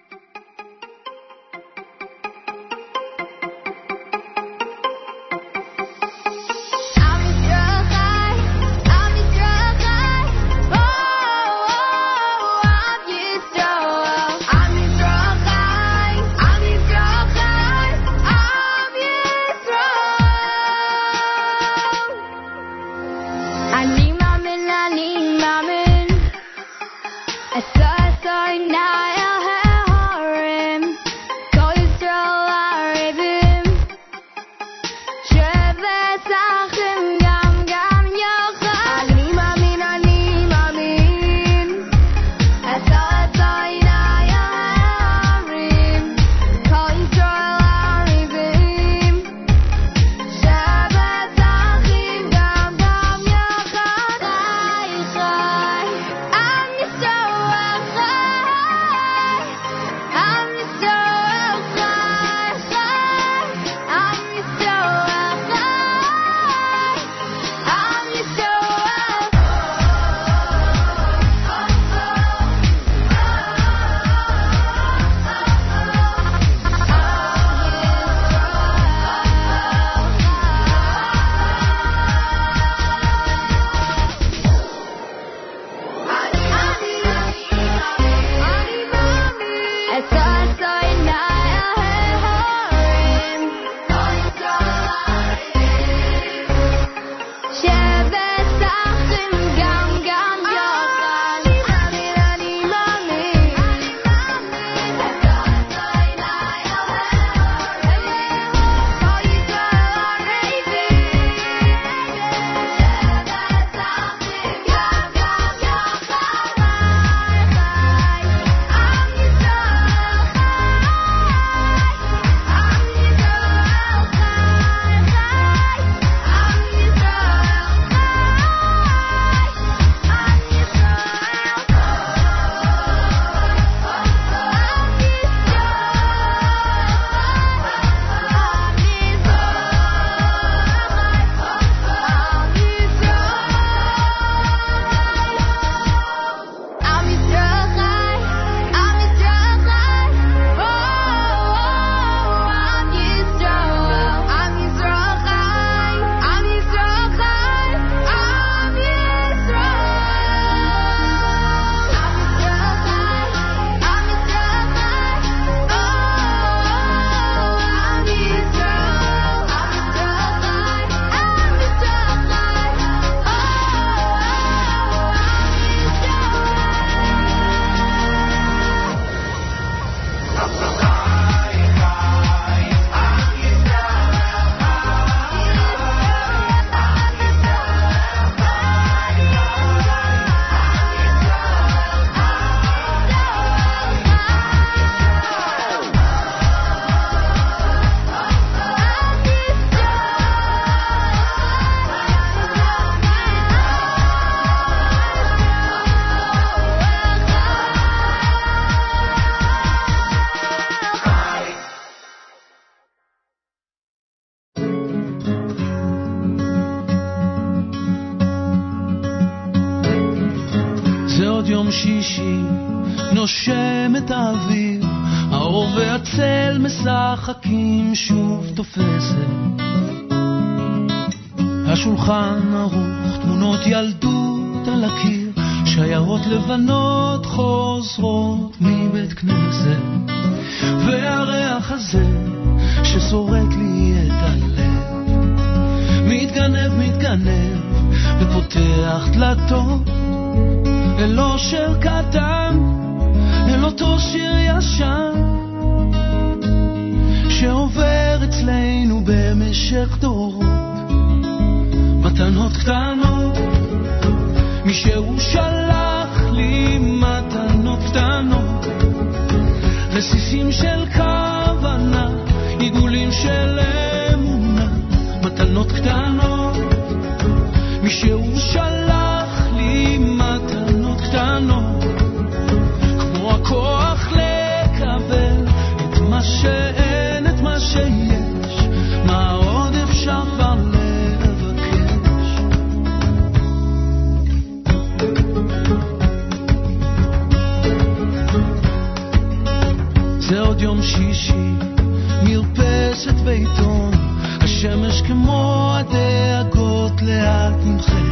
rencontrer. 307.68 308.07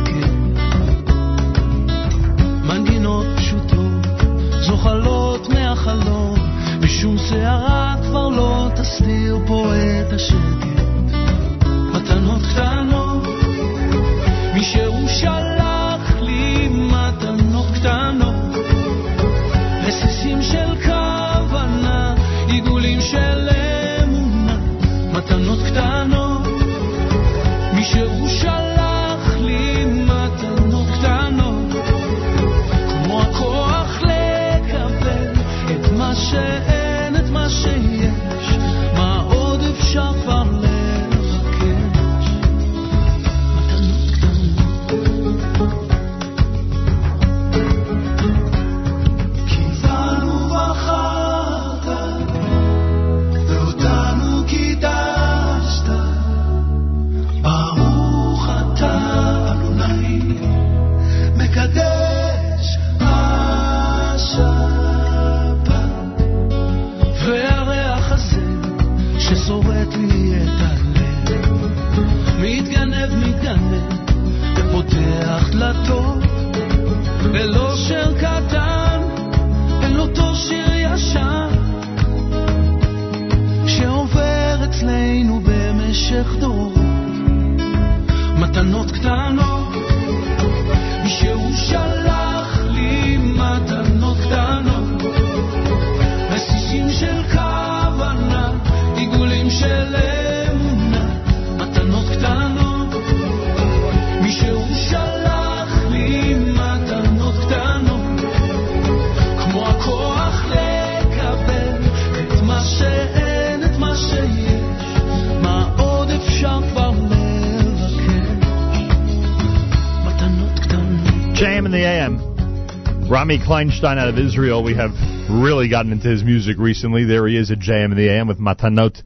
Rami 123.26 123.44
Kleinstein 123.44 123.98
out 123.98 124.06
of 124.06 124.18
Israel. 124.18 124.62
We 124.62 124.74
have 124.74 124.92
really 125.28 125.68
gotten 125.68 125.90
into 125.90 126.06
his 126.06 126.22
music 126.22 126.58
recently. 126.58 127.04
There 127.06 127.26
he 127.26 127.36
is 127.36 127.50
at 127.50 127.58
JM 127.58 127.86
in 127.86 127.96
the 127.96 128.08
AM 128.08 128.28
with 128.28 128.38
Matanot 128.38 129.02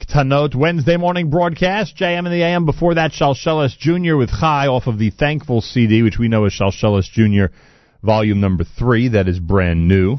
Ktanot. 0.00 0.54
Wednesday 0.54 0.96
morning 0.96 1.28
broadcast, 1.28 1.94
JM 1.94 2.24
in 2.24 2.32
the 2.32 2.42
AM. 2.42 2.64
Before 2.64 2.94
that, 2.94 3.12
Shalsheles 3.12 3.76
Jr. 3.76 4.16
with 4.16 4.30
Chai 4.30 4.68
off 4.68 4.86
of 4.86 4.98
the 4.98 5.10
Thankful 5.10 5.60
CD, 5.60 6.02
which 6.02 6.18
we 6.18 6.28
know 6.28 6.46
is 6.46 6.58
Shalsheles 6.58 7.10
Jr. 7.10 7.54
volume 8.02 8.40
number 8.40 8.64
three. 8.64 9.08
That 9.08 9.28
is 9.28 9.38
brand 9.38 9.86
new. 9.86 10.14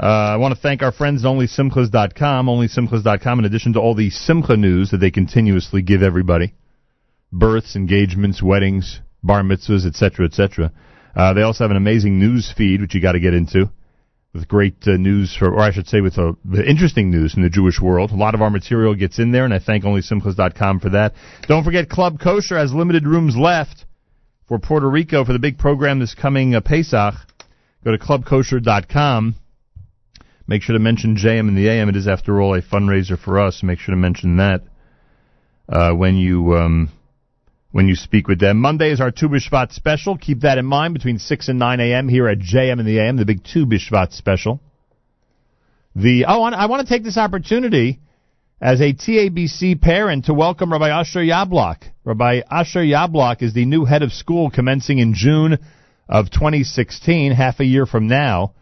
Uh, 0.00 0.06
I 0.06 0.36
want 0.36 0.54
to 0.54 0.60
thank 0.60 0.82
our 0.82 0.92
friends 0.92 1.24
at 1.24 1.28
OnlySimchas.com. 1.28 2.46
OnlySimchas.com, 2.46 3.38
in 3.40 3.44
addition 3.44 3.72
to 3.72 3.80
all 3.80 3.96
the 3.96 4.10
Simcha 4.10 4.56
news 4.56 4.92
that 4.92 4.98
they 4.98 5.10
continuously 5.10 5.82
give 5.82 6.04
everybody 6.04 6.54
births, 7.32 7.74
engagements, 7.74 8.40
weddings, 8.40 9.00
bar 9.20 9.42
mitzvahs, 9.42 9.84
etc., 9.84 10.26
etc. 10.26 10.70
Uh, 11.14 11.32
they 11.34 11.42
also 11.42 11.64
have 11.64 11.70
an 11.70 11.76
amazing 11.76 12.18
news 12.18 12.52
feed, 12.56 12.80
which 12.80 12.94
you 12.94 13.00
got 13.00 13.12
to 13.12 13.20
get 13.20 13.34
into, 13.34 13.70
with 14.32 14.46
great 14.46 14.76
uh, 14.86 14.92
news, 14.92 15.34
for, 15.36 15.52
or 15.52 15.60
I 15.60 15.72
should 15.72 15.88
say, 15.88 16.00
with 16.00 16.18
uh, 16.18 16.32
interesting 16.66 17.10
news 17.10 17.32
from 17.32 17.42
the 17.42 17.50
Jewish 17.50 17.80
world. 17.80 18.10
A 18.10 18.16
lot 18.16 18.34
of 18.34 18.42
our 18.42 18.50
material 18.50 18.94
gets 18.94 19.18
in 19.18 19.32
there, 19.32 19.44
and 19.44 19.52
I 19.52 19.58
thank 19.58 19.84
OnlySimchas.com 19.84 20.80
for 20.80 20.90
that. 20.90 21.14
Don't 21.48 21.64
forget, 21.64 21.88
Club 21.88 22.20
Kosher 22.20 22.58
has 22.58 22.72
limited 22.72 23.06
rooms 23.06 23.36
left 23.36 23.84
for 24.46 24.58
Puerto 24.58 24.88
Rico 24.88 25.24
for 25.24 25.32
the 25.32 25.38
big 25.38 25.58
program 25.58 25.98
this 25.98 26.14
coming 26.14 26.54
uh, 26.54 26.60
Pesach. 26.60 27.14
Go 27.84 27.92
to 27.92 27.98
clubkosher.com. 27.98 29.34
Make 30.46 30.62
sure 30.62 30.72
to 30.74 30.80
mention 30.80 31.16
JM 31.16 31.48
in 31.48 31.54
the 31.54 31.68
AM. 31.68 31.88
It 31.88 31.96
is, 31.96 32.08
after 32.08 32.40
all, 32.40 32.54
a 32.54 32.62
fundraiser 32.62 33.18
for 33.18 33.38
us. 33.38 33.62
Make 33.62 33.78
sure 33.78 33.94
to 33.94 34.00
mention 34.00 34.38
that 34.38 34.62
uh, 35.68 35.92
when 35.92 36.16
you 36.16 36.56
um, 36.56 36.90
when 37.72 37.88
you 37.88 37.94
speak 37.94 38.26
with 38.26 38.40
them. 38.40 38.58
Monday 38.58 38.90
is 38.90 39.00
our 39.00 39.10
Tu 39.10 39.28
B'Shvat 39.28 39.72
special. 39.72 40.16
Keep 40.16 40.40
that 40.40 40.58
in 40.58 40.66
mind 40.66 40.94
between 40.94 41.18
6 41.18 41.48
and 41.48 41.58
9 41.58 41.80
a.m. 41.80 42.08
here 42.08 42.28
at 42.28 42.38
JM 42.38 42.80
in 42.80 42.86
the 42.86 42.98
AM, 42.98 43.16
the 43.16 43.24
big 43.24 43.44
Tu 43.44 43.66
B'Shvat 43.66 44.12
special. 44.12 44.60
The 45.94 46.24
oh, 46.26 46.42
I 46.42 46.66
want 46.66 46.86
to 46.86 46.92
take 46.92 47.04
this 47.04 47.16
opportunity 47.16 48.00
as 48.60 48.80
a 48.80 48.92
TABC 48.92 49.80
parent 49.80 50.26
to 50.26 50.34
welcome 50.34 50.72
Rabbi 50.72 50.88
Asher 50.88 51.20
Yablok. 51.20 51.82
Rabbi 52.04 52.42
Asher 52.50 52.80
Yablok 52.80 53.42
is 53.42 53.54
the 53.54 53.64
new 53.64 53.84
head 53.84 54.02
of 54.02 54.12
school 54.12 54.50
commencing 54.50 54.98
in 54.98 55.14
June 55.14 55.58
of 56.08 56.30
2016, 56.30 57.32
half 57.32 57.60
a 57.60 57.64
year 57.64 57.86
from 57.86 58.06
now. 58.06 58.54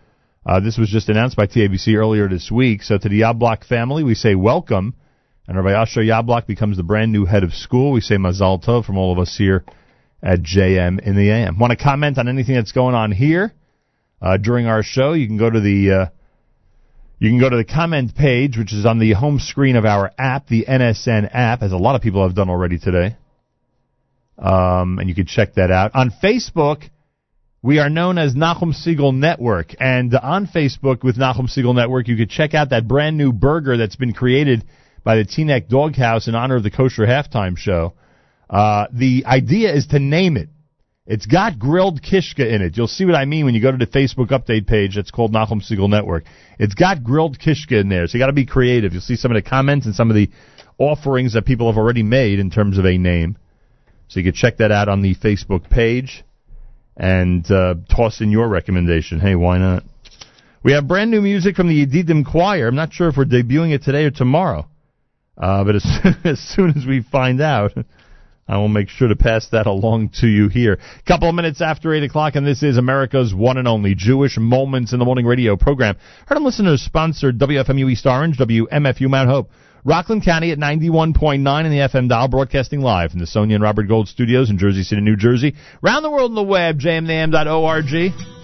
Uh, 0.47 0.61
this 0.61 0.79
was 0.79 0.89
just 0.89 1.09
announced 1.09 1.37
by 1.37 1.47
TABC 1.47 1.95
earlier 1.95 2.29
this 2.29 2.51
week. 2.51 2.83
So 2.83 2.97
to 2.97 3.09
the 3.09 3.21
Yablok 3.21 3.65
family, 3.65 4.05
we 4.05 4.15
say 4.15 4.35
welcome. 4.35 4.95
And 5.49 5.57
Rabbi 5.57 5.73
Asher 5.73 6.03
Yablok 6.03 6.47
becomes 6.47 6.77
the 6.77 6.83
brand 6.83 7.11
new 7.11 7.25
head 7.25 7.43
of 7.43 7.55
school. 7.55 7.93
We 7.93 8.03
say 8.03 8.17
Mazal 8.17 8.63
Tov 8.63 8.85
from 8.85 8.99
all 8.99 9.15
of 9.15 9.19
us 9.19 9.35
here 9.35 9.65
at 10.23 10.43
JM 10.43 11.01
in 11.01 11.17
the 11.17 11.31
AM. 11.31 11.59
Want 11.59 11.71
to 11.71 11.83
comment 11.83 12.19
on 12.19 12.29
anything 12.29 12.55
that's 12.55 12.73
going 12.73 12.95
on 12.95 13.13
here 13.13 13.55
uh, 14.21 14.37
during 14.37 14.67
our 14.67 14.83
show? 14.83 15.15
You 15.15 15.27
can 15.27 15.39
go 15.39 15.49
to 15.49 15.59
the 15.59 15.91
uh, 15.91 16.07
you 17.19 17.31
can 17.31 17.41
go 17.41 17.49
to 17.49 17.57
the 17.57 17.65
comment 17.65 18.15
page, 18.15 18.59
which 18.59 18.75
is 18.75 18.85
on 18.85 18.99
the 18.99 19.15
home 19.15 19.39
screen 19.39 19.77
of 19.77 19.87
our 19.87 20.13
app, 20.19 20.49
the 20.49 20.67
NSN 20.69 21.31
app, 21.33 21.63
as 21.63 21.73
a 21.73 21.79
lot 21.79 21.95
of 21.95 22.03
people 22.03 22.23
have 22.25 22.37
done 22.37 22.51
already 22.51 22.79
today. 22.79 23.17
Um, 24.39 24.99
and 24.99 25.09
you 25.09 25.15
can 25.15 25.25
check 25.25 25.55
that 25.55 25.71
out 25.71 25.93
on 25.95 26.13
Facebook. 26.23 26.83
We 27.63 27.79
are 27.79 27.89
known 27.89 28.19
as 28.19 28.35
Nachum 28.35 28.75
Segal 28.75 29.15
Network, 29.15 29.75
and 29.81 30.15
on 30.15 30.47
Facebook 30.47 31.03
with 31.03 31.17
Nachum 31.17 31.49
Segal 31.49 31.75
Network, 31.75 32.07
you 32.07 32.19
could 32.19 32.29
check 32.29 32.53
out 32.53 32.69
that 32.69 32.87
brand 32.87 33.17
new 33.17 33.33
burger 33.33 33.79
that's 33.79 33.97
been 33.97 34.13
created 34.13 34.63
by 35.09 35.17
the 35.17 35.25
Teaneck 35.25 35.69
Doghouse 35.69 36.29
in 36.29 36.35
honor 36.35 36.57
of 36.57 36.63
the 36.63 36.71
Kosher 36.71 37.07
Halftime 37.07 37.57
Show. 37.57 37.95
Uh, 38.51 38.89
the 38.93 39.25
idea 39.25 39.75
is 39.75 39.87
to 39.87 39.99
name 39.99 40.37
it. 40.37 40.51
It's 41.07 41.25
got 41.25 41.59
grilled 41.59 42.03
kishka 42.03 42.47
in 42.47 42.61
it. 42.61 42.77
You'll 42.77 42.89
see 42.89 43.07
what 43.07 43.15
I 43.15 43.25
mean 43.25 43.47
when 43.47 43.55
you 43.55 43.63
go 43.63 43.73
to 43.73 43.79
the 43.79 43.87
Facebook 43.87 44.29
update 44.33 44.67
page 44.67 44.97
that's 44.97 45.11
called 45.11 45.33
Nachum 45.33 45.67
Segal 45.67 45.89
Network. 45.89 46.25
It's 46.59 46.75
got 46.75 47.03
grilled 47.03 47.39
kishka 47.39 47.81
in 47.81 47.89
there, 47.89 48.07
so 48.07 48.19
you 48.19 48.23
got 48.23 48.27
to 48.27 48.35
be 48.35 48.45
creative. 48.45 48.93
You'll 48.93 49.01
see 49.01 49.17
some 49.17 49.31
of 49.35 49.43
the 49.43 49.49
comments 49.49 49.87
and 49.87 49.95
some 49.95 50.11
of 50.11 50.15
the 50.15 50.29
offerings 50.77 51.33
that 51.33 51.47
people 51.47 51.73
have 51.73 51.79
already 51.79 52.03
made 52.03 52.39
in 52.39 52.51
terms 52.51 52.77
of 52.77 52.85
a 52.85 52.99
name. 52.99 53.39
So 54.09 54.21
you 54.21 54.25
can 54.25 54.35
check 54.35 54.59
that 54.59 54.71
out 54.71 54.91
on 54.91 55.01
the 55.01 55.15
Facebook 55.15 55.71
page 55.71 56.23
and 56.99 57.51
uh, 57.51 57.77
toss 57.89 58.21
in 58.21 58.31
your 58.31 58.47
recommendation. 58.47 59.21
Hey, 59.21 59.37
why 59.37 59.57
not? 59.57 59.85
We 60.63 60.73
have 60.73 60.87
brand 60.87 61.11
new 61.11 61.23
music 61.23 61.57
from 61.57 61.69
the 61.69 61.87
Yedidim 61.87 62.31
Choir. 62.31 62.69
I'm 62.69 62.75
not 62.75 62.93
sure 62.93 63.09
if 63.09 63.17
we're 63.17 63.25
debuting 63.25 63.73
it 63.73 63.85
today 63.85 64.05
or 64.05 64.11
tomorrow, 64.11 64.68
uh, 65.39 65.65
but 65.65 65.77
as, 65.77 65.87
as 66.25 66.39
soon 66.39 66.71
as 66.77 66.85
we 66.87 67.03
find 67.03 67.41
out, 67.41 67.73
I 68.49 68.57
will 68.57 68.69
make 68.69 68.89
sure 68.89 69.09
to 69.09 69.17
pass 69.17 69.49
that 69.51 69.67
along 69.67 70.11
to 70.21 70.27
you 70.27 70.49
here. 70.49 70.79
Couple 71.07 71.29
of 71.29 71.35
minutes 71.35 71.61
after 71.61 71.93
8 71.93 72.03
o'clock, 72.03 72.35
and 72.35 72.47
this 72.47 72.63
is 72.63 72.79
America's 72.79 73.35
one 73.35 73.59
and 73.59 73.69
only 73.69 73.95
Jewish 73.95 74.39
Moments 74.39 74.93
in 74.95 74.99
the 74.99 75.05
Morning 75.05 75.27
radio 75.27 75.57
program. 75.57 75.97
Heard 76.27 76.37
on 76.37 76.45
listeners 76.45 76.81
sponsored 76.81 77.39
WFMU 77.39 77.91
East 77.91 78.07
Orange, 78.07 78.39
WMFU 78.39 79.09
Mount 79.09 79.29
Hope. 79.29 79.51
Rockland 79.85 80.25
County 80.25 80.51
at 80.51 80.59
91.9 80.59 81.35
in 81.37 81.71
the 81.71 81.79
FM 81.79 82.09
dial, 82.09 82.29
broadcasting 82.29 82.81
live 82.81 83.11
from 83.11 83.21
the 83.21 83.27
Sonia 83.27 83.55
and 83.55 83.63
Robert 83.63 83.85
Gold 83.85 84.09
studios 84.09 84.51
in 84.51 84.59
Jersey 84.59 84.83
City, 84.83 85.01
New 85.01 85.17
Jersey. 85.17 85.55
Round 85.83 86.05
the 86.05 86.11
world 86.11 86.33
on 86.33 86.35
the 86.35 86.43
web, 86.43 86.81
jmintheam.org. 86.81 88.38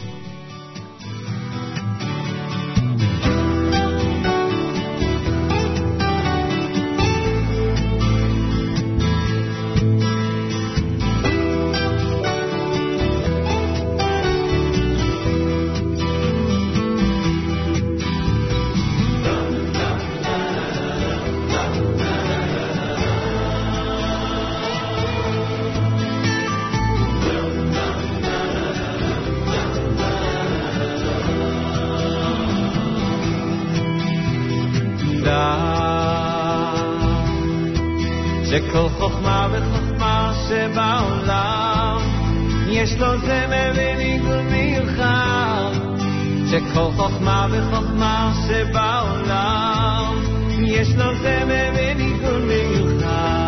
חוכמה 47.04 47.46
וחוכמה 47.50 48.32
שבעולם. 48.46 50.22
יש 50.66 50.88
לו 50.96 51.14
זמר 51.14 51.70
וניגון 51.76 52.48
מיוחד. 52.48 53.44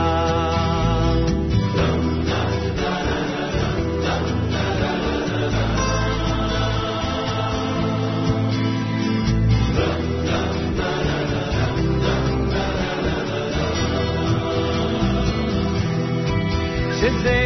שזה 17.00 17.45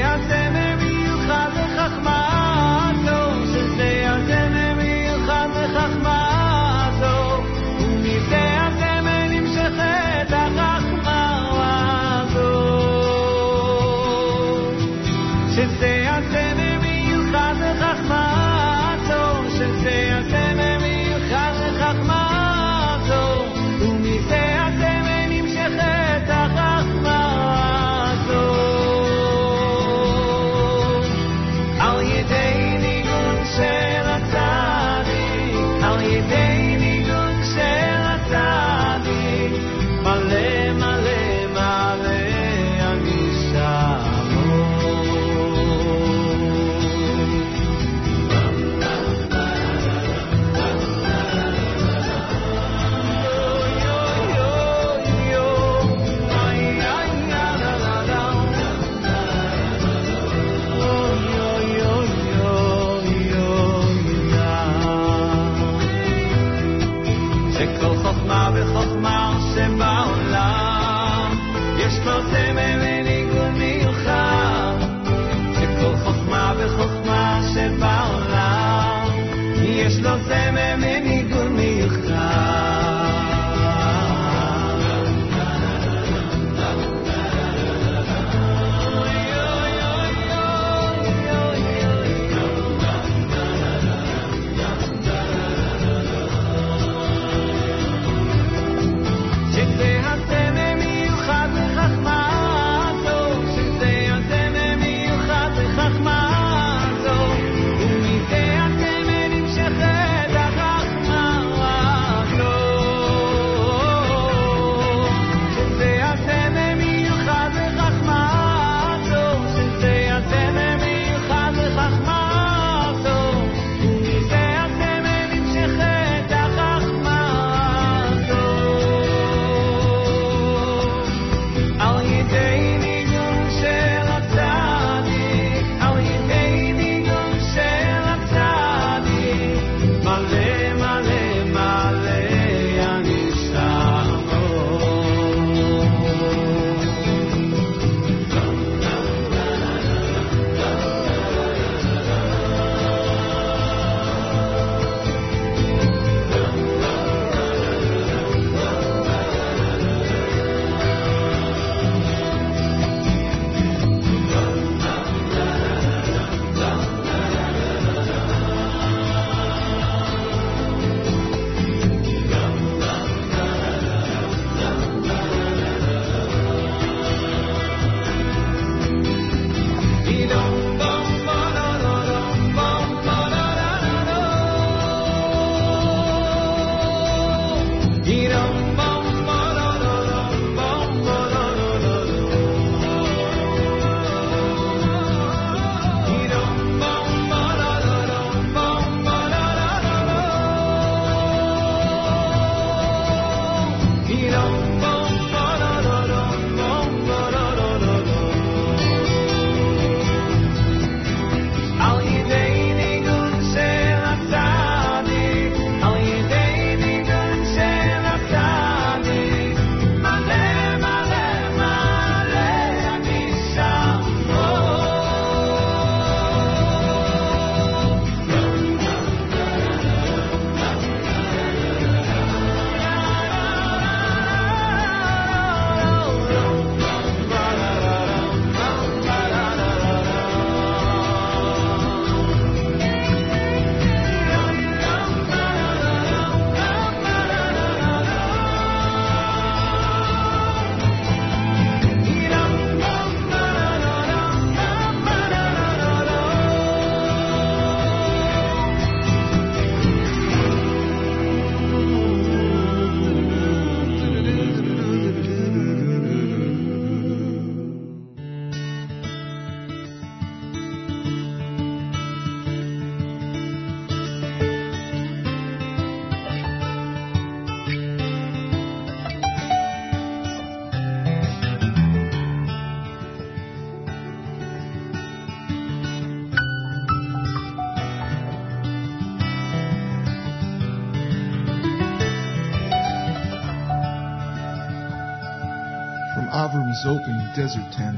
desert 297.41 297.73
tent. 297.73 297.97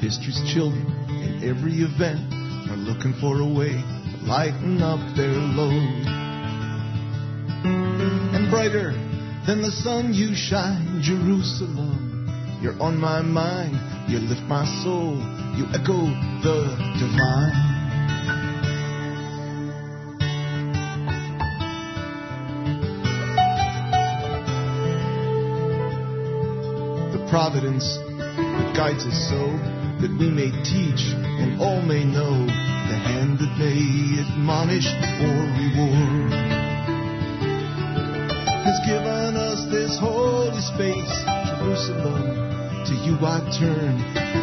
History's 0.00 0.38
children 0.54 0.86
in 1.10 1.42
every 1.42 1.82
event 1.82 2.22
are 2.70 2.78
looking 2.78 3.14
for 3.20 3.40
a 3.40 3.48
way 3.58 3.74
to 3.74 4.16
lighten 4.22 4.80
up 4.80 5.00
their 5.16 5.34
load. 5.34 6.06
And 8.30 8.48
brighter 8.48 8.92
than 9.44 9.60
the 9.60 9.72
sun 9.82 10.14
you 10.14 10.36
shine, 10.36 11.02
Jerusalem. 11.02 12.60
You're 12.62 12.80
on 12.80 12.96
my 12.96 13.22
mind, 13.22 13.74
you 14.08 14.18
lift 14.18 14.42
my 14.42 14.64
soul, 14.84 15.18
you 15.58 15.66
echo 15.74 16.06
the 16.46 16.78
divine. 17.02 17.70
the 27.12 27.26
providence 27.28 27.98
guides 28.74 29.04
us 29.04 29.28
so 29.28 29.42
that 30.00 30.10
we 30.18 30.28
may 30.30 30.50
teach 30.64 31.02
and 31.40 31.60
all 31.60 31.80
may 31.82 32.04
know 32.04 32.46
the 32.46 32.98
hand 32.98 33.38
that 33.38 33.52
may 33.58 34.20
admonish 34.20 34.88
or 35.20 35.36
reward 35.60 36.32
has 38.64 38.78
given 38.86 39.36
us 39.36 39.66
this 39.70 39.98
holy 39.98 40.60
space, 40.60 41.14
Jerusalem. 41.50 42.50
To 42.86 42.94
you 43.04 43.18
I 43.20 43.40
turn, 43.58 43.98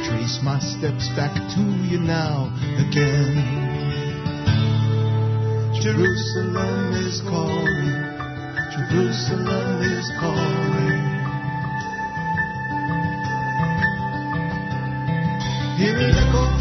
trace 0.07 0.39
my 0.43 0.60
steps 0.60 1.07
back 1.15 1.34
to 1.34 1.64
you 1.88 1.99
now 1.99 2.51
again. 2.77 3.80
Jerusalem 5.81 6.93
is 7.07 7.22
calling, 7.22 7.95
Jerusalem 8.76 9.81
is 9.84 10.11
calling. 10.19 10.78
Hear 15.80 15.95
it 15.97 16.14
echo 16.14 16.59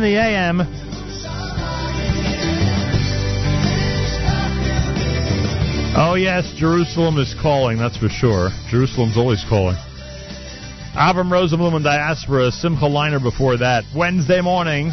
in 0.00 0.14
the 0.14 0.18
AM. 0.18 0.60
Oh, 5.96 6.14
yes, 6.14 6.50
Jerusalem 6.56 7.18
is 7.18 7.34
calling, 7.42 7.78
that's 7.78 7.98
for 7.98 8.08
sure. 8.08 8.50
Jerusalem's 8.70 9.18
always 9.18 9.44
calling. 9.48 9.76
Avram 10.94 11.30
Rosenblum 11.30 11.74
and 11.74 11.84
Diaspora, 11.84 12.50
Simcha 12.50 12.86
Leiner 12.86 13.22
before 13.22 13.58
that. 13.58 13.84
Wednesday 13.94 14.40
morning. 14.40 14.90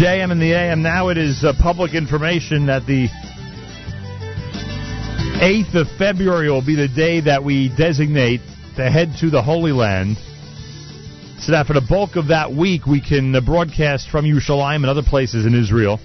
JM 0.00 0.32
in 0.32 0.38
the 0.40 0.52
AM. 0.52 0.82
Now 0.82 1.08
it 1.08 1.18
is 1.18 1.44
uh, 1.44 1.52
public 1.60 1.94
information 1.94 2.66
that 2.66 2.86
the 2.86 3.08
8th 5.40 5.80
of 5.80 5.86
February 5.96 6.50
will 6.50 6.64
be 6.64 6.74
the 6.74 6.88
day 6.88 7.20
that 7.20 7.44
we 7.44 7.68
designate 7.76 8.40
to 8.76 8.90
head 8.90 9.12
to 9.20 9.30
the 9.30 9.42
Holy 9.42 9.72
Land. 9.72 10.16
So 11.42 11.50
that 11.50 11.66
for 11.66 11.72
the 11.72 11.80
bulk 11.80 12.14
of 12.14 12.28
that 12.28 12.52
week, 12.52 12.86
we 12.86 13.00
can 13.00 13.34
uh, 13.34 13.40
broadcast 13.40 14.08
from 14.08 14.24
Yerushalayim 14.24 14.76
and 14.76 14.86
other 14.86 15.02
places 15.02 15.44
in 15.44 15.56
Israel, 15.58 15.98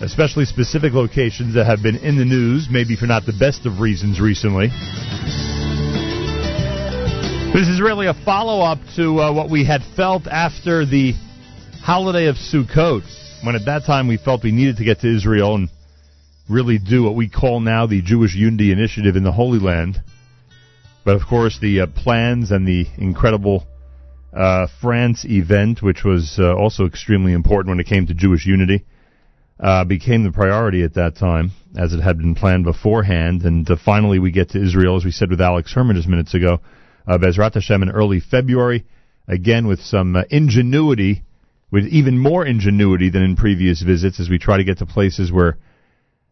especially 0.00 0.44
specific 0.44 0.92
locations 0.92 1.54
that 1.54 1.66
have 1.66 1.82
been 1.82 1.96
in 1.96 2.16
the 2.16 2.24
news, 2.24 2.68
maybe 2.70 2.94
for 2.94 3.06
not 3.06 3.26
the 3.26 3.32
best 3.32 3.66
of 3.66 3.80
reasons 3.80 4.20
recently. 4.20 4.68
This 7.52 7.66
is 7.66 7.80
really 7.82 8.06
a 8.06 8.14
follow 8.24 8.62
up 8.62 8.78
to 8.94 9.18
uh, 9.18 9.32
what 9.32 9.50
we 9.50 9.66
had 9.66 9.82
felt 9.96 10.28
after 10.28 10.86
the 10.86 11.14
holiday 11.82 12.28
of 12.28 12.36
Sukkot, 12.36 13.02
when 13.44 13.56
at 13.56 13.64
that 13.66 13.82
time 13.84 14.06
we 14.06 14.16
felt 14.16 14.44
we 14.44 14.52
needed 14.52 14.76
to 14.76 14.84
get 14.84 15.00
to 15.00 15.12
Israel 15.12 15.56
and 15.56 15.70
really 16.48 16.78
do 16.78 17.02
what 17.02 17.16
we 17.16 17.28
call 17.28 17.58
now 17.58 17.88
the 17.88 18.00
Jewish 18.00 18.36
Unity 18.36 18.70
Initiative 18.70 19.16
in 19.16 19.24
the 19.24 19.32
Holy 19.32 19.58
Land. 19.58 20.00
But 21.04 21.16
of 21.16 21.22
course, 21.28 21.58
the 21.60 21.80
uh, 21.80 21.86
plans 21.88 22.52
and 22.52 22.64
the 22.64 22.86
incredible 22.96 23.66
uh, 24.32 24.66
France 24.80 25.24
event, 25.24 25.82
which 25.82 26.04
was 26.04 26.38
uh, 26.38 26.54
also 26.54 26.86
extremely 26.86 27.32
important 27.32 27.70
when 27.70 27.80
it 27.80 27.86
came 27.86 28.06
to 28.06 28.14
Jewish 28.14 28.46
unity, 28.46 28.84
uh, 29.60 29.84
became 29.84 30.24
the 30.24 30.32
priority 30.32 30.82
at 30.82 30.94
that 30.94 31.16
time, 31.16 31.52
as 31.76 31.92
it 31.92 32.00
had 32.00 32.18
been 32.18 32.34
planned 32.34 32.64
beforehand. 32.64 33.42
And 33.42 33.70
uh, 33.70 33.76
finally, 33.82 34.18
we 34.18 34.30
get 34.30 34.50
to 34.50 34.62
Israel, 34.62 34.96
as 34.96 35.04
we 35.04 35.10
said 35.10 35.30
with 35.30 35.40
Alex 35.40 35.72
Herman 35.72 35.96
just 35.96 36.08
minutes 36.08 36.34
ago, 36.34 36.60
uh, 37.06 37.18
Bezrat 37.18 37.54
Hashem 37.54 37.82
in 37.82 37.90
early 37.90 38.20
February, 38.20 38.84
again 39.28 39.66
with 39.66 39.80
some 39.80 40.16
uh, 40.16 40.22
ingenuity, 40.30 41.22
with 41.70 41.86
even 41.86 42.18
more 42.18 42.46
ingenuity 42.46 43.10
than 43.10 43.22
in 43.22 43.36
previous 43.36 43.82
visits, 43.82 44.18
as 44.18 44.28
we 44.28 44.38
try 44.38 44.56
to 44.56 44.64
get 44.64 44.78
to 44.78 44.86
places 44.86 45.30
where 45.30 45.58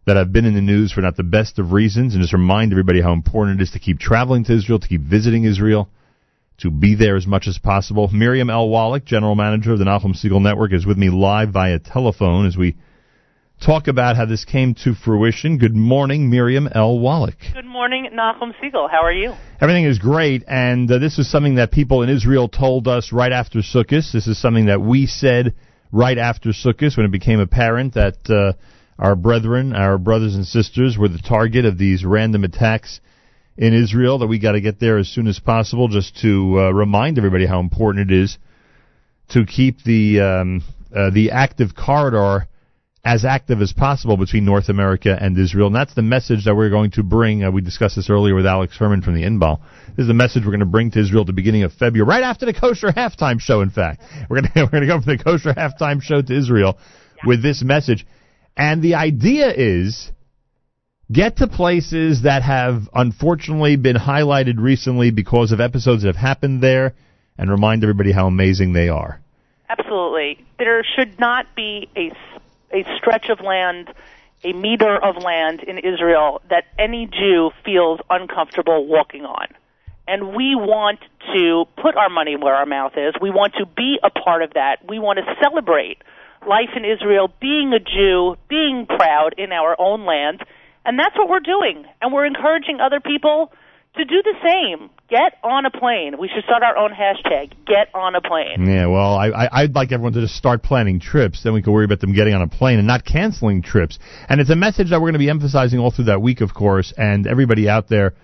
that 0.07 0.17
have 0.17 0.33
been 0.33 0.47
in 0.47 0.55
the 0.55 0.61
news 0.61 0.91
for 0.93 1.03
not 1.03 1.17
the 1.17 1.23
best 1.23 1.59
of 1.59 1.73
reasons, 1.73 2.15
and 2.15 2.23
just 2.23 2.33
remind 2.33 2.73
everybody 2.73 3.01
how 3.01 3.13
important 3.13 3.61
it 3.61 3.63
is 3.63 3.73
to 3.73 3.79
keep 3.79 3.99
traveling 3.99 4.45
to 4.45 4.55
Israel, 4.55 4.79
to 4.79 4.89
keep 4.89 5.03
visiting 5.03 5.45
Israel, 5.45 5.89
to 6.61 6.71
be 6.71 6.95
there 6.95 7.17
as 7.17 7.27
much 7.27 7.47
as 7.47 7.59
possible. 7.59 8.09
Miriam 8.13 8.51
L. 8.51 8.69
Wallach, 8.69 9.05
general 9.05 9.35
manager 9.35 9.73
of 9.73 9.79
the 9.79 9.85
Nachum 9.85 10.15
Segal 10.15 10.41
Network, 10.41 10.73
is 10.73 10.87
with 10.87 10.99
me 10.99 11.11
live 11.11 11.51
via 11.51 11.79
telephone 11.79 12.47
as 12.47 12.57
we 12.57 12.77
talk 13.65 13.89
about 13.89 14.17
how 14.17 14.25
this 14.25 14.45
came 14.45 14.75
to 14.75 14.95
fruition. 14.95 15.59
Good 15.59 15.75
morning, 15.75 16.31
Miriam 16.31 16.69
L. 16.73 16.99
Wallach. 16.99 17.39
Good 17.55 17.67
morning, 17.67 18.09
Nachum 18.15 18.53
Segal. 18.63 18.91
How 18.91 19.03
are 19.03 19.13
you? 19.13 19.35
Everything 19.61 19.85
is 19.85 19.99
great, 19.99 20.45
and 20.49 20.91
uh, 20.91 20.99
this 20.99 21.19
is 21.19 21.31
something 21.31 21.57
that 21.57 21.71
people 21.71 22.03
in 22.03 22.09
Israel 22.09 22.49
told 22.49 22.89
us 22.89 23.13
right 23.13 23.33
after 23.33 23.61
Sukkot. 23.61 24.13
This 24.13 24.27
is 24.27 24.41
something 24.41 24.67
that 24.67 24.81
we 24.81 25.07
said 25.07 25.55
right 25.93 26.19
after 26.19 26.51
Sukkot 26.51 26.97
when 26.97 27.07
it 27.07 27.13
became 27.13 27.41
apparent 27.41 27.95
that 27.95 28.31
uh, 28.31 28.53
our 28.99 29.17
brethren, 29.17 29.75
our 29.75 29.99
brothers 29.99 30.35
and 30.35 30.47
sisters, 30.47 30.97
were 30.99 31.09
the 31.09 31.19
target 31.19 31.65
of 31.65 31.79
these 31.79 32.05
random 32.05 32.45
attacks 32.45 33.01
in 33.61 33.75
Israel. 33.75 34.19
That 34.19 34.27
we 34.27 34.41
got 34.41 34.53
to 34.53 34.61
get 34.61 34.81
there 34.81 34.99
as 34.99 35.07
soon 35.07 35.29
as 35.29 35.39
possible, 35.39 35.87
just 35.87 36.21
to 36.23 36.59
uh, 36.59 36.71
remind 36.71 37.19
everybody 37.19 37.47
how 37.47 37.61
important 37.61 38.11
it 38.11 38.23
is 38.23 38.39
to 39.29 39.47
keep 39.47 39.85
the 39.85 40.21
um, 40.21 40.63
uh, 40.95 41.11
the 41.11 41.31
active 41.31 41.77
corridor 41.77 42.49
as 43.05 43.25
active 43.25 43.63
as 43.63 43.73
possible 43.73 44.17
between 44.17 44.45
North 44.45 44.69
America 44.69 45.17
and 45.19 45.39
Israel. 45.39 45.69
And 45.69 45.77
that's 45.77 45.95
the 45.95 46.03
message 46.03 46.45
that 46.45 46.55
we're 46.55 46.69
going 46.69 46.91
to 46.93 47.03
bring. 47.03 47.43
Uh, 47.43 47.51
we 47.51 47.63
discussed 47.63 47.97
this 47.97 48.11
earlier 48.11 48.35
with 48.35 48.45
Alex 48.45 48.77
Herman 48.77 49.01
from 49.01 49.15
the 49.15 49.23
Inbal. 49.23 49.61
This 49.97 50.05
is 50.05 50.09
the 50.09 50.15
message 50.15 50.45
we're 50.45 50.51
going 50.51 50.61
to 50.61 50.67
bring 50.67 50.91
to 50.91 51.01
Israel 51.01 51.23
at 51.23 51.27
the 51.27 51.33
beginning 51.33 51.63
of 51.63 51.73
February, 51.73 52.07
right 52.07 52.23
after 52.23 52.45
the 52.45 52.53
kosher 52.53 52.89
halftime 52.89 53.41
show, 53.41 53.63
in 53.63 53.71
fact. 53.71 54.03
We're 54.29 54.43
going 54.43 54.53
to, 54.53 54.65
we're 54.65 54.71
going 54.71 54.83
to 54.83 54.87
go 54.87 55.01
from 55.01 55.17
the 55.17 55.25
kosher 55.25 55.55
halftime 55.55 56.03
show 56.03 56.21
to 56.21 56.37
Israel 56.37 56.79
with 57.25 57.43
this 57.43 57.63
message. 57.63 58.07
And 58.57 58.83
the 58.83 58.97
idea 58.97 59.51
is 59.51 60.11
get 61.13 61.39
to 61.39 61.47
places 61.47 62.23
that 62.23 62.43
have 62.43 62.89
unfortunately 62.95 63.77
been 63.77 63.97
highlighted 63.97 64.59
recently 64.59 65.11
because 65.11 65.53
of 65.53 65.61
episodes 65.61 66.03
that 66.03 66.09
have 66.09 66.17
happened 66.17 66.63
there 66.63 66.95
and 67.37 67.51
remind 67.51 67.83
everybody 67.83 68.13
how 68.13 68.27
amazing 68.27 68.73
they 68.73 68.89
are. 68.89 69.21
Absolutely. 69.69 70.45
There 70.59 70.85
should 70.85 71.19
not 71.19 71.47
be 71.57 71.89
a, 71.97 72.13
a 72.73 72.85
stretch 72.99 73.29
of 73.31 73.41
land, 73.41 73.93
a 74.45 74.53
meter 74.53 74.97
of 74.97 75.17
land 75.23 75.63
in 75.63 75.79
Israel 75.79 76.43
that 76.51 76.65
any 76.79 77.07
Jew 77.07 77.51
feels 77.65 78.01
uncomfortable 78.09 78.87
walking 78.87 79.25
on. 79.25 79.47
And 80.07 80.35
we 80.35 80.57
want 80.57 80.99
to 81.35 81.67
put 81.81 81.95
our 81.97 82.09
money 82.09 82.37
where 82.37 82.55
our 82.55 82.67
mouth 82.67 82.93
is. 82.97 83.15
We 83.21 83.31
want 83.31 83.55
to 83.59 83.67
be 83.67 83.99
a 84.03 84.11
part 84.11 84.43
of 84.43 84.55
that. 84.55 84.79
We 84.89 84.99
want 84.99 85.19
to 85.19 85.35
celebrate 85.41 85.99
life 86.47 86.71
in 86.75 86.85
Israel, 86.85 87.33
being 87.41 87.73
a 87.73 87.79
Jew, 87.79 88.37
being 88.49 88.87
proud 88.87 89.35
in 89.39 89.53
our 89.53 89.77
own 89.79 90.05
land. 90.07 90.43
And 90.85 90.99
that's 90.99 91.17
what 91.17 91.29
we're 91.29 91.41
doing. 91.41 91.85
And 92.01 92.13
we're 92.13 92.27
encouraging 92.27 92.79
other 92.81 93.01
people 93.01 93.53
to 93.97 94.05
do 94.05 94.23
the 94.23 94.35
same. 94.43 94.91
Get 95.09 95.35
on 95.43 95.67
a 95.67 95.71
plane. 95.71 96.17
We 96.19 96.29
should 96.33 96.45
start 96.45 96.63
our 96.63 96.77
own 96.77 96.91
hashtag. 96.93 97.53
Get 97.67 97.93
on 97.95 98.15
a 98.15 98.21
plane. 98.21 98.67
Yeah, 98.67 98.87
well, 98.87 99.17
I, 99.17 99.29
I, 99.29 99.63
I'd 99.63 99.75
like 99.75 99.91
everyone 99.91 100.13
to 100.13 100.21
just 100.21 100.37
start 100.37 100.63
planning 100.63 101.01
trips. 101.01 101.43
Then 101.43 101.53
we 101.53 101.63
can 101.63 101.73
worry 101.73 101.85
about 101.85 102.01
them 102.01 102.15
getting 102.15 102.35
on 102.35 102.43
a 102.43 102.49
plane 102.49 102.79
and 102.79 102.87
not 102.87 103.05
canceling 103.05 103.63
trips. 103.63 103.99
And 104.29 104.41
it's 104.41 104.51
a 104.51 104.57
message 104.57 104.91
that 104.91 105.01
we're 105.01 105.09
going 105.09 105.15
to 105.15 105.19
be 105.19 105.31
emphasizing 105.31 105.81
all 105.81 105.91
through 105.91 106.05
that 106.05 106.23
week, 106.23 106.41
of 106.41 106.55
course. 106.55 106.93
And 106.97 107.27
everybody 107.27 107.69
out 107.69 107.89
there, 107.89 108.15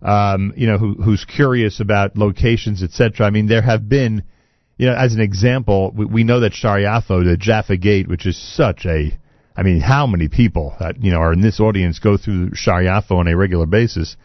um, 0.00 0.54
you 0.56 0.66
know, 0.66 0.78
who, 0.78 0.94
who's 0.94 1.26
curious 1.26 1.80
about 1.80 2.16
locations, 2.16 2.82
etc. 2.82 3.26
I 3.26 3.30
mean, 3.30 3.46
there 3.46 3.62
have 3.62 3.88
been, 3.88 4.24
you 4.78 4.86
know, 4.86 4.94
as 4.94 5.12
an 5.12 5.20
example, 5.20 5.92
we, 5.94 6.06
we 6.06 6.24
know 6.24 6.40
that 6.40 6.52
Shariafo, 6.52 7.24
the 7.24 7.36
Jaffa 7.38 7.76
Gate, 7.76 8.08
which 8.08 8.26
is 8.26 8.38
such 8.56 8.86
a, 8.86 9.18
I 9.60 9.62
mean, 9.62 9.82
how 9.82 10.06
many 10.06 10.28
people 10.28 10.74
that 10.80 11.04
you 11.04 11.10
know 11.10 11.18
are 11.18 11.34
in 11.34 11.42
this 11.42 11.60
audience 11.60 11.98
go 11.98 12.16
through 12.16 12.52
Shariafo 12.52 13.10
on 13.10 13.28
a 13.28 13.36
regular 13.36 13.66
basis? 13.66 14.16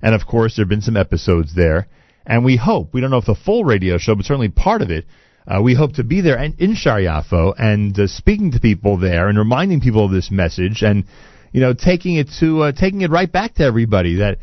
And 0.00 0.14
of 0.14 0.28
course, 0.28 0.54
there 0.54 0.62
have 0.62 0.68
been 0.68 0.80
some 0.80 0.96
episodes 0.96 1.56
there. 1.56 1.88
And 2.24 2.44
we 2.44 2.56
hope, 2.56 2.94
we 2.94 3.00
don't 3.00 3.10
know 3.10 3.16
if 3.16 3.24
the 3.24 3.34
full 3.34 3.64
radio 3.64 3.98
show, 3.98 4.14
but 4.14 4.26
certainly 4.26 4.48
part 4.48 4.82
of 4.82 4.90
it, 4.90 5.06
uh, 5.44 5.60
we 5.60 5.74
hope 5.74 5.94
to 5.94 6.04
be 6.04 6.20
there 6.20 6.38
and 6.38 6.54
in 6.60 6.74
Shariafo 6.74 7.54
and 7.58 7.98
uh, 7.98 8.06
speaking 8.06 8.52
to 8.52 8.60
people 8.60 8.96
there 8.96 9.28
and 9.28 9.36
reminding 9.36 9.80
people 9.80 10.04
of 10.04 10.12
this 10.12 10.30
message 10.30 10.82
and, 10.82 11.04
you 11.50 11.60
know, 11.60 11.72
taking 11.72 12.14
it 12.14 12.28
to, 12.38 12.62
uh, 12.62 12.72
taking 12.72 13.00
it 13.00 13.10
right 13.10 13.30
back 13.30 13.54
to 13.54 13.64
everybody 13.64 14.16
that, 14.16 14.38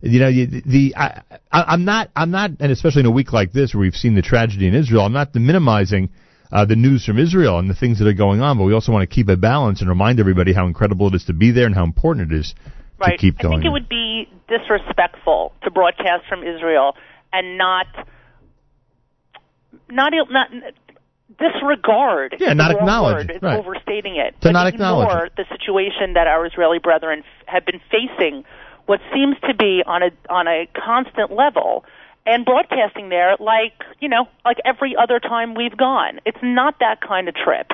you 0.00 0.20
know, 0.20 0.30
the, 0.30 0.94
I, 0.96 1.22
I, 1.52 1.62
I'm 1.62 1.84
not, 1.84 2.10
I'm 2.16 2.30
not, 2.30 2.52
and 2.60 2.72
especially 2.72 3.00
in 3.00 3.06
a 3.06 3.10
week 3.10 3.34
like 3.34 3.52
this 3.52 3.74
where 3.74 3.82
we've 3.82 3.94
seen 3.94 4.14
the 4.14 4.22
tragedy 4.22 4.66
in 4.66 4.74
Israel, 4.74 5.04
I'm 5.04 5.12
not 5.12 5.34
minimizing 5.34 6.10
uh, 6.54 6.64
the 6.64 6.76
news 6.76 7.04
from 7.04 7.18
Israel 7.18 7.58
and 7.58 7.68
the 7.68 7.74
things 7.74 7.98
that 7.98 8.06
are 8.06 8.14
going 8.14 8.40
on, 8.40 8.56
but 8.56 8.64
we 8.64 8.72
also 8.72 8.92
want 8.92 9.08
to 9.08 9.12
keep 9.12 9.28
a 9.28 9.36
balance 9.36 9.80
and 9.80 9.90
remind 9.90 10.20
everybody 10.20 10.52
how 10.54 10.66
incredible 10.66 11.08
it 11.08 11.14
is 11.14 11.24
to 11.24 11.32
be 11.34 11.50
there 11.50 11.66
and 11.66 11.74
how 11.74 11.84
important 11.84 12.32
it 12.32 12.38
is 12.38 12.54
Right. 12.96 13.12
to 13.12 13.18
keep 13.18 13.38
going. 13.40 13.54
I 13.54 13.56
think 13.56 13.66
it 13.66 13.72
would 13.72 13.88
be 13.88 14.28
disrespectful 14.46 15.52
to 15.64 15.70
broadcast 15.70 16.26
from 16.28 16.44
Israel 16.44 16.94
and 17.32 17.58
not 17.58 17.86
not 19.90 20.12
not 20.30 20.48
disregard. 21.38 22.36
Yeah, 22.38 22.52
not 22.52 22.70
acknowledge 22.70 23.26
word. 23.26 23.30
It's 23.30 23.42
right. 23.42 23.58
overstating 23.58 24.14
it. 24.16 24.34
To 24.40 24.48
but 24.48 24.52
not 24.52 24.66
acknowledge 24.68 25.08
ignore 25.08 25.28
the 25.36 25.44
situation 25.50 26.14
that 26.14 26.28
our 26.28 26.46
Israeli 26.46 26.78
brethren 26.78 27.24
have 27.46 27.66
been 27.66 27.80
facing, 27.90 28.44
what 28.86 29.00
seems 29.12 29.36
to 29.48 29.54
be 29.54 29.82
on 29.84 30.04
a 30.04 30.10
on 30.30 30.46
a 30.46 30.68
constant 30.74 31.32
level, 31.32 31.84
and 32.26 32.44
broadcasting 32.44 33.08
there 33.08 33.36
like 33.38 33.74
you 34.00 34.08
know 34.08 34.26
like 34.44 34.58
every 34.64 34.94
other 35.00 35.20
time 35.20 35.54
we've 35.54 35.76
gone. 35.76 36.20
It's 36.24 36.42
not 36.42 36.78
that 36.80 37.00
kind 37.00 37.28
of 37.28 37.34
trip. 37.34 37.72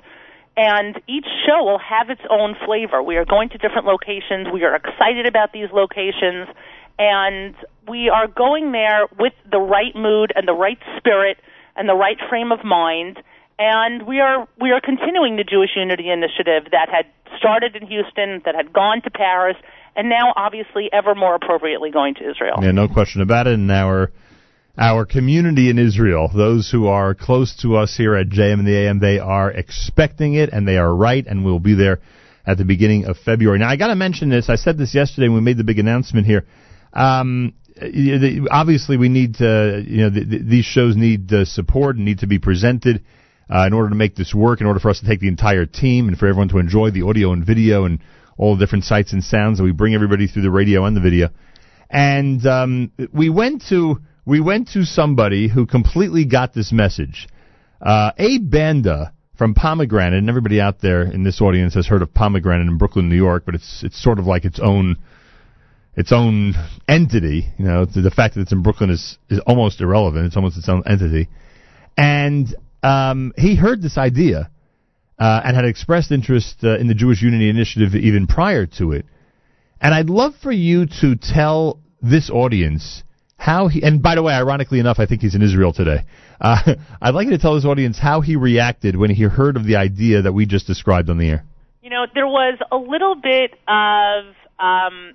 And 0.57 1.01
each 1.09 1.27
show 1.47 1.65
will 1.65 1.79
have 1.79 2.11
its 2.11 2.21
own 2.29 2.55
flavor. 2.67 3.03
We 3.03 3.17
are 3.17 3.25
going 3.25 3.49
to 3.51 3.59
different 3.59 3.87
locations. 3.87 4.49
We 4.53 4.65
are 4.65 4.75
excited 4.75 5.25
about 5.27 5.53
these 5.53 5.69
locations. 5.73 6.49
And 6.99 7.55
we 7.89 8.11
are 8.11 8.27
going 8.27 8.73
there 8.73 9.09
with 9.19 9.33
the 9.51 9.59
right 9.59 9.95
mood 9.95 10.33
and 10.37 10.47
the 10.47 10.53
right 10.53 10.79
spirit 10.99 11.39
and 11.77 11.89
the 11.89 11.95
right 11.95 12.19
frame 12.29 12.53
of 12.53 12.63
mind. 12.63 13.23
And 13.59 14.07
we 14.07 14.21
are 14.21 14.47
we 14.61 14.71
are 14.73 14.81
continuing 14.81 15.37
the 15.37 15.45
Jewish 15.45 15.71
Unity 15.77 16.11
Initiative 16.11 16.71
that 16.73 16.89
had 16.91 17.07
started 17.39 17.77
in 17.77 17.87
Houston, 17.87 18.43
that 18.45 18.55
had 18.55 18.73
gone 18.73 19.01
to 19.03 19.11
Paris, 19.11 19.57
and 19.97 20.09
now 20.09 20.33
obviously 20.37 20.91
ever 20.93 21.15
more 21.15 21.35
appropriately 21.35 21.91
going 21.91 22.15
to 22.17 22.29
Israel. 22.29 22.59
Yeah, 22.61 22.73
no 22.73 22.89
question 22.89 23.23
about 23.23 23.47
it. 23.47 23.55
And 23.55 23.71
our 23.71 24.11
our 24.79 25.05
community 25.05 25.69
in 25.69 25.79
Israel, 25.79 26.31
those 26.35 26.71
who 26.71 26.87
are 26.87 27.15
close 27.15 27.57
to 27.63 27.77
us 27.77 27.97
here 27.97 28.15
at 28.15 28.29
JM 28.29 28.61
and 28.61 28.67
the 28.67 28.77
AM, 28.77 28.99
they 29.01 29.19
are 29.19 29.51
expecting 29.51 30.35
it, 30.35 30.51
and 30.53 30.67
they 30.67 30.77
are 30.77 30.95
right, 30.95 31.27
and 31.27 31.45
we'll 31.45 31.59
be 31.59 31.75
there 31.75 32.01
at 32.47 32.59
the 32.59 32.65
beginning 32.65 33.05
of 33.05 33.17
February. 33.19 33.59
Now, 33.59 33.69
I 33.69 33.77
got 33.77 33.89
to 33.89 33.95
mention 33.95 34.31
this. 34.31 34.49
I 34.49 34.57
said 34.57 34.79
this 34.79 34.95
yesterday 34.95 35.29
when 35.29 35.37
we 35.37 35.43
made 35.43 35.59
the 35.59 35.65
big 35.65 35.79
announcement 35.79 36.27
here. 36.27 36.47
Um, 36.93 37.55
obviously, 38.51 38.97
we 38.97 39.09
need 39.09 39.37
to, 39.37 39.85
you 39.87 40.03
know, 40.03 40.11
the, 40.11 40.25
the, 40.25 40.39
these 40.39 40.65
shows 40.65 40.97
need 40.97 41.33
uh, 41.33 41.45
support 41.45 41.97
and 41.97 42.05
need 42.05 42.21
to 42.21 42.27
be 42.27 42.39
presented 42.39 43.05
uh, 43.53 43.67
in 43.67 43.73
order 43.73 43.89
to 43.89 43.95
make 43.95 44.15
this 44.15 44.35
work, 44.35 44.61
in 44.61 44.67
order 44.67 44.81
for 44.81 44.91
us 44.91 45.01
to 45.01 45.07
take 45.07 45.21
the 45.21 45.29
entire 45.29 45.67
team 45.67 46.09
and 46.09 46.17
for 46.17 46.27
everyone 46.27 46.49
to 46.49 46.59
enjoy 46.59 46.91
the 46.91 47.03
audio 47.03 47.33
and 47.33 47.45
video 47.45 47.85
and 47.85 48.01
all 48.37 48.57
the 48.57 48.65
different 48.65 48.85
sights 48.85 49.13
and 49.13 49.23
sounds 49.23 49.59
that 49.59 49.65
we 49.65 49.73
bring 49.73 49.95
everybody 49.95 50.27
through 50.27 50.43
the 50.43 50.51
radio 50.51 50.85
and 50.85 50.97
the 50.97 51.01
video. 51.01 51.29
And 51.91 52.47
um, 52.47 52.93
we 53.13 53.29
went 53.29 53.65
to 53.69 53.99
we 54.31 54.39
went 54.39 54.69
to 54.69 54.85
somebody 54.85 55.49
who 55.49 55.67
completely 55.67 56.25
got 56.25 56.55
this 56.55 56.71
message. 56.71 57.27
Uh, 57.83 58.13
Abe 58.17 58.49
Banda 58.49 59.13
from 59.37 59.55
Pomegranate, 59.55 60.21
and 60.21 60.29
everybody 60.29 60.61
out 60.61 60.81
there 60.81 61.03
in 61.03 61.25
this 61.25 61.41
audience 61.41 61.75
has 61.75 61.89
heard 61.89 62.01
of 62.01 62.15
Pomegranate 62.15 62.69
in 62.69 62.79
Brooklyn, 62.79 63.09
New 63.09 63.17
York, 63.17 63.43
but 63.45 63.57
it's 63.57 63.83
it's 63.83 64.01
sort 64.01 64.21
of 64.21 64.27
like 64.27 64.45
its 64.45 64.61
own 64.61 64.99
its 65.97 66.13
own 66.13 66.55
entity. 66.87 67.49
You 67.59 67.65
know, 67.65 67.85
the, 67.87 68.03
the 68.03 68.11
fact 68.13 68.37
that 68.37 68.43
it's 68.43 68.53
in 68.53 68.63
Brooklyn 68.63 68.91
is 68.91 69.19
is 69.31 69.41
almost 69.49 69.81
irrelevant. 69.81 70.27
It's 70.27 70.37
almost 70.37 70.57
its 70.57 70.69
own 70.69 70.85
entity. 70.87 71.29
And 71.99 72.55
um, 72.85 73.33
he 73.37 73.57
heard 73.57 73.83
this 73.83 73.99
idea 73.99 74.49
uh, 75.19 75.41
and 75.45 75.57
had 75.57 75.65
expressed 75.65 76.13
interest 76.13 76.59
uh, 76.63 76.79
in 76.79 76.87
the 76.87 76.95
Jewish 76.95 77.21
Unity 77.21 77.51
Initiative 77.51 77.97
even 77.97 78.29
prior 78.29 78.67
to 78.79 78.93
it. 78.93 79.07
And 79.81 79.93
I'd 79.93 80.09
love 80.09 80.35
for 80.41 80.53
you 80.53 80.87
to 81.01 81.17
tell 81.17 81.81
this 82.01 82.31
audience 82.31 83.03
how 83.41 83.69
he, 83.69 83.83
and 83.83 84.03
by 84.03 84.17
the 84.17 84.23
way, 84.23 84.35
ironically 84.35 84.81
enough, 84.81 84.99
I 84.99 85.07
think 85.07 85.23
he's 85.23 85.35
in 85.35 85.41
Israel 85.41 85.73
today. 85.73 86.05
Uh, 86.39 86.75
I'd 87.03 87.15
like 87.15 87.25
you 87.25 87.33
to 87.33 87.39
tell 87.39 87.55
this 87.55 87.65
audience 87.65 87.99
how 87.99 88.21
he 88.21 88.37
reacted 88.37 88.97
when 88.97 89.11
he 89.11 89.23
heard 89.23 89.57
of 89.57 89.65
the 89.65 89.77
idea 89.77 90.23
that 90.23 90.33
we 90.33 90.45
just 90.45 90.67
described 90.67 91.09
on 91.09 91.17
the 91.17 91.29
air. 91.29 91.45
You 91.83 91.89
know, 91.89 92.05
there 92.15 92.27
was 92.27 92.59
a 92.71 92.77
little 92.77 93.15
bit 93.15 93.55
of 93.67 94.35
um, 94.59 95.15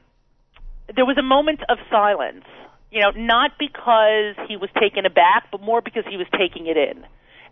there 0.96 1.06
was 1.06 1.18
a 1.20 1.24
moment 1.24 1.60
of 1.70 1.78
silence. 1.92 2.46
You 2.90 3.02
know, 3.02 3.12
not 3.12 3.52
because 3.60 4.36
he 4.48 4.58
was 4.58 4.70
taken 4.80 5.06
aback, 5.06 5.52
but 5.52 5.62
more 5.62 5.82
because 5.82 6.06
he 6.10 6.18
was 6.18 6.28
taking 6.32 6.66
it 6.66 6.78
in, 6.78 7.06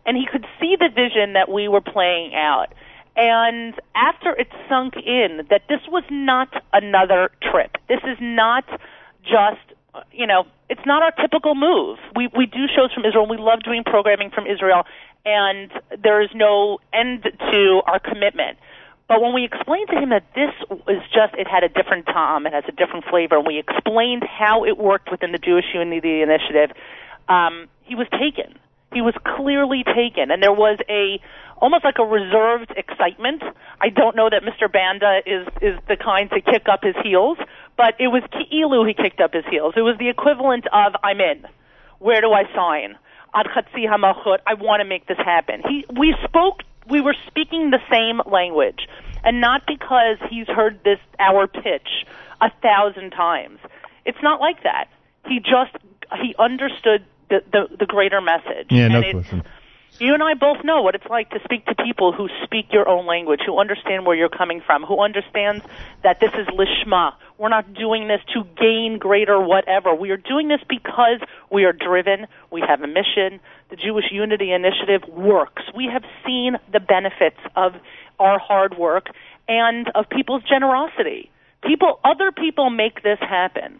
and 0.05 0.17
he 0.17 0.25
could 0.31 0.45
see 0.59 0.75
the 0.79 0.89
vision 0.89 1.33
that 1.33 1.51
we 1.51 1.67
were 1.67 1.81
playing 1.81 2.33
out. 2.33 2.73
And 3.15 3.75
after 3.93 4.31
it 4.31 4.47
sunk 4.67 4.95
in 4.95 5.45
that 5.51 5.63
this 5.69 5.81
was 5.87 6.03
not 6.09 6.49
another 6.71 7.29
trip, 7.43 7.77
this 7.87 7.99
is 8.07 8.17
not 8.19 8.63
just 9.21 9.73
you 10.11 10.27
know, 10.27 10.45
it's 10.73 10.87
not 10.87 11.03
our 11.03 11.11
typical 11.11 11.53
move. 11.53 11.99
We 12.15 12.29
we 12.35 12.47
do 12.47 12.65
shows 12.65 12.91
from 12.91 13.05
Israel. 13.05 13.27
We 13.29 13.37
love 13.37 13.61
doing 13.61 13.83
programming 13.85 14.31
from 14.31 14.47
Israel, 14.47 14.85
and 15.23 15.69
there 16.01 16.19
is 16.23 16.29
no 16.33 16.79
end 16.91 17.23
to 17.23 17.81
our 17.85 17.99
commitment. 17.99 18.57
But 19.07 19.21
when 19.21 19.35
we 19.35 19.45
explained 19.45 19.89
to 19.89 19.97
him 20.01 20.09
that 20.09 20.25
this 20.33 20.49
was 20.69 21.03
just, 21.13 21.35
it 21.37 21.45
had 21.45 21.63
a 21.63 21.69
different 21.69 22.07
tom, 22.07 22.47
it 22.47 22.53
has 22.53 22.63
a 22.67 22.71
different 22.71 23.05
flavor, 23.05 23.37
and 23.37 23.45
we 23.45 23.59
explained 23.59 24.23
how 24.23 24.65
it 24.65 24.77
worked 24.77 25.11
within 25.11 25.31
the 25.31 25.37
Jewish 25.37 25.65
Unity 25.75 26.23
Initiative, 26.23 26.71
um, 27.29 27.67
he 27.83 27.93
was 27.93 28.07
taken. 28.09 28.57
He 28.93 29.01
was 29.01 29.13
clearly 29.37 29.83
taken, 29.83 30.31
and 30.31 30.41
there 30.41 30.53
was 30.53 30.79
a 30.89 31.21
almost 31.61 31.83
like 31.83 31.99
a 31.99 32.03
reserved 32.03 32.73
excitement. 32.75 33.43
I 33.79 33.89
don't 33.89 34.15
know 34.15 34.29
that 34.29 34.41
Mr. 34.41 34.71
Banda 34.71 35.21
is 35.25 35.45
is 35.61 35.77
the 35.87 35.97
kind 35.97 36.31
to 36.31 36.41
kick 36.41 36.65
up 36.71 36.81
his 36.83 36.95
heels, 37.03 37.37
but 37.77 37.95
it 37.99 38.07
was 38.07 38.23
Ki'ilu 38.31 38.87
he 38.87 38.93
kicked 38.93 39.19
up 39.19 39.33
his 39.33 39.45
heels. 39.49 39.73
It 39.75 39.81
was 39.81 39.97
the 39.97 40.09
equivalent 40.09 40.65
of 40.67 40.95
I'm 41.03 41.19
in. 41.19 41.45
Where 41.99 42.21
do 42.21 42.31
I 42.31 42.43
sign? 42.53 42.97
Ad 43.33 43.47
chatzi 43.47 43.87
hamachut. 43.87 44.39
I 44.45 44.53
want 44.53 44.81
to 44.81 44.85
make 44.85 45.07
this 45.07 45.17
happen. 45.17 45.61
He 45.67 45.85
we 45.89 46.15
spoke 46.23 46.61
we 46.89 47.01
were 47.01 47.15
speaking 47.27 47.71
the 47.71 47.79
same 47.89 48.21
language, 48.31 48.87
and 49.23 49.41
not 49.41 49.65
because 49.65 50.17
he's 50.29 50.47
heard 50.47 50.79
this 50.83 50.99
our 51.19 51.47
pitch 51.47 52.05
a 52.41 52.51
thousand 52.61 53.11
times. 53.11 53.59
It's 54.05 54.21
not 54.21 54.41
like 54.41 54.63
that. 54.63 54.89
He 55.25 55.39
just 55.39 55.75
he 56.21 56.35
understood 56.37 57.05
the 57.29 57.43
the, 57.51 57.77
the 57.79 57.85
greater 57.85 58.21
message. 58.21 58.67
Yeah, 58.69 58.89
no 58.89 58.99
it, 58.99 59.11
question. 59.13 59.43
You 59.99 60.13
and 60.13 60.23
I 60.23 60.33
both 60.33 60.63
know 60.63 60.81
what 60.81 60.95
it's 60.95 61.05
like 61.09 61.29
to 61.31 61.39
speak 61.43 61.65
to 61.67 61.75
people 61.75 62.11
who 62.11 62.27
speak 62.43 62.73
your 62.73 62.87
own 62.89 63.05
language, 63.05 63.41
who 63.45 63.59
understand 63.59 64.05
where 64.05 64.15
you're 64.15 64.29
coming 64.29 64.61
from, 64.65 64.83
who 64.83 64.99
understands 64.99 65.63
that 66.03 66.19
this 66.19 66.31
is 66.33 66.47
lishma. 66.47 67.13
We're 67.37 67.49
not 67.49 67.73
doing 67.73 68.07
this 68.07 68.21
to 68.33 68.43
gain 68.59 68.97
greater 68.99 69.39
whatever. 69.39 69.93
We 69.93 70.09
are 70.09 70.17
doing 70.17 70.47
this 70.47 70.61
because 70.67 71.19
we 71.51 71.65
are 71.65 71.73
driven. 71.73 72.27
We 72.51 72.61
have 72.67 72.81
a 72.81 72.87
mission. 72.87 73.39
The 73.69 73.75
Jewish 73.75 74.05
Unity 74.11 74.51
Initiative 74.51 75.07
works. 75.09 75.63
We 75.75 75.89
have 75.91 76.03
seen 76.25 76.57
the 76.71 76.79
benefits 76.79 77.39
of 77.55 77.73
our 78.19 78.39
hard 78.39 78.77
work 78.77 79.07
and 79.47 79.89
of 79.93 80.09
people's 80.09 80.43
generosity. 80.43 81.29
People, 81.63 81.99
other 82.03 82.31
people 82.31 82.69
make 82.69 83.03
this 83.03 83.19
happen. 83.19 83.79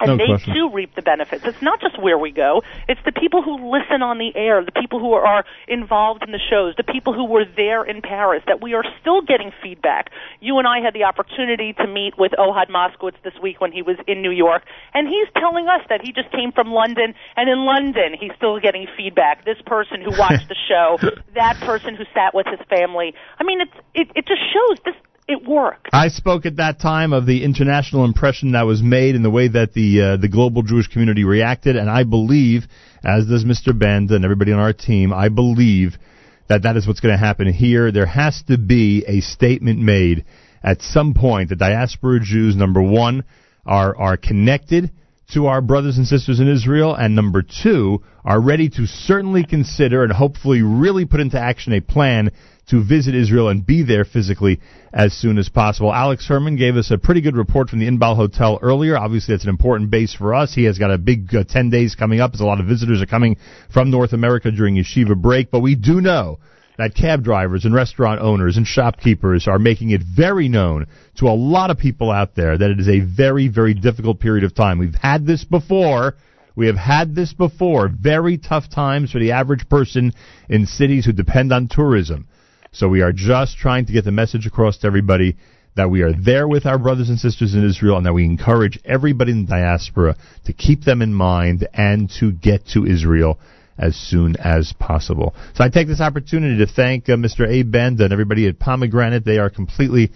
And 0.00 0.10
No 0.10 0.16
they 0.16 0.26
question. 0.26 0.54
too 0.54 0.70
reap 0.72 0.94
the 0.94 1.02
benefits. 1.02 1.44
It's 1.44 1.60
not 1.60 1.80
just 1.80 2.00
where 2.00 2.16
we 2.18 2.30
go. 2.30 2.62
It's 2.88 3.00
the 3.04 3.10
people 3.12 3.42
who 3.42 3.70
listen 3.70 4.00
on 4.02 4.18
the 4.18 4.30
air, 4.36 4.64
the 4.64 4.70
people 4.70 5.00
who 5.00 5.12
are 5.12 5.44
involved 5.66 6.22
in 6.22 6.30
the 6.30 6.38
shows, 6.38 6.74
the 6.76 6.84
people 6.84 7.12
who 7.12 7.24
were 7.24 7.44
there 7.56 7.82
in 7.84 8.00
Paris, 8.00 8.42
that 8.46 8.62
we 8.62 8.74
are 8.74 8.84
still 9.00 9.22
getting 9.22 9.50
feedback. 9.60 10.10
You 10.40 10.58
and 10.58 10.68
I 10.68 10.80
had 10.80 10.94
the 10.94 11.02
opportunity 11.02 11.72
to 11.74 11.86
meet 11.88 12.16
with 12.16 12.30
Ohad 12.38 12.68
Moskowitz 12.70 13.20
this 13.24 13.34
week 13.42 13.60
when 13.60 13.72
he 13.72 13.82
was 13.82 13.96
in 14.06 14.22
New 14.22 14.30
York, 14.30 14.62
and 14.94 15.08
he's 15.08 15.26
telling 15.36 15.66
us 15.66 15.82
that 15.88 16.00
he 16.02 16.12
just 16.12 16.30
came 16.30 16.52
from 16.52 16.68
London, 16.70 17.14
and 17.36 17.50
in 17.50 17.64
London 17.66 18.14
he's 18.18 18.32
still 18.36 18.60
getting 18.60 18.86
feedback. 18.96 19.44
This 19.44 19.58
person 19.66 20.00
who 20.00 20.10
watched 20.16 20.48
the 20.48 20.56
show, 20.68 20.98
that 21.34 21.56
person 21.60 21.96
who 21.96 22.04
sat 22.14 22.34
with 22.34 22.46
his 22.46 22.60
family. 22.70 23.14
I 23.40 23.44
mean, 23.44 23.60
it's, 23.60 23.74
it, 23.94 24.08
it 24.14 24.26
just 24.28 24.42
shows 24.54 24.78
this, 24.84 24.94
it 25.28 25.46
worked. 25.46 25.90
I 25.92 26.08
spoke 26.08 26.46
at 26.46 26.56
that 26.56 26.80
time 26.80 27.12
of 27.12 27.26
the 27.26 27.44
international 27.44 28.06
impression 28.06 28.52
that 28.52 28.62
was 28.62 28.82
made 28.82 29.14
and 29.14 29.24
the 29.24 29.30
way 29.30 29.46
that 29.48 29.74
the 29.74 30.00
uh, 30.00 30.16
the 30.16 30.28
global 30.28 30.62
Jewish 30.62 30.88
community 30.88 31.24
reacted, 31.24 31.76
and 31.76 31.90
I 31.90 32.04
believe, 32.04 32.64
as 33.04 33.26
does 33.26 33.44
Mr. 33.44 33.78
Banda 33.78 34.16
and 34.16 34.24
everybody 34.24 34.52
on 34.52 34.58
our 34.58 34.72
team, 34.72 35.12
I 35.12 35.28
believe 35.28 35.96
that 36.48 36.62
that 36.62 36.78
is 36.78 36.86
what's 36.86 37.00
going 37.00 37.12
to 37.12 37.18
happen 37.18 37.52
here. 37.52 37.92
There 37.92 38.06
has 38.06 38.42
to 38.48 38.56
be 38.56 39.04
a 39.06 39.20
statement 39.20 39.78
made 39.78 40.24
at 40.62 40.80
some 40.80 41.12
point. 41.12 41.50
The 41.50 41.56
diaspora 41.56 42.20
Jews, 42.20 42.56
number 42.56 42.82
one, 42.82 43.24
are 43.66 43.94
are 43.96 44.16
connected 44.16 44.90
to 45.34 45.46
our 45.46 45.60
brothers 45.60 45.98
and 45.98 46.06
sisters 46.06 46.40
in 46.40 46.48
Israel, 46.48 46.94
and 46.94 47.14
number 47.14 47.42
two, 47.42 48.02
are 48.24 48.40
ready 48.40 48.70
to 48.70 48.86
certainly 48.86 49.44
consider 49.44 50.02
and 50.02 50.10
hopefully 50.10 50.62
really 50.62 51.04
put 51.04 51.20
into 51.20 51.38
action 51.38 51.74
a 51.74 51.82
plan 51.82 52.30
to 52.70 52.84
visit 52.84 53.14
Israel 53.14 53.48
and 53.48 53.64
be 53.64 53.82
there 53.82 54.04
physically 54.04 54.60
as 54.92 55.12
soon 55.12 55.38
as 55.38 55.48
possible. 55.48 55.92
Alex 55.92 56.26
Herman 56.26 56.56
gave 56.56 56.76
us 56.76 56.90
a 56.90 56.98
pretty 56.98 57.20
good 57.20 57.36
report 57.36 57.70
from 57.70 57.78
the 57.78 57.88
Inbal 57.88 58.16
Hotel 58.16 58.58
earlier. 58.62 58.96
Obviously, 58.96 59.34
that's 59.34 59.44
an 59.44 59.50
important 59.50 59.90
base 59.90 60.14
for 60.14 60.34
us. 60.34 60.54
He 60.54 60.64
has 60.64 60.78
got 60.78 60.90
a 60.90 60.98
big 60.98 61.34
uh, 61.34 61.44
10 61.44 61.70
days 61.70 61.94
coming 61.94 62.20
up 62.20 62.34
as 62.34 62.40
a 62.40 62.44
lot 62.44 62.60
of 62.60 62.66
visitors 62.66 63.00
are 63.00 63.06
coming 63.06 63.36
from 63.72 63.90
North 63.90 64.12
America 64.12 64.50
during 64.50 64.76
yeshiva 64.76 65.16
break, 65.16 65.50
but 65.50 65.60
we 65.60 65.74
do 65.74 66.00
know 66.00 66.38
that 66.78 66.94
cab 66.94 67.24
drivers 67.24 67.64
and 67.64 67.74
restaurant 67.74 68.20
owners 68.20 68.56
and 68.56 68.66
shopkeepers 68.66 69.48
are 69.48 69.58
making 69.58 69.90
it 69.90 70.00
very 70.00 70.48
known 70.48 70.86
to 71.16 71.26
a 71.26 71.34
lot 71.34 71.70
of 71.70 71.78
people 71.78 72.10
out 72.10 72.36
there 72.36 72.56
that 72.56 72.70
it 72.70 72.78
is 72.78 72.88
a 72.88 73.00
very, 73.00 73.48
very 73.48 73.74
difficult 73.74 74.20
period 74.20 74.44
of 74.44 74.54
time. 74.54 74.78
We've 74.78 74.94
had 74.94 75.26
this 75.26 75.44
before. 75.44 76.14
We 76.54 76.68
have 76.68 76.76
had 76.76 77.14
this 77.14 77.32
before. 77.32 77.88
Very 77.88 78.38
tough 78.38 78.70
times 78.70 79.10
for 79.10 79.18
the 79.18 79.32
average 79.32 79.68
person 79.68 80.12
in 80.48 80.66
cities 80.66 81.04
who 81.04 81.12
depend 81.12 81.52
on 81.52 81.68
tourism. 81.68 82.28
So 82.72 82.88
we 82.88 83.02
are 83.02 83.12
just 83.12 83.56
trying 83.56 83.86
to 83.86 83.92
get 83.92 84.04
the 84.04 84.12
message 84.12 84.46
across 84.46 84.78
to 84.78 84.86
everybody 84.86 85.36
that 85.76 85.90
we 85.90 86.02
are 86.02 86.12
there 86.12 86.48
with 86.48 86.66
our 86.66 86.78
brothers 86.78 87.08
and 87.08 87.18
sisters 87.18 87.54
in 87.54 87.64
Israel 87.64 87.96
and 87.96 88.06
that 88.06 88.12
we 88.12 88.24
encourage 88.24 88.78
everybody 88.84 89.32
in 89.32 89.44
the 89.44 89.50
diaspora 89.50 90.16
to 90.44 90.52
keep 90.52 90.82
them 90.82 91.02
in 91.02 91.14
mind 91.14 91.66
and 91.72 92.10
to 92.18 92.32
get 92.32 92.66
to 92.66 92.84
Israel 92.84 93.38
as 93.78 93.94
soon 93.94 94.36
as 94.36 94.74
possible. 94.78 95.34
So 95.54 95.62
I 95.62 95.68
take 95.68 95.86
this 95.86 96.00
opportunity 96.00 96.58
to 96.58 96.66
thank 96.66 97.08
uh, 97.08 97.12
Mr. 97.12 97.48
Abe 97.48 97.70
Banda 97.70 98.04
and 98.04 98.12
everybody 98.12 98.48
at 98.48 98.58
Pomegranate. 98.58 99.24
They 99.24 99.38
are 99.38 99.50
completely 99.50 100.10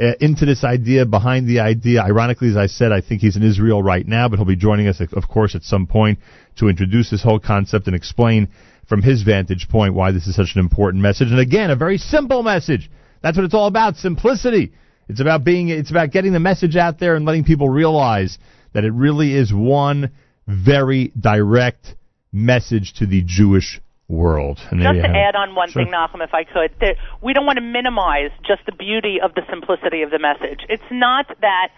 uh, 0.00 0.12
into 0.20 0.46
this 0.46 0.62
idea, 0.62 1.04
behind 1.04 1.48
the 1.48 1.58
idea. 1.58 2.00
Ironically, 2.00 2.50
as 2.50 2.56
I 2.56 2.68
said, 2.68 2.92
I 2.92 3.00
think 3.00 3.20
he's 3.20 3.36
in 3.36 3.42
Israel 3.42 3.82
right 3.82 4.06
now, 4.06 4.28
but 4.28 4.38
he'll 4.38 4.46
be 4.46 4.54
joining 4.54 4.86
us, 4.86 5.00
of 5.00 5.28
course, 5.28 5.56
at 5.56 5.64
some 5.64 5.88
point 5.88 6.20
to 6.58 6.68
introduce 6.68 7.10
this 7.10 7.22
whole 7.22 7.40
concept 7.40 7.88
and 7.88 7.96
explain 7.96 8.48
from 8.88 9.02
his 9.02 9.22
vantage 9.22 9.68
point 9.68 9.94
why 9.94 10.12
this 10.12 10.26
is 10.26 10.34
such 10.34 10.52
an 10.54 10.60
important 10.60 11.02
message. 11.02 11.28
And 11.30 11.38
again, 11.38 11.70
a 11.70 11.76
very 11.76 11.98
simple 11.98 12.42
message. 12.42 12.90
That's 13.22 13.36
what 13.36 13.44
it's 13.44 13.54
all 13.54 13.66
about, 13.66 13.96
simplicity. 13.96 14.72
It's 15.08 15.20
about 15.20 15.44
being, 15.44 15.68
it's 15.68 15.90
about 15.90 16.10
getting 16.10 16.32
the 16.32 16.40
message 16.40 16.76
out 16.76 16.98
there 16.98 17.14
and 17.16 17.24
letting 17.24 17.44
people 17.44 17.68
realize 17.68 18.38
that 18.72 18.84
it 18.84 18.92
really 18.92 19.34
is 19.34 19.52
one 19.52 20.10
very 20.46 21.12
direct 21.18 21.94
message 22.32 22.94
to 22.94 23.06
the 23.06 23.22
Jewish 23.24 23.80
world. 24.08 24.58
And 24.70 24.80
Just 24.80 24.94
to 24.94 25.08
add 25.08 25.36
on 25.36 25.54
one 25.54 25.70
Sure. 25.70 25.82
thing, 25.82 25.90
Malcolm, 25.90 26.22
if 26.22 26.32
I 26.32 26.44
could, 26.44 26.70
that 26.80 26.96
we 27.22 27.34
don't 27.34 27.44
want 27.46 27.58
to 27.58 27.64
minimize 27.64 28.30
just 28.46 28.64
the 28.66 28.72
beauty 28.72 29.20
of 29.22 29.34
the 29.34 29.42
simplicity 29.50 30.02
of 30.02 30.10
the 30.10 30.18
message. 30.18 30.60
It's 30.68 30.90
not 30.90 31.26
that 31.40 31.68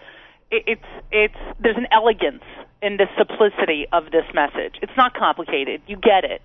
it's 0.49 0.83
it's 1.11 1.35
there's 1.59 1.77
an 1.77 1.87
elegance 1.91 2.43
in 2.81 2.97
the 2.97 3.07
simplicity 3.17 3.87
of 3.91 4.11
this 4.11 4.25
message. 4.33 4.75
It's 4.81 4.95
not 4.97 5.13
complicated. 5.13 5.81
You 5.87 5.97
get 5.97 6.23
it. 6.23 6.41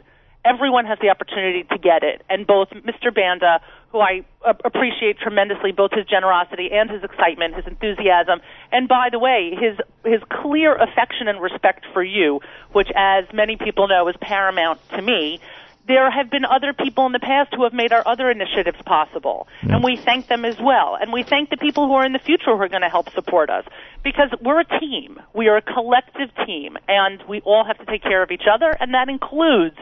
Everyone 0.47 0.87
has 0.87 0.99
the 1.01 1.11
opportunity 1.11 1.65
to 1.65 1.79
get 1.79 2.05
it, 2.05 2.23
and 2.31 2.47
both 2.47 2.69
Mr. 2.71 3.13
Banda, 3.13 3.61
who 3.91 3.99
I 3.99 4.25
appreciate 4.65 5.19
tremendously, 5.19 5.73
both 5.73 5.91
his 5.93 6.07
generosity 6.07 6.71
and 6.73 6.89
his 6.89 7.03
excitement, 7.03 7.57
his 7.57 7.67
enthusiasm, 7.67 8.41
and 8.71 8.87
by 8.89 9.09
the 9.11 9.19
way, 9.19 9.57
his 9.59 9.77
his 10.05 10.23
clear 10.31 10.77
affection 10.77 11.27
and 11.27 11.43
respect 11.43 11.85
for 11.93 12.03
you, 12.03 12.41
which, 12.73 12.89
as 12.95 13.25
many 13.33 13.57
people 13.57 13.89
know, 13.89 14.07
is 14.09 14.15
paramount 14.21 14.79
to 14.91 15.03
me 15.03 15.41
there 15.87 16.11
have 16.11 16.31
been 16.31 16.45
other 16.45 16.73
people 16.73 17.07
in 17.07 17.13
the 17.13 17.21
past 17.21 17.55
who 17.55 17.63
have 17.65 17.73
made 17.73 17.93
our 17.93 18.07
other 18.07 18.31
initiatives 18.31 18.81
possible, 18.85 19.47
and 19.63 19.85
we 19.85 19.97
thank 19.97 20.27
them 20.27 20.45
as 20.45 20.57
well. 20.61 20.97
And 21.01 21.13
we 21.13 21.23
thank 21.23 21.51
the 21.51 21.57
people 21.57 21.87
who 21.87 21.93
are 21.95 22.05
in 22.05 22.13
the 22.13 22.19
future 22.19 22.57
who 22.57 22.61
are 22.61 22.69
going 22.69 22.83
to 22.83 22.89
help 22.89 23.13
support 23.15 23.51
us 23.51 23.65
because 24.03 24.31
we're 24.41 24.61
a 24.61 24.81
team. 24.81 25.21
We 25.35 25.49
are 25.49 25.57
a 25.57 25.63
collective 25.63 26.31
team, 26.45 26.77
and 26.89 27.23
we 27.29 27.41
all 27.43 27.65
have 27.65 27.79
to 27.79 27.85
take 27.87 28.03
care 28.03 28.23
of 28.23 28.31
each 28.31 28.47
other, 28.53 28.77
and 28.81 28.95
that 28.95 29.09
includes 29.09 29.79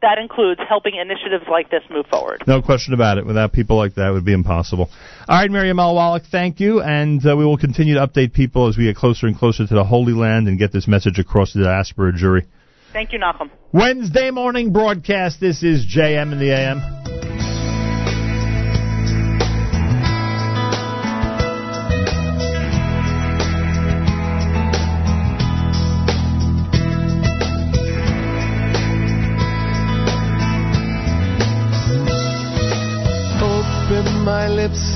that 0.00 0.18
includes 0.18 0.60
helping 0.68 0.94
initiatives 0.94 1.44
like 1.50 1.70
this 1.70 1.82
move 1.90 2.06
forward. 2.06 2.44
No 2.46 2.62
question 2.62 2.94
about 2.94 3.18
it. 3.18 3.26
Without 3.26 3.52
people 3.52 3.76
like 3.76 3.94
that, 3.96 4.08
it 4.08 4.12
would 4.12 4.24
be 4.24 4.32
impossible. 4.32 4.90
All 5.28 5.38
right, 5.38 5.50
Miriam 5.50 5.78
L. 5.78 5.94
Wallach, 5.94 6.24
thank 6.30 6.60
you, 6.60 6.80
and 6.80 7.24
uh, 7.26 7.36
we 7.36 7.44
will 7.44 7.58
continue 7.58 7.94
to 7.94 8.06
update 8.06 8.32
people 8.32 8.68
as 8.68 8.76
we 8.76 8.84
get 8.84 8.96
closer 8.96 9.26
and 9.26 9.36
closer 9.36 9.66
to 9.66 9.74
the 9.74 9.84
Holy 9.84 10.12
Land 10.12 10.48
and 10.48 10.58
get 10.58 10.72
this 10.72 10.86
message 10.86 11.18
across 11.18 11.52
to 11.52 11.58
the 11.58 11.64
diaspora 11.64 12.12
Jewry. 12.12 12.46
Thank 12.92 13.12
you, 13.12 13.18
Nachum. 13.18 13.50
Wednesday 13.72 14.30
morning 14.30 14.72
broadcast. 14.72 15.40
This 15.40 15.62
is 15.62 15.86
JM 15.86 16.32
in 16.32 16.38
the 16.38 16.50
AM. 16.50 17.17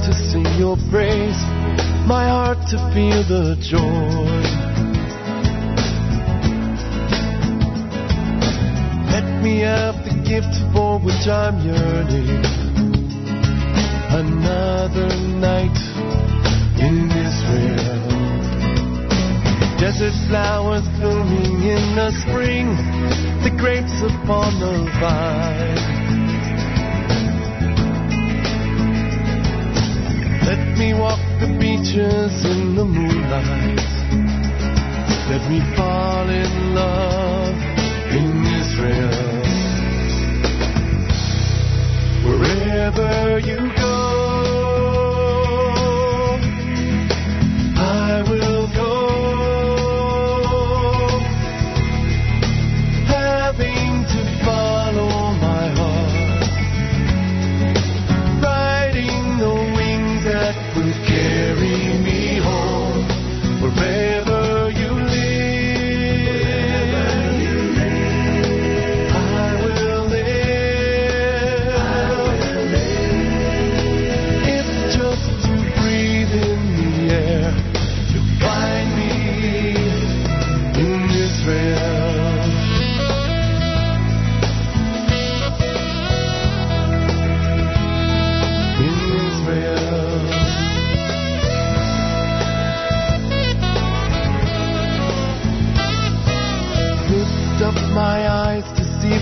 to 0.03 0.13
sing 0.31 0.47
your 0.59 0.77
praise, 0.91 1.39
my 2.07 2.27
heart 2.27 2.59
to 2.71 2.77
feel 2.93 3.23
the 3.23 3.55
joy. 3.63 4.43
Let 9.15 9.43
me 9.43 9.61
have 9.61 9.95
the 10.05 10.17
gift 10.27 10.55
for 10.75 10.99
which 10.99 11.27
I'm 11.29 11.57
yearning. 11.65 12.43
Another 14.11 15.09
night 15.39 15.79
in 16.83 17.07
Israel. 17.27 18.03
Desert 19.79 20.15
flowers 20.29 20.87
blooming 20.99 21.63
in 21.63 21.95
the 21.95 22.11
spring, 22.23 22.67
the 23.45 23.55
grapes 23.57 23.95
upon 24.03 24.59
the 24.59 24.91
vine. 25.01 26.02
Let 30.45 30.77
me 30.77 30.93
walk 30.93 31.21
the 31.41 31.47
beaches 31.59 32.45
in 32.45 32.75
the 32.75 32.85
moonlight. 32.85 33.79
Let 35.31 35.49
me 35.49 35.61
fall 35.77 36.29
in 36.29 36.75
love 36.75 37.55
in 38.11 38.47
Israel. 38.61 39.43
Wherever 42.27 43.39
you 43.39 43.73
go. 43.77 44.32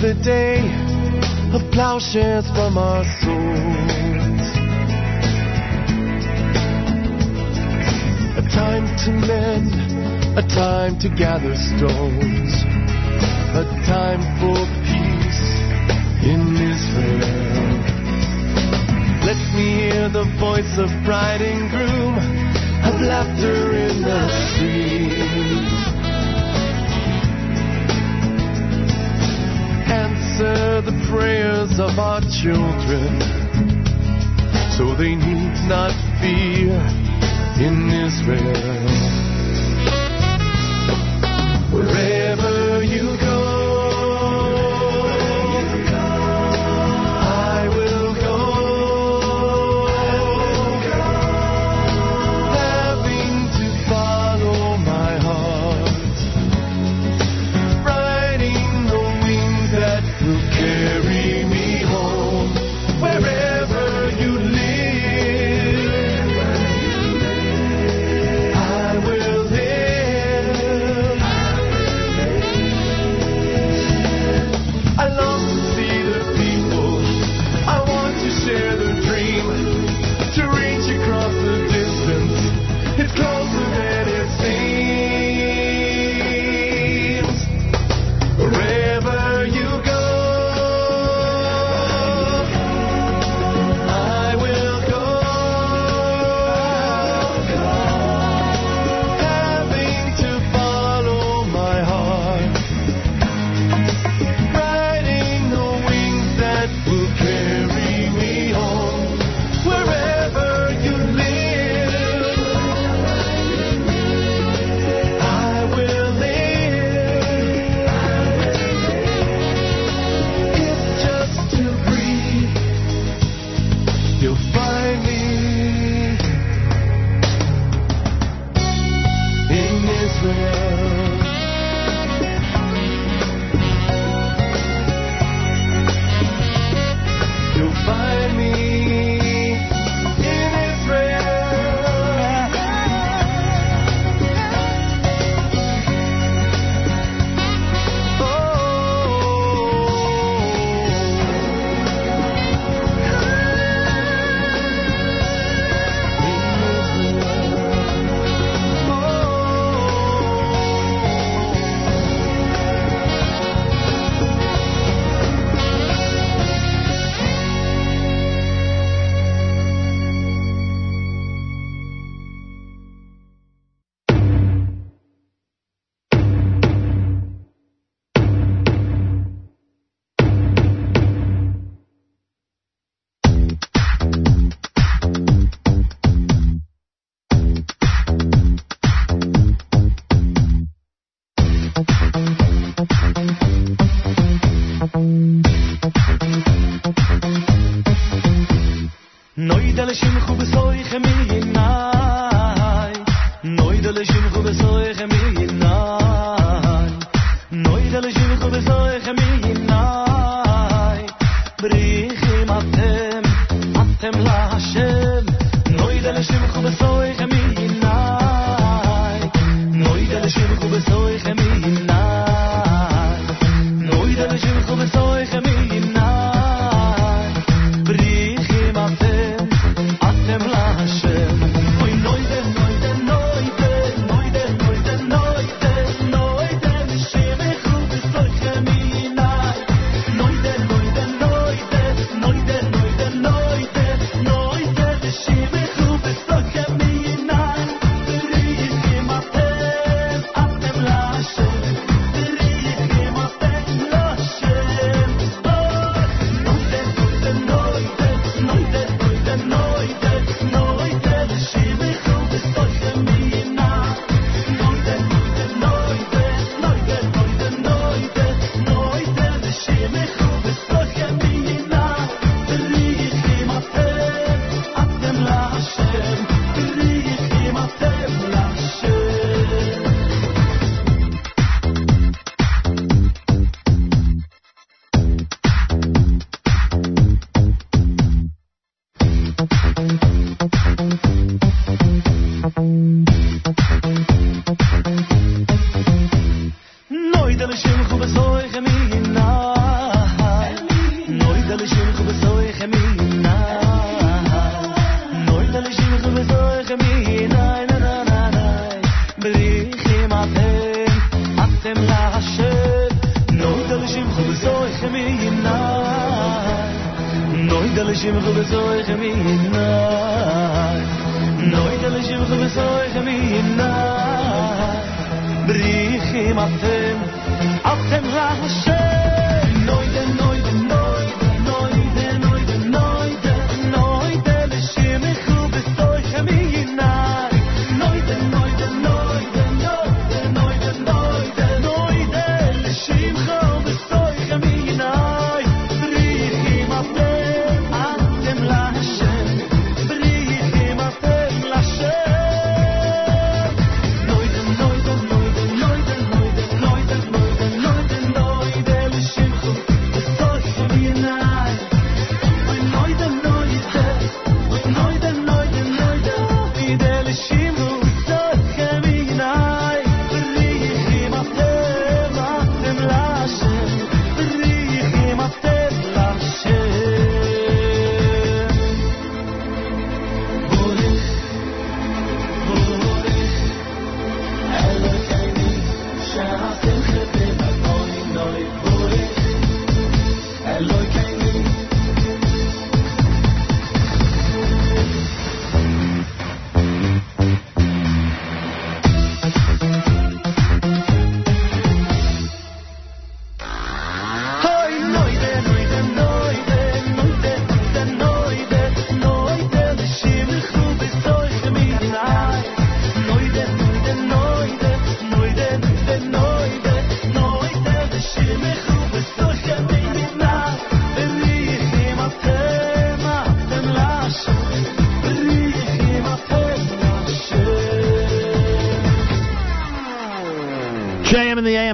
the 0.01 0.15
day 0.25 0.57
of 1.53 1.61
plowshares 1.73 2.47
from 2.57 2.79
our 2.79 3.05
souls. 3.21 4.47
A 8.39 8.45
time 8.49 8.87
to 9.05 9.11
mend, 9.13 10.39
a 10.39 10.43
time 10.49 10.99
to 11.01 11.09
gather 11.11 11.55
stones, 11.55 12.65
a 13.53 13.65
time 13.85 14.25
for 14.41 14.57
peace 14.89 15.45
in 16.25 16.57
Israel. 16.57 17.61
Let 19.29 19.41
me 19.55 19.85
hear 19.85 20.09
the 20.09 20.25
voice 20.41 20.79
of 20.79 20.89
bride 21.05 21.43
and 21.43 21.69
groom, 21.69 22.17
of 22.89 23.01
laughter 23.03 23.77
in 23.77 24.01
the 24.01 24.29
streets. 24.55 25.90
answer 29.91 30.81
the 30.83 30.97
prayers 31.11 31.79
of 31.81 31.99
our 31.99 32.21
children 32.43 33.21
so 34.77 34.95
they 34.95 35.15
need 35.15 35.55
not 35.69 35.93
fear 36.21 36.79
in 37.61 37.91
Israel. 37.91 39.21
Wherever 41.73 42.30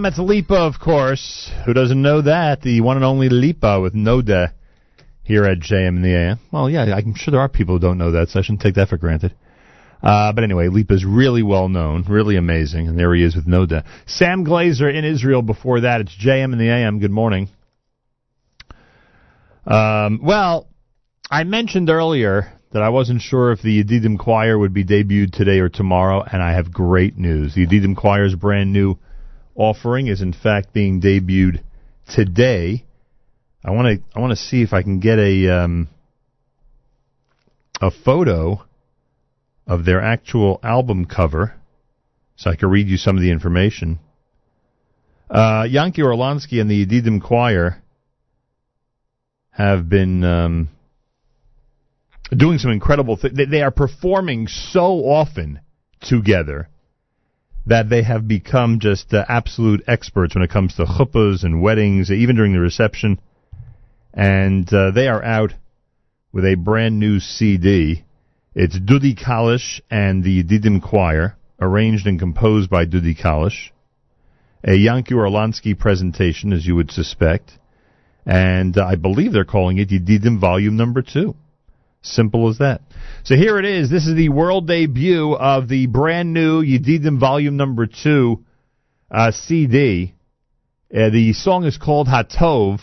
That's 0.07 0.19
Lipa, 0.19 0.55
of 0.55 0.79
course. 0.79 1.51
Who 1.65 1.75
doesn't 1.75 2.01
know 2.01 2.23
that? 2.23 2.63
The 2.63 2.81
one 2.81 2.97
and 2.97 3.05
only 3.05 3.29
Lipa 3.29 3.81
with 3.81 3.93
Noda 3.93 4.53
here 5.25 5.45
at 5.45 5.59
JM 5.59 5.97
in 5.97 6.03
the 6.03 6.15
AM. 6.15 6.39
Well, 6.53 6.71
yeah, 6.71 6.95
I'm 6.95 7.17
sure 7.17 7.33
there 7.33 7.41
are 7.41 7.49
people 7.49 7.75
who 7.75 7.81
don't 7.81 7.99
know 7.99 8.13
that, 8.13 8.29
so 8.29 8.39
I 8.39 8.43
shouldn't 8.45 8.61
take 8.61 8.77
that 8.77 8.89
for 8.89 8.99
granted. 8.99 9.35
Uh, 10.01 10.33
but 10.33 10.45
anyway, 10.45 10.69
Lipa's 10.69 11.05
really 11.05 11.43
well 11.43 11.69
known, 11.69 12.05
really 12.09 12.37
amazing, 12.37 12.87
and 12.87 12.97
there 12.97 13.13
he 13.17 13.25
is 13.25 13.35
with 13.35 13.49
Noda. 13.49 13.85
Sam 14.07 14.45
Glaser 14.45 14.89
in 14.89 15.05
Israel 15.05 15.43
before 15.43 15.81
that. 15.81 16.03
It's 16.03 16.17
JM 16.17 16.53
in 16.53 16.59
the 16.61 16.71
AM. 16.71 17.01
Good 17.01 17.11
morning. 17.11 17.49
Um, 19.67 20.21
well, 20.23 20.69
I 21.29 21.43
mentioned 21.43 21.91
earlier 21.91 22.53
that 22.71 22.83
I 22.83 22.91
wasn't 22.91 23.23
sure 23.23 23.51
if 23.51 23.61
the 23.61 23.83
Yedidim 23.83 24.21
Choir 24.21 24.57
would 24.57 24.73
be 24.73 24.85
debuted 24.85 25.33
today 25.33 25.59
or 25.59 25.69
tomorrow, 25.69 26.23
and 26.23 26.41
I 26.41 26.53
have 26.53 26.73
great 26.73 27.19
news. 27.19 27.57
The 27.57 27.67
Yedidim 27.67 27.97
Choir's 27.97 28.37
brand 28.37 28.73
new 28.73 29.01
offering 29.57 30.07
is 30.07 30.23
in 30.23 30.33
fact 30.33 30.73
being 30.73 31.01
debuted 31.01 31.63
today. 32.15 32.85
I 33.65 33.73
want 33.73 33.99
to 33.99 34.05
I 34.15 34.21
want 34.21 34.31
to 34.31 34.37
see 34.37 34.63
if 34.63 34.73
I 34.73 34.83
can 34.83 35.01
get 35.01 35.19
a 35.19 35.49
um, 35.49 35.89
a 37.81 37.91
photo 37.91 38.65
of 39.67 39.85
their 39.85 40.01
actual 40.01 40.61
album 40.63 41.07
cover, 41.07 41.55
so 42.37 42.51
I 42.51 42.57
can 42.57 42.71
read 42.71 42.87
you 42.87 42.97
some 42.97 43.17
of 43.17 43.23
the 43.23 43.31
information. 43.31 43.99
Uh, 45.29 45.65
Yanky 45.65 45.99
Orlansky 45.99 46.61
and 46.61 46.71
the 46.71 46.87
Yedidim 46.87 47.21
Choir 47.21 47.83
have 49.51 49.89
been 49.89 50.23
um, 50.23 50.69
doing 52.31 52.59
some 52.59 52.71
incredible 52.71 53.17
things. 53.17 53.37
They 53.51 53.63
are 53.63 53.73
performing 53.73 54.47
so 54.47 55.05
often 55.05 55.61
together 56.01 56.69
that 57.67 57.89
they 57.89 58.03
have 58.03 58.29
become 58.29 58.79
just 58.79 59.13
uh, 59.13 59.25
absolute 59.29 59.83
experts 59.89 60.35
when 60.35 60.45
it 60.45 60.51
comes 60.51 60.75
to 60.77 60.85
chuppahs 60.85 61.43
and 61.43 61.61
weddings, 61.61 62.11
even 62.11 62.37
during 62.37 62.53
the 62.53 62.61
reception. 62.61 63.21
And 64.15 64.73
uh, 64.73 64.93
they 64.93 65.09
are 65.09 65.23
out 65.23 65.53
with 66.33 66.45
a 66.45 66.55
brand 66.55 66.99
new 66.99 67.19
CD. 67.19 68.05
It's 68.55 68.79
Dudi 68.79 69.19
Kalish 69.19 69.81
and 69.91 70.23
the 70.23 70.43
Yedidim 70.43 70.81
Choir, 70.83 71.37
arranged 71.61 72.07
and 72.07 72.19
composed 72.19 72.71
by 72.71 72.87
Dudi 72.87 73.21
Kalish. 73.21 73.71
A 74.65 74.71
Yanky 74.71 75.13
Orlansky 75.13 75.79
presentation, 75.79 76.53
as 76.53 76.67
you 76.67 76.77
would 76.77 76.91
suspect. 76.91 77.53
And 78.25 78.79
uh, 78.79 78.85
I 78.85 78.95
believe 78.95 79.33
they're 79.33 79.45
calling 79.45 79.79
it 79.79 79.91
Yedidim 79.91 80.41
Volume 80.41 80.77
Number 80.77 81.03
Two. 81.03 81.37
Simple 82.07 82.49
as 82.49 82.59
that. 82.59 82.83
So 83.25 83.35
here 83.35 83.59
it 83.59 83.65
is. 83.65 83.91
This 83.91 84.07
is 84.07 84.15
the 84.15 84.29
world 84.29 84.69
debut 84.69 85.35
of 85.35 85.69
the 85.69 85.87
brand 85.87 86.33
new 86.33 86.63
Yedidim 86.63 87.19
Volume 87.19 87.57
Number 87.57 87.87
Two 87.87 88.45
uh, 89.11 89.33
CD. 89.33 90.15
Uh, 90.95 91.11
the 91.11 91.33
song 91.33 91.65
is 91.65 91.77
called 91.77 92.07
Hatov, 92.07 92.79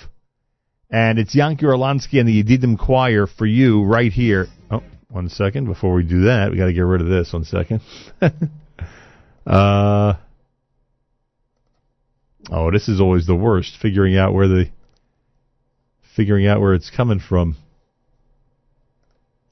and 0.90 1.19
it's 1.19 1.34
Yanky 1.34 1.64
Orlansky 1.64 2.19
and 2.19 2.27
the 2.27 2.43
Yedidim 2.43 2.77
Choir 2.77 3.27
for 3.27 3.45
you 3.45 3.84
right 3.84 4.11
here. 4.11 4.48
Oh, 4.69 4.84
one 5.10 5.30
second. 5.30 5.66
Before 5.66 5.93
we 5.93 6.03
do 6.03 6.24
that, 6.24 6.52
we 6.52 6.58
got 6.58 6.66
to 6.66 6.74
get 6.74 6.82
rid 6.82 7.00
of 7.00 7.08
this. 7.08 7.32
One 7.32 7.45
second. 7.45 7.82
uh, 9.48 10.16
oh, 12.52 12.72
this 12.72 12.90
is 12.90 13.00
always 13.00 13.26
the 13.26 13.35
worst. 13.35 13.77
Figuring 13.82 14.18
out 14.18 14.34
where 14.34 14.50
the 14.50 14.66
figuring 16.16 16.45
out 16.45 16.60
where 16.60 16.74
it's 16.74 16.90
coming 16.90 17.19
from. 17.19 17.56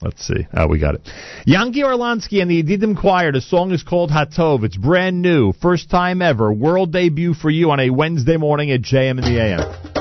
Let's 0.01 0.25
see. 0.25 0.47
Oh, 0.53 0.67
we 0.67 0.79
got 0.79 0.95
it. 0.95 1.01
Yanky 1.47 1.83
Orlansky 1.83 2.41
and 2.41 2.49
the 2.49 2.63
Yedidim 2.63 2.99
Choir. 2.99 3.31
The 3.31 3.41
song 3.41 3.71
is 3.71 3.83
called 3.83 4.09
Hatov. 4.09 4.63
It's 4.63 4.75
brand 4.75 5.21
new. 5.21 5.53
First 5.53 5.89
time 5.89 6.21
ever. 6.21 6.51
World 6.51 6.91
debut 6.91 7.35
for 7.35 7.49
you 7.49 7.69
on 7.71 7.79
a 7.79 7.91
Wednesday 7.91 8.37
morning 8.37 8.71
at 8.71 8.81
JM 8.81 9.19
in 9.19 9.21
the 9.21 9.39
AM. 9.39 10.00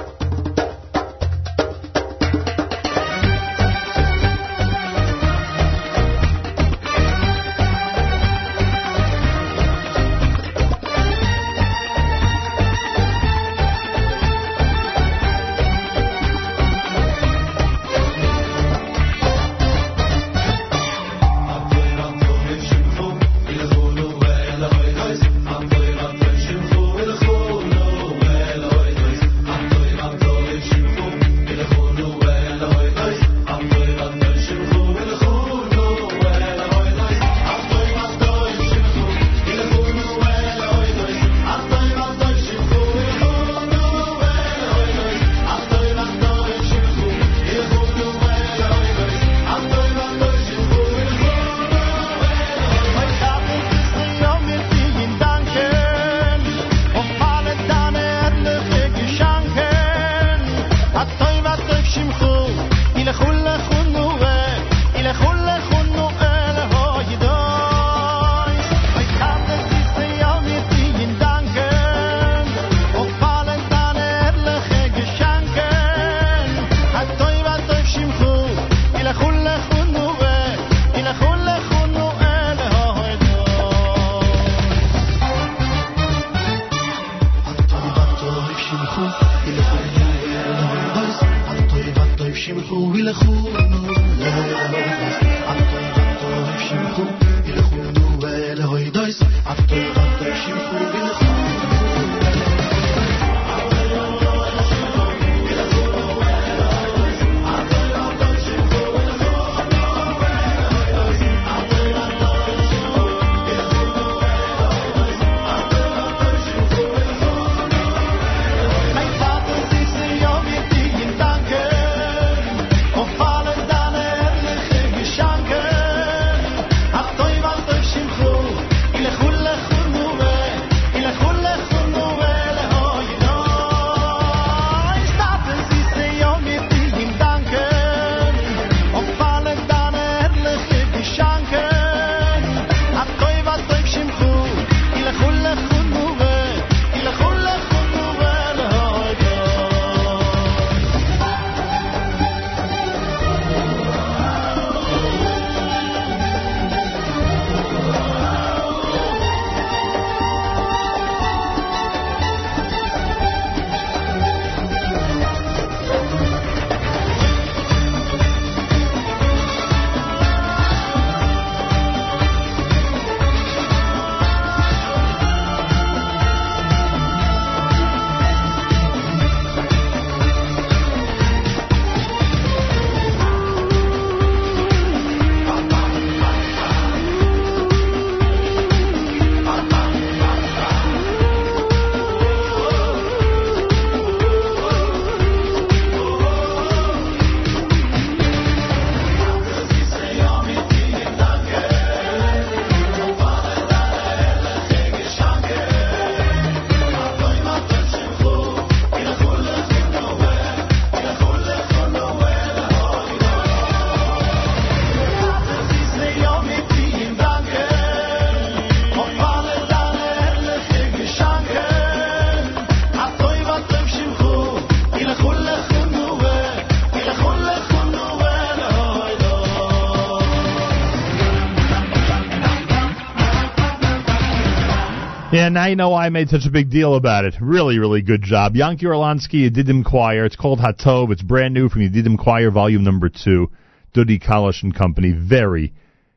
Yeah, 235.41 235.49
now 235.49 235.65
you 235.69 235.75
know 235.75 235.89
why 235.89 236.05
I 236.05 236.11
made 236.11 236.29
such 236.29 236.45
a 236.45 236.51
big 236.51 236.69
deal 236.69 236.97
about 236.97 237.25
it. 237.25 237.35
Really, 237.41 237.79
really 237.79 238.03
good 238.03 238.21
job. 238.21 238.53
Yanky 238.53 238.83
Orlansky, 238.83 239.49
Yedidim 239.49 239.87
Choir. 239.87 240.27
It's 240.27 240.37
called 240.37 240.59
Hatov. 240.59 241.11
It's 241.13 241.23
brand 241.23 241.55
new 241.55 241.71
from 241.71 241.81
Yedidim 241.81 242.19
Choir, 242.19 242.51
volume 242.51 242.85
number 242.85 243.09
two. 243.09 243.51
Dudi 243.95 244.23
Kalish 244.23 244.63
and 244.63 244.75
Company. 244.75 245.13
Very, 245.13 245.73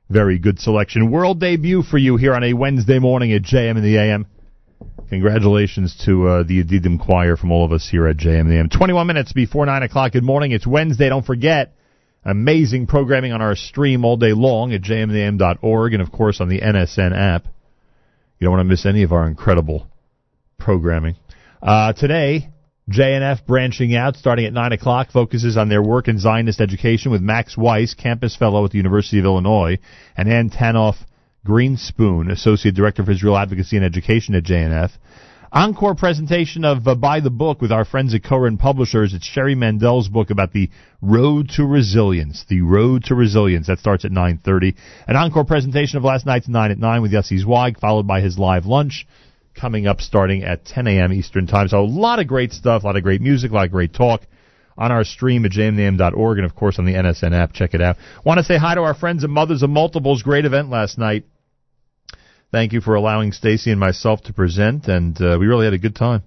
very 0.09 0.39
good 0.39 0.59
selection. 0.59 1.09
World 1.09 1.39
debut 1.39 1.83
for 1.83 1.97
you 1.97 2.17
here 2.17 2.33
on 2.33 2.43
a 2.43 2.51
Wednesday 2.51 2.99
morning 2.99 3.31
at 3.31 3.43
JM 3.43 3.77
in 3.77 3.81
the 3.81 3.95
AM. 3.95 4.25
Congratulations 5.07 5.95
to 6.03 6.27
uh, 6.27 6.43
the 6.43 6.61
Yedidim 6.61 6.99
Choir 6.99 7.37
from 7.37 7.53
all 7.53 7.63
of 7.63 7.71
us 7.71 7.87
here 7.89 8.05
at 8.07 8.17
JM 8.17 8.41
in 8.41 8.49
the 8.49 8.59
AM. 8.59 8.67
21 8.67 9.07
minutes 9.07 9.31
before 9.31 9.65
9 9.65 9.83
o'clock. 9.83 10.11
Good 10.11 10.25
morning. 10.25 10.51
It's 10.51 10.67
Wednesday. 10.67 11.07
Don't 11.07 11.25
forget, 11.25 11.77
amazing 12.25 12.87
programming 12.87 13.31
on 13.31 13.41
our 13.41 13.55
stream 13.55 14.03
all 14.03 14.17
day 14.17 14.33
long 14.33 14.73
at 14.73 14.81
jmintheam.org 14.81 15.93
and, 15.93 16.01
of 16.01 16.11
course, 16.11 16.41
on 16.41 16.49
the 16.49 16.59
NSN 16.59 17.17
app. 17.17 17.47
You 18.39 18.45
don't 18.45 18.57
want 18.57 18.61
to 18.67 18.69
miss 18.69 18.85
any 18.85 19.03
of 19.03 19.11
our 19.11 19.27
incredible 19.27 19.87
programming. 20.57 21.15
Uh, 21.61 21.93
today, 21.93 22.49
JNF 22.89 23.45
branching 23.45 23.95
out 23.95 24.17
starting 24.17 24.45
at 24.45 24.53
9 24.53 24.73
o'clock 24.73 25.11
focuses 25.11 25.55
on 25.55 25.69
their 25.69 25.81
work 25.81 26.07
in 26.07 26.19
Zionist 26.19 26.59
education 26.59 27.11
with 27.11 27.21
Max 27.21 27.55
Weiss, 27.57 27.93
campus 27.93 28.35
fellow 28.35 28.65
at 28.65 28.71
the 28.71 28.77
University 28.77 29.19
of 29.19 29.25
Illinois, 29.25 29.77
and 30.17 30.27
Ann 30.27 30.49
Tanoff 30.49 30.95
Greenspoon, 31.45 32.31
Associate 32.31 32.75
Director 32.75 33.05
for 33.05 33.11
Israel 33.11 33.37
Advocacy 33.37 33.77
and 33.77 33.85
Education 33.85 34.35
at 34.35 34.43
JNF. 34.43 34.91
Encore 35.55 35.93
presentation 35.93 36.65
of 36.65 36.87
uh, 36.87 36.95
By 36.95 37.19
the 37.19 37.29
Book 37.29 37.61
with 37.61 37.71
our 37.71 37.85
friends 37.85 38.15
at 38.15 38.23
Koren 38.23 38.57
Publishers. 38.57 39.13
It's 39.13 39.23
Sherri 39.23 39.53
Mandell's 39.53 40.09
book 40.09 40.31
about 40.31 40.51
the 40.51 40.71
Road 40.99 41.49
to 41.57 41.63
Resilience. 41.63 42.43
The 42.49 42.61
Road 42.61 43.03
to 43.03 43.13
Resilience. 43.13 43.67
That 43.67 43.77
starts 43.77 44.03
at 44.03 44.09
9.30. 44.09 44.75
An 45.07 45.15
encore 45.15 45.45
presentation 45.45 45.99
of 45.99 46.03
last 46.03 46.25
night's 46.25 46.47
9 46.47 46.71
at 46.71 46.79
9 46.79 47.01
with 47.03 47.11
Yossi 47.11 47.37
Zweig, 47.37 47.79
followed 47.79 48.07
by 48.07 48.19
his 48.19 48.39
live 48.39 48.65
lunch 48.65 49.05
coming 49.53 49.85
up 49.85 50.01
starting 50.01 50.43
at 50.43 50.65
10 50.65 50.87
a.m. 50.87 51.13
Eastern 51.13 51.45
Time. 51.45 51.67
So 51.67 51.81
a 51.81 51.85
lot 51.85 52.17
of 52.17 52.25
great 52.25 52.51
stuff, 52.51 52.81
a 52.81 52.87
lot 52.87 52.97
of 52.97 53.03
great 53.03 53.21
music, 53.21 53.51
a 53.51 53.53
lot 53.53 53.65
of 53.65 53.71
great 53.71 53.93
talk 53.93 54.21
on 54.75 54.91
our 54.91 55.03
stream 55.03 55.45
at 55.45 55.51
jmintheam.org 55.51 56.39
and, 56.39 56.47
of 56.47 56.55
course, 56.55 56.79
on 56.79 56.85
the 56.85 56.93
NSN 56.93 57.31
app. 57.31 57.53
Check 57.53 57.75
it 57.75 57.81
out. 57.81 57.97
Want 58.25 58.39
to 58.39 58.43
say 58.43 58.57
hi 58.57 58.73
to 58.73 58.81
our 58.81 58.95
friends 58.95 59.23
at 59.23 59.29
Mothers 59.29 59.61
of 59.61 59.69
Multiples. 59.69 60.23
Great 60.23 60.45
event 60.45 60.71
last 60.71 60.97
night. 60.97 61.25
Thank 62.53 62.71
you 62.71 62.81
for 62.81 62.93
allowing 62.93 63.31
Stacy 63.31 63.71
and 63.71 63.79
myself 63.79 64.21
to 64.25 64.33
present, 64.33 64.87
and 64.87 65.19
uh, 65.19 65.37
we 65.39 65.47
really 65.47 65.65
had 65.65 65.73
a 65.73 65.79
good 65.79 65.95
time. 65.95 66.21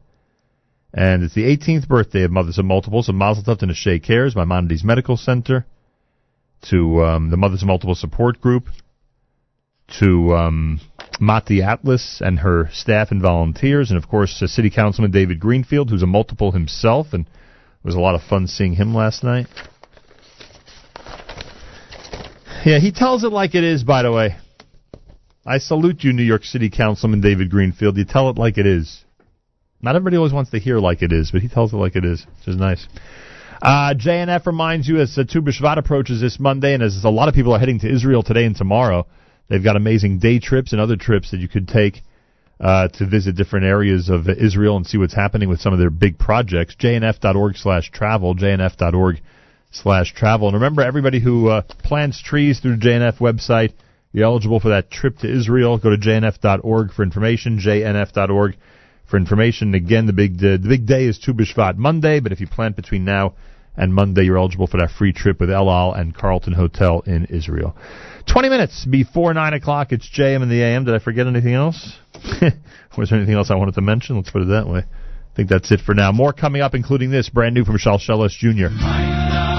And 0.93 1.23
it's 1.23 1.37
the 1.37 1.45
18th 1.45 1.87
birthday 1.87 2.25
of 2.25 2.33
Mothers 2.33 2.59
of 2.59 2.65
Multiples, 2.65 3.09
of 3.09 3.15
Mazel 3.15 3.45
Tov 3.45 3.61
to 3.61 3.67
Neshei 3.67 4.03
Cares, 4.03 4.35
Maimonides 4.35 4.83
Medical 4.83 5.17
Center, 5.17 5.67
to 6.63 7.05
um, 7.05 7.31
the 7.31 7.37
Mothers 7.37 7.63
of 7.63 7.69
Multiple 7.69 7.95
Support 7.95 8.41
Group, 8.41 8.65
to 10.01 10.35
um, 10.35 10.81
Mati 11.21 11.63
Atlas 11.63 12.21
and 12.21 12.41
her 12.41 12.71
staff 12.73 13.13
and 13.13 13.23
volunteers, 13.23 13.93
and 13.93 13.97
of 13.97 14.09
course 14.09 14.43
uh, 14.43 14.49
City 14.49 14.69
Councilman 14.69 15.13
David 15.13 15.39
Greenfield, 15.39 15.91
who's 15.91 16.03
a 16.03 16.07
multiple 16.07 16.51
himself, 16.51 17.13
and 17.13 17.25
it 17.27 17.85
was 17.85 17.95
a 17.95 18.01
lot 18.01 18.17
of 18.17 18.23
fun 18.23 18.49
seeing 18.49 18.73
him 18.73 18.97
last 18.97 19.23
night. 19.23 19.47
Yeah, 22.65 22.81
he 22.81 22.91
tells 22.91 23.23
it 23.23 23.31
like 23.31 23.55
it 23.55 23.63
is, 23.63 23.85
by 23.85 24.03
the 24.03 24.11
way. 24.11 24.35
I 25.47 25.59
salute 25.59 26.03
you, 26.03 26.13
New 26.13 26.25
York 26.25 26.45
City 26.45 26.71
Councilman 26.71 27.21
David 27.21 27.51
Greenfield. 27.51 27.97
You 27.97 28.05
tell 28.05 28.31
it 28.31 28.37
like 28.37 28.59
it 28.59 28.67
is. 28.67 29.05
Not 29.81 29.95
everybody 29.95 30.17
always 30.17 30.33
wants 30.33 30.51
to 30.51 30.59
hear 30.59 30.81
like 30.81 31.03
it 31.03 31.13
is, 31.13 31.31
but 31.31 31.41
he 31.41 31.49
tells 31.49 31.73
it 31.73 31.77
like 31.77 31.95
it 31.95 32.05
is, 32.05 32.27
which 32.39 32.49
is 32.49 32.57
nice. 32.57 32.85
Uh, 33.63 33.95
JNF 33.95 34.45
reminds 34.47 34.89
you 34.89 35.01
as 35.01 35.15
the 35.15 35.25
Tu 35.25 35.41
B'Shvat 35.41 35.79
approaches 35.79 36.21
this 36.21 36.41
Monday, 36.41 36.75
and 36.75 36.83
as 36.83 37.05
a 37.05 37.11
lot 37.11 37.29
of 37.29 37.35
people 37.35 37.53
are 37.53 37.61
heading 37.61 37.79
to 37.81 37.89
Israel 37.89 38.25
today 38.25 38.45
and 38.45 38.57
tomorrow, 38.57 39.07
they've 39.49 39.63
got 39.63 39.77
amazing 39.77 40.19
day 40.19 40.41
trips 40.41 40.73
and 40.73 40.81
other 40.81 40.97
trips 40.97 41.31
that 41.31 41.39
you 41.39 41.47
could 41.47 41.69
take 41.69 42.03
uh, 42.59 42.89
to 42.89 43.07
visit 43.07 43.37
different 43.37 43.67
areas 43.67 44.09
of 44.09 44.29
Israel 44.29 44.77
and 44.77 44.85
see 44.85 44.99
what's 44.99 45.15
happening 45.15 45.49
with 45.49 45.61
some 45.61 45.73
of 45.73 45.79
their 45.79 45.91
big 45.91 46.19
projects. 46.19 46.75
JNF.org 46.75 47.57
slash 47.57 47.93
travel, 47.93 48.35
JNF.org 48.35 49.21
slash 49.71 50.13
travel. 50.13 50.49
And 50.49 50.55
remember, 50.55 50.83
everybody 50.83 51.21
who 51.21 51.51
uh, 51.51 51.63
plants 51.85 52.21
trees 52.21 52.59
through 52.59 52.79
the 52.79 52.85
JNF 52.85 53.19
website, 53.19 53.75
you're 54.17 54.25
eligible 54.25 54.61
for 54.61 54.71
that 54.71 54.91
trip 54.91 55.19
to 55.19 55.31
Israel. 55.31 55.77
Go 55.77 55.91
to 55.91 55.99
jnf.org 55.99 56.93
for 56.95 57.03
information, 57.03 57.59
jnf.org 57.59 58.57
for 59.05 59.19
information. 59.19 59.75
Again, 59.75 60.07
the 60.07 60.15
big 60.15 60.39
the, 60.39 60.57
the 60.57 60.71
big 60.71 60.87
day 60.87 61.05
is 61.05 61.19
Tu 61.19 61.35
B'Shvat 61.35 61.77
Monday, 61.77 62.21
but 62.21 62.33
if 62.33 62.41
you 62.41 62.47
plan 62.47 62.73
between 62.73 63.05
now 63.05 63.35
and 63.77 63.93
Monday, 63.93 64.23
you're 64.23 64.39
eligible 64.39 64.69
for 64.69 64.79
that 64.79 64.89
free 64.91 65.13
trip 65.13 65.39
with 65.39 65.51
El 65.51 65.71
Al 65.71 65.93
and 65.93 66.17
Carlton 66.17 66.55
Hotel 66.55 67.03
in 67.05 67.27
Israel. 67.27 67.77
20 68.33 68.49
minutes 68.49 68.87
before 68.87 69.35
9 69.35 69.53
o'clock, 69.53 69.93
it's 69.93 70.09
JM 70.09 70.43
in 70.43 70.49
the 70.49 70.63
AM. 70.63 70.87
Did 70.87 70.95
I 70.95 70.99
forget 70.99 71.27
anything 71.27 71.53
else? 71.53 71.99
Was 72.97 73.11
there 73.11 73.19
anything 73.19 73.35
else 73.35 73.51
I 73.51 73.57
wanted 73.57 73.75
to 73.75 73.83
mention? 73.83 74.17
Let's 74.17 74.31
put 74.31 74.41
it 74.41 74.49
that 74.49 74.67
way. 74.67 74.79
I 74.79 75.37
think 75.37 75.51
that's 75.51 75.71
it 75.71 75.81
for 75.81 75.95
now. 75.95 76.11
More 76.13 76.33
coming 76.33 76.63
up, 76.63 76.75
including 76.75 77.11
this, 77.11 77.29
brand 77.29 77.55
new 77.55 77.67
from 77.67 77.77
Charles 77.77 78.03
Shalsheles 78.09 78.31
Jr. 78.31 79.56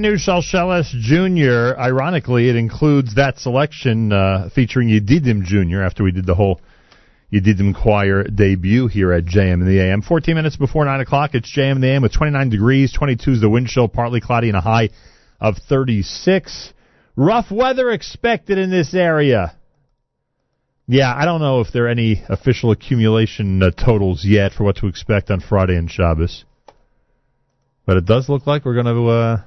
New 0.00 0.14
Shalsheles 0.14 0.90
Jr. 0.90 1.78
Ironically, 1.78 2.48
it 2.48 2.56
includes 2.56 3.16
that 3.16 3.38
selection 3.38 4.12
uh, 4.12 4.48
featuring 4.54 4.88
Yedidim 4.88 5.44
Jr. 5.44 5.82
After 5.82 6.02
we 6.02 6.12
did 6.12 6.26
the 6.26 6.34
whole 6.34 6.60
Yedidim 7.32 7.74
Choir 7.74 8.24
debut 8.24 8.86
here 8.86 9.12
at 9.12 9.24
JM 9.24 9.54
in 9.54 9.66
the 9.66 9.80
AM. 9.80 10.02
14 10.02 10.34
minutes 10.34 10.56
before 10.56 10.84
9 10.84 11.00
o'clock, 11.00 11.34
it's 11.34 11.54
JM 11.54 11.76
in 11.76 11.80
the 11.80 11.88
AM 11.88 12.02
with 12.02 12.12
29 12.12 12.48
degrees, 12.48 12.92
22 12.92 13.32
is 13.32 13.40
the 13.40 13.48
wind 13.48 13.68
chill, 13.68 13.88
partly 13.88 14.20
cloudy, 14.20 14.48
and 14.48 14.56
a 14.56 14.60
high 14.60 14.90
of 15.40 15.56
36. 15.68 16.72
Rough 17.16 17.50
weather 17.50 17.90
expected 17.90 18.58
in 18.58 18.70
this 18.70 18.94
area. 18.94 19.54
Yeah, 20.88 21.14
I 21.14 21.24
don't 21.24 21.40
know 21.40 21.60
if 21.60 21.72
there 21.72 21.84
are 21.84 21.88
any 21.88 22.22
official 22.28 22.72
accumulation 22.72 23.62
uh, 23.62 23.70
totals 23.70 24.24
yet 24.24 24.52
for 24.52 24.64
what 24.64 24.76
to 24.76 24.86
expect 24.86 25.30
on 25.30 25.40
Friday 25.40 25.76
and 25.76 25.90
Shabbos. 25.90 26.44
But 27.86 27.96
it 27.96 28.06
does 28.06 28.28
look 28.28 28.46
like 28.46 28.64
we're 28.64 28.74
going 28.74 28.86
to 28.86 29.08
uh, 29.08 29.42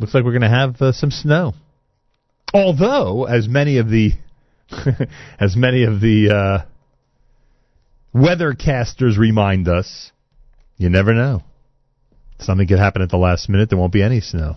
looks 0.00 0.14
like 0.14 0.24
we're 0.24 0.32
going 0.32 0.42
to 0.42 0.48
have 0.48 0.80
uh, 0.80 0.92
some 0.92 1.10
snow. 1.10 1.52
Although, 2.54 3.24
as 3.24 3.48
many 3.48 3.78
of 3.78 3.88
the 3.88 4.12
as 5.38 5.56
many 5.56 5.84
of 5.84 6.00
the 6.00 6.30
uh, 6.30 6.66
weathercasters 8.14 9.18
remind 9.18 9.68
us, 9.68 10.10
you 10.76 10.88
never 10.88 11.12
know. 11.12 11.42
Something 12.38 12.66
could 12.66 12.78
happen 12.78 13.02
at 13.02 13.10
the 13.10 13.18
last 13.18 13.48
minute. 13.48 13.68
There 13.68 13.78
won't 13.78 13.92
be 13.92 14.02
any 14.02 14.20
snow. 14.20 14.56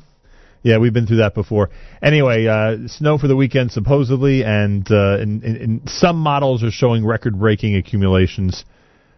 Yeah, 0.63 0.77
we've 0.77 0.93
been 0.93 1.07
through 1.07 1.17
that 1.17 1.33
before. 1.33 1.69
Anyway, 2.01 2.47
uh, 2.47 2.88
snow 2.88 3.17
for 3.17 3.27
the 3.27 3.35
weekend 3.35 3.73
supposedly, 3.73 4.45
and 4.45 4.89
uh, 4.89 5.17
in, 5.19 5.43
in, 5.43 5.55
in 5.57 5.81
some 5.88 6.15
models 6.15 6.63
are 6.63 6.72
showing 6.72 7.05
record-breaking 7.05 7.75
accumulations. 7.75 8.63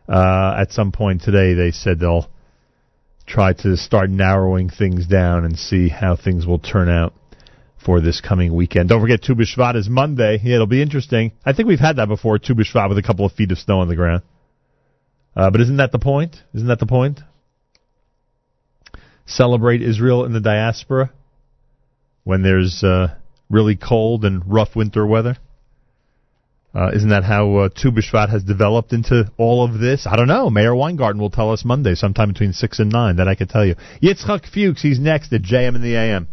Uh, 0.09 0.55
at 0.57 0.71
some 0.71 0.91
point 0.91 1.21
today, 1.21 1.53
they 1.53 1.69
said 1.69 1.99
they'll 1.99 2.27
try 3.25 3.53
to 3.53 3.75
start 3.77 4.09
narrowing 4.09 4.69
things 4.69 5.07
down 5.07 5.45
and 5.45 5.57
see 5.57 5.89
how 5.89 6.15
things 6.15 6.45
will 6.45 6.59
turn 6.59 6.89
out 6.89 7.13
for 7.83 8.01
this 8.01 8.21
coming 8.21 8.53
weekend. 8.53 8.89
Don't 8.89 9.01
forget, 9.01 9.21
Tu 9.21 9.35
B'Shvat 9.35 9.75
is 9.75 9.87
Monday. 9.87 10.39
Yeah, 10.43 10.55
it'll 10.55 10.67
be 10.67 10.81
interesting. 10.81 11.31
I 11.45 11.53
think 11.53 11.67
we've 11.67 11.79
had 11.79 11.97
that 11.97 12.07
before, 12.07 12.39
Tu 12.39 12.55
B'Shvat 12.55 12.89
with 12.89 12.97
a 12.97 13.03
couple 13.03 13.25
of 13.25 13.31
feet 13.33 13.51
of 13.51 13.57
snow 13.57 13.79
on 13.79 13.87
the 13.87 13.95
ground. 13.95 14.23
Uh, 15.35 15.51
but 15.51 15.61
isn't 15.61 15.77
that 15.77 15.91
the 15.91 15.99
point? 15.99 16.37
Isn't 16.53 16.67
that 16.67 16.79
the 16.79 16.85
point? 16.85 17.19
Celebrate 19.25 19.81
Israel 19.81 20.25
in 20.25 20.33
the 20.33 20.39
diaspora 20.39 21.11
when 22.23 22.41
there's 22.41 22.83
uh, 22.83 23.15
really 23.49 23.75
cold 23.75 24.23
and 24.25 24.41
rough 24.45 24.75
winter 24.75 25.05
weather. 25.05 25.37
Uh, 26.75 26.91
isn't 26.93 27.09
that 27.09 27.23
how 27.23 27.55
uh, 27.55 27.69
Tu 27.73 27.89
B'Shvat 27.89 28.29
has 28.29 28.43
developed 28.43 28.91
into 28.91 29.31
all 29.37 29.63
of 29.63 29.79
this? 29.79 30.05
I 30.05 30.17
don't 30.17 30.27
know. 30.27 30.49
Meir 30.49 30.75
Weingarten 30.75 31.21
will 31.21 31.29
tell 31.29 31.51
us 31.51 31.63
Monday, 31.63 31.95
sometime 31.95 32.27
between 32.27 32.51
6 32.51 32.79
and 32.79 32.91
9. 32.91 33.15
That 33.15 33.29
I 33.29 33.35
can 33.35 33.47
tell 33.47 33.65
you. 33.65 33.75
Yitzchak 34.01 34.45
Fuchs, 34.53 34.81
he's 34.81 34.99
next 34.99 35.31
at 35.31 35.41
JM 35.41 35.75
in 35.75 35.81
the 35.81 35.95
AM. 35.95 36.27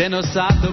Você 0.00 0.08
não 0.08 0.22
sabe 0.22 0.66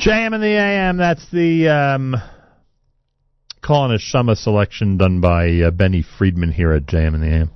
JM 0.00 0.34
in 0.34 0.40
the 0.40 0.46
AM. 0.46 0.96
That's 0.96 1.30
the 1.30 1.68
um, 1.68 2.16
Kol 3.62 3.90
Haneshama 3.90 4.34
selection 4.34 4.96
done 4.96 5.20
by 5.20 5.50
uh, 5.60 5.70
Benny 5.72 6.02
Friedman 6.16 6.52
here 6.52 6.72
at 6.72 6.86
JM 6.86 7.14
in 7.14 7.20
the 7.20 7.26
AM. 7.26 7.50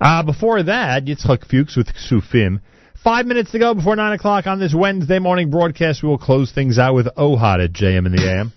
Uh, 0.00 0.24
before 0.24 0.64
that, 0.64 1.04
Yitzhak 1.04 1.46
Fuchs 1.46 1.76
with 1.76 1.86
Sufim. 1.94 2.62
Five 3.04 3.26
minutes 3.26 3.52
to 3.52 3.60
go 3.60 3.74
before 3.74 3.94
9 3.94 4.12
o'clock 4.12 4.48
on 4.48 4.58
this 4.58 4.74
Wednesday 4.74 5.20
morning 5.20 5.50
broadcast. 5.50 6.02
We 6.02 6.08
will 6.08 6.18
close 6.18 6.50
things 6.50 6.80
out 6.80 6.94
with 6.94 7.06
Ohad 7.16 7.64
at 7.64 7.72
JM 7.74 8.06
in 8.06 8.12
the 8.12 8.28
AM. 8.28 8.52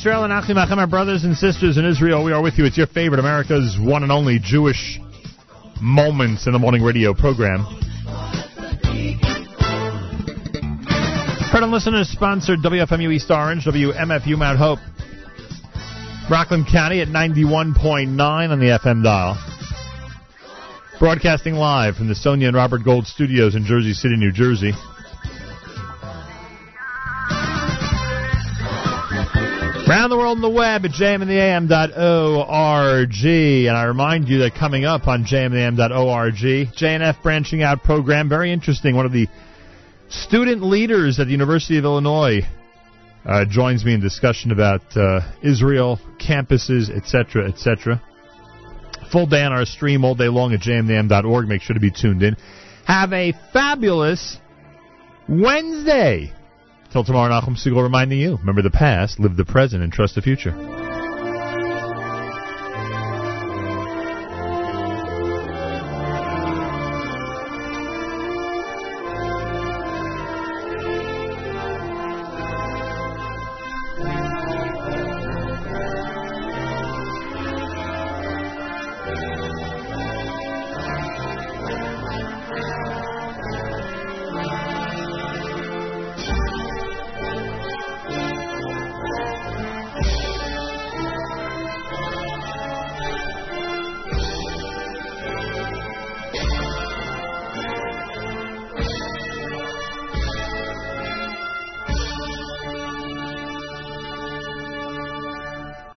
Yisrael 0.00 0.24
and 0.24 0.32
Achim 0.32 0.88
brothers 0.88 1.24
and 1.24 1.36
sisters 1.36 1.76
in 1.76 1.84
Israel, 1.84 2.24
we 2.24 2.32
are 2.32 2.42
with 2.42 2.56
you. 2.56 2.64
It's 2.64 2.78
your 2.78 2.86
favorite, 2.86 3.18
America's 3.18 3.76
one 3.78 4.02
and 4.02 4.10
only 4.10 4.38
Jewish 4.42 4.98
Moments 5.78 6.46
in 6.46 6.54
the 6.54 6.58
Morning 6.58 6.82
Radio 6.82 7.12
program. 7.12 7.64
Heard 11.50 11.62
on 11.62 11.70
listeners 11.70 12.08
sponsored 12.08 12.60
WFMU 12.60 13.12
East 13.12 13.30
Orange, 13.30 13.64
WMFU 13.66 14.38
Mount 14.38 14.58
Hope, 14.58 14.78
Rockland 16.30 16.66
County 16.70 17.02
at 17.02 17.08
91.9 17.08 18.50
on 18.50 18.58
the 18.58 18.78
FM 18.82 19.02
dial. 19.04 19.36
Broadcasting 20.98 21.54
live 21.54 21.96
from 21.96 22.08
the 22.08 22.14
Sonia 22.14 22.48
and 22.48 22.56
Robert 22.56 22.84
Gold 22.84 23.06
studios 23.06 23.54
in 23.54 23.66
Jersey 23.66 23.92
City, 23.92 24.16
New 24.16 24.32
Jersey. 24.32 24.72
Around 29.90 30.10
the 30.10 30.16
world 30.18 30.36
on 30.38 30.42
the 30.42 30.48
web 30.48 30.84
at 30.84 30.92
jmintheam.org. 30.92 31.66
And 33.24 33.76
I 33.76 33.82
remind 33.82 34.28
you 34.28 34.38
that 34.38 34.54
coming 34.54 34.84
up 34.84 35.08
on 35.08 35.24
jmintheam.org, 35.24 36.34
JNF 36.34 37.20
Branching 37.24 37.64
Out 37.64 37.82
program, 37.82 38.28
very 38.28 38.52
interesting. 38.52 38.94
One 38.94 39.04
of 39.04 39.10
the 39.10 39.26
student 40.08 40.62
leaders 40.62 41.18
at 41.18 41.26
the 41.26 41.32
University 41.32 41.76
of 41.76 41.82
Illinois 41.82 42.42
uh, 43.24 43.44
joins 43.46 43.84
me 43.84 43.94
in 43.94 44.00
discussion 44.00 44.52
about 44.52 44.82
uh, 44.96 45.22
Israel, 45.42 45.98
campuses, 46.20 46.88
etc., 46.88 47.48
etc. 47.48 48.00
Full 49.10 49.26
day 49.26 49.42
on 49.42 49.52
our 49.52 49.64
stream 49.64 50.04
all 50.04 50.14
day 50.14 50.28
long 50.28 50.54
at 50.54 50.60
jmintheam.org. 50.60 51.48
Make 51.48 51.62
sure 51.62 51.74
to 51.74 51.80
be 51.80 51.90
tuned 51.90 52.22
in. 52.22 52.36
Have 52.86 53.12
a 53.12 53.32
fabulous 53.52 54.38
Wednesday. 55.28 56.32
Till 56.90 57.04
tomorrow, 57.04 57.30
Nachum 57.30 57.56
Segal 57.56 57.84
reminding 57.84 58.18
you, 58.18 58.36
remember 58.38 58.62
the 58.62 58.70
past, 58.70 59.20
live 59.20 59.36
the 59.36 59.44
present, 59.44 59.82
and 59.82 59.92
trust 59.92 60.16
the 60.16 60.22
future. 60.22 60.89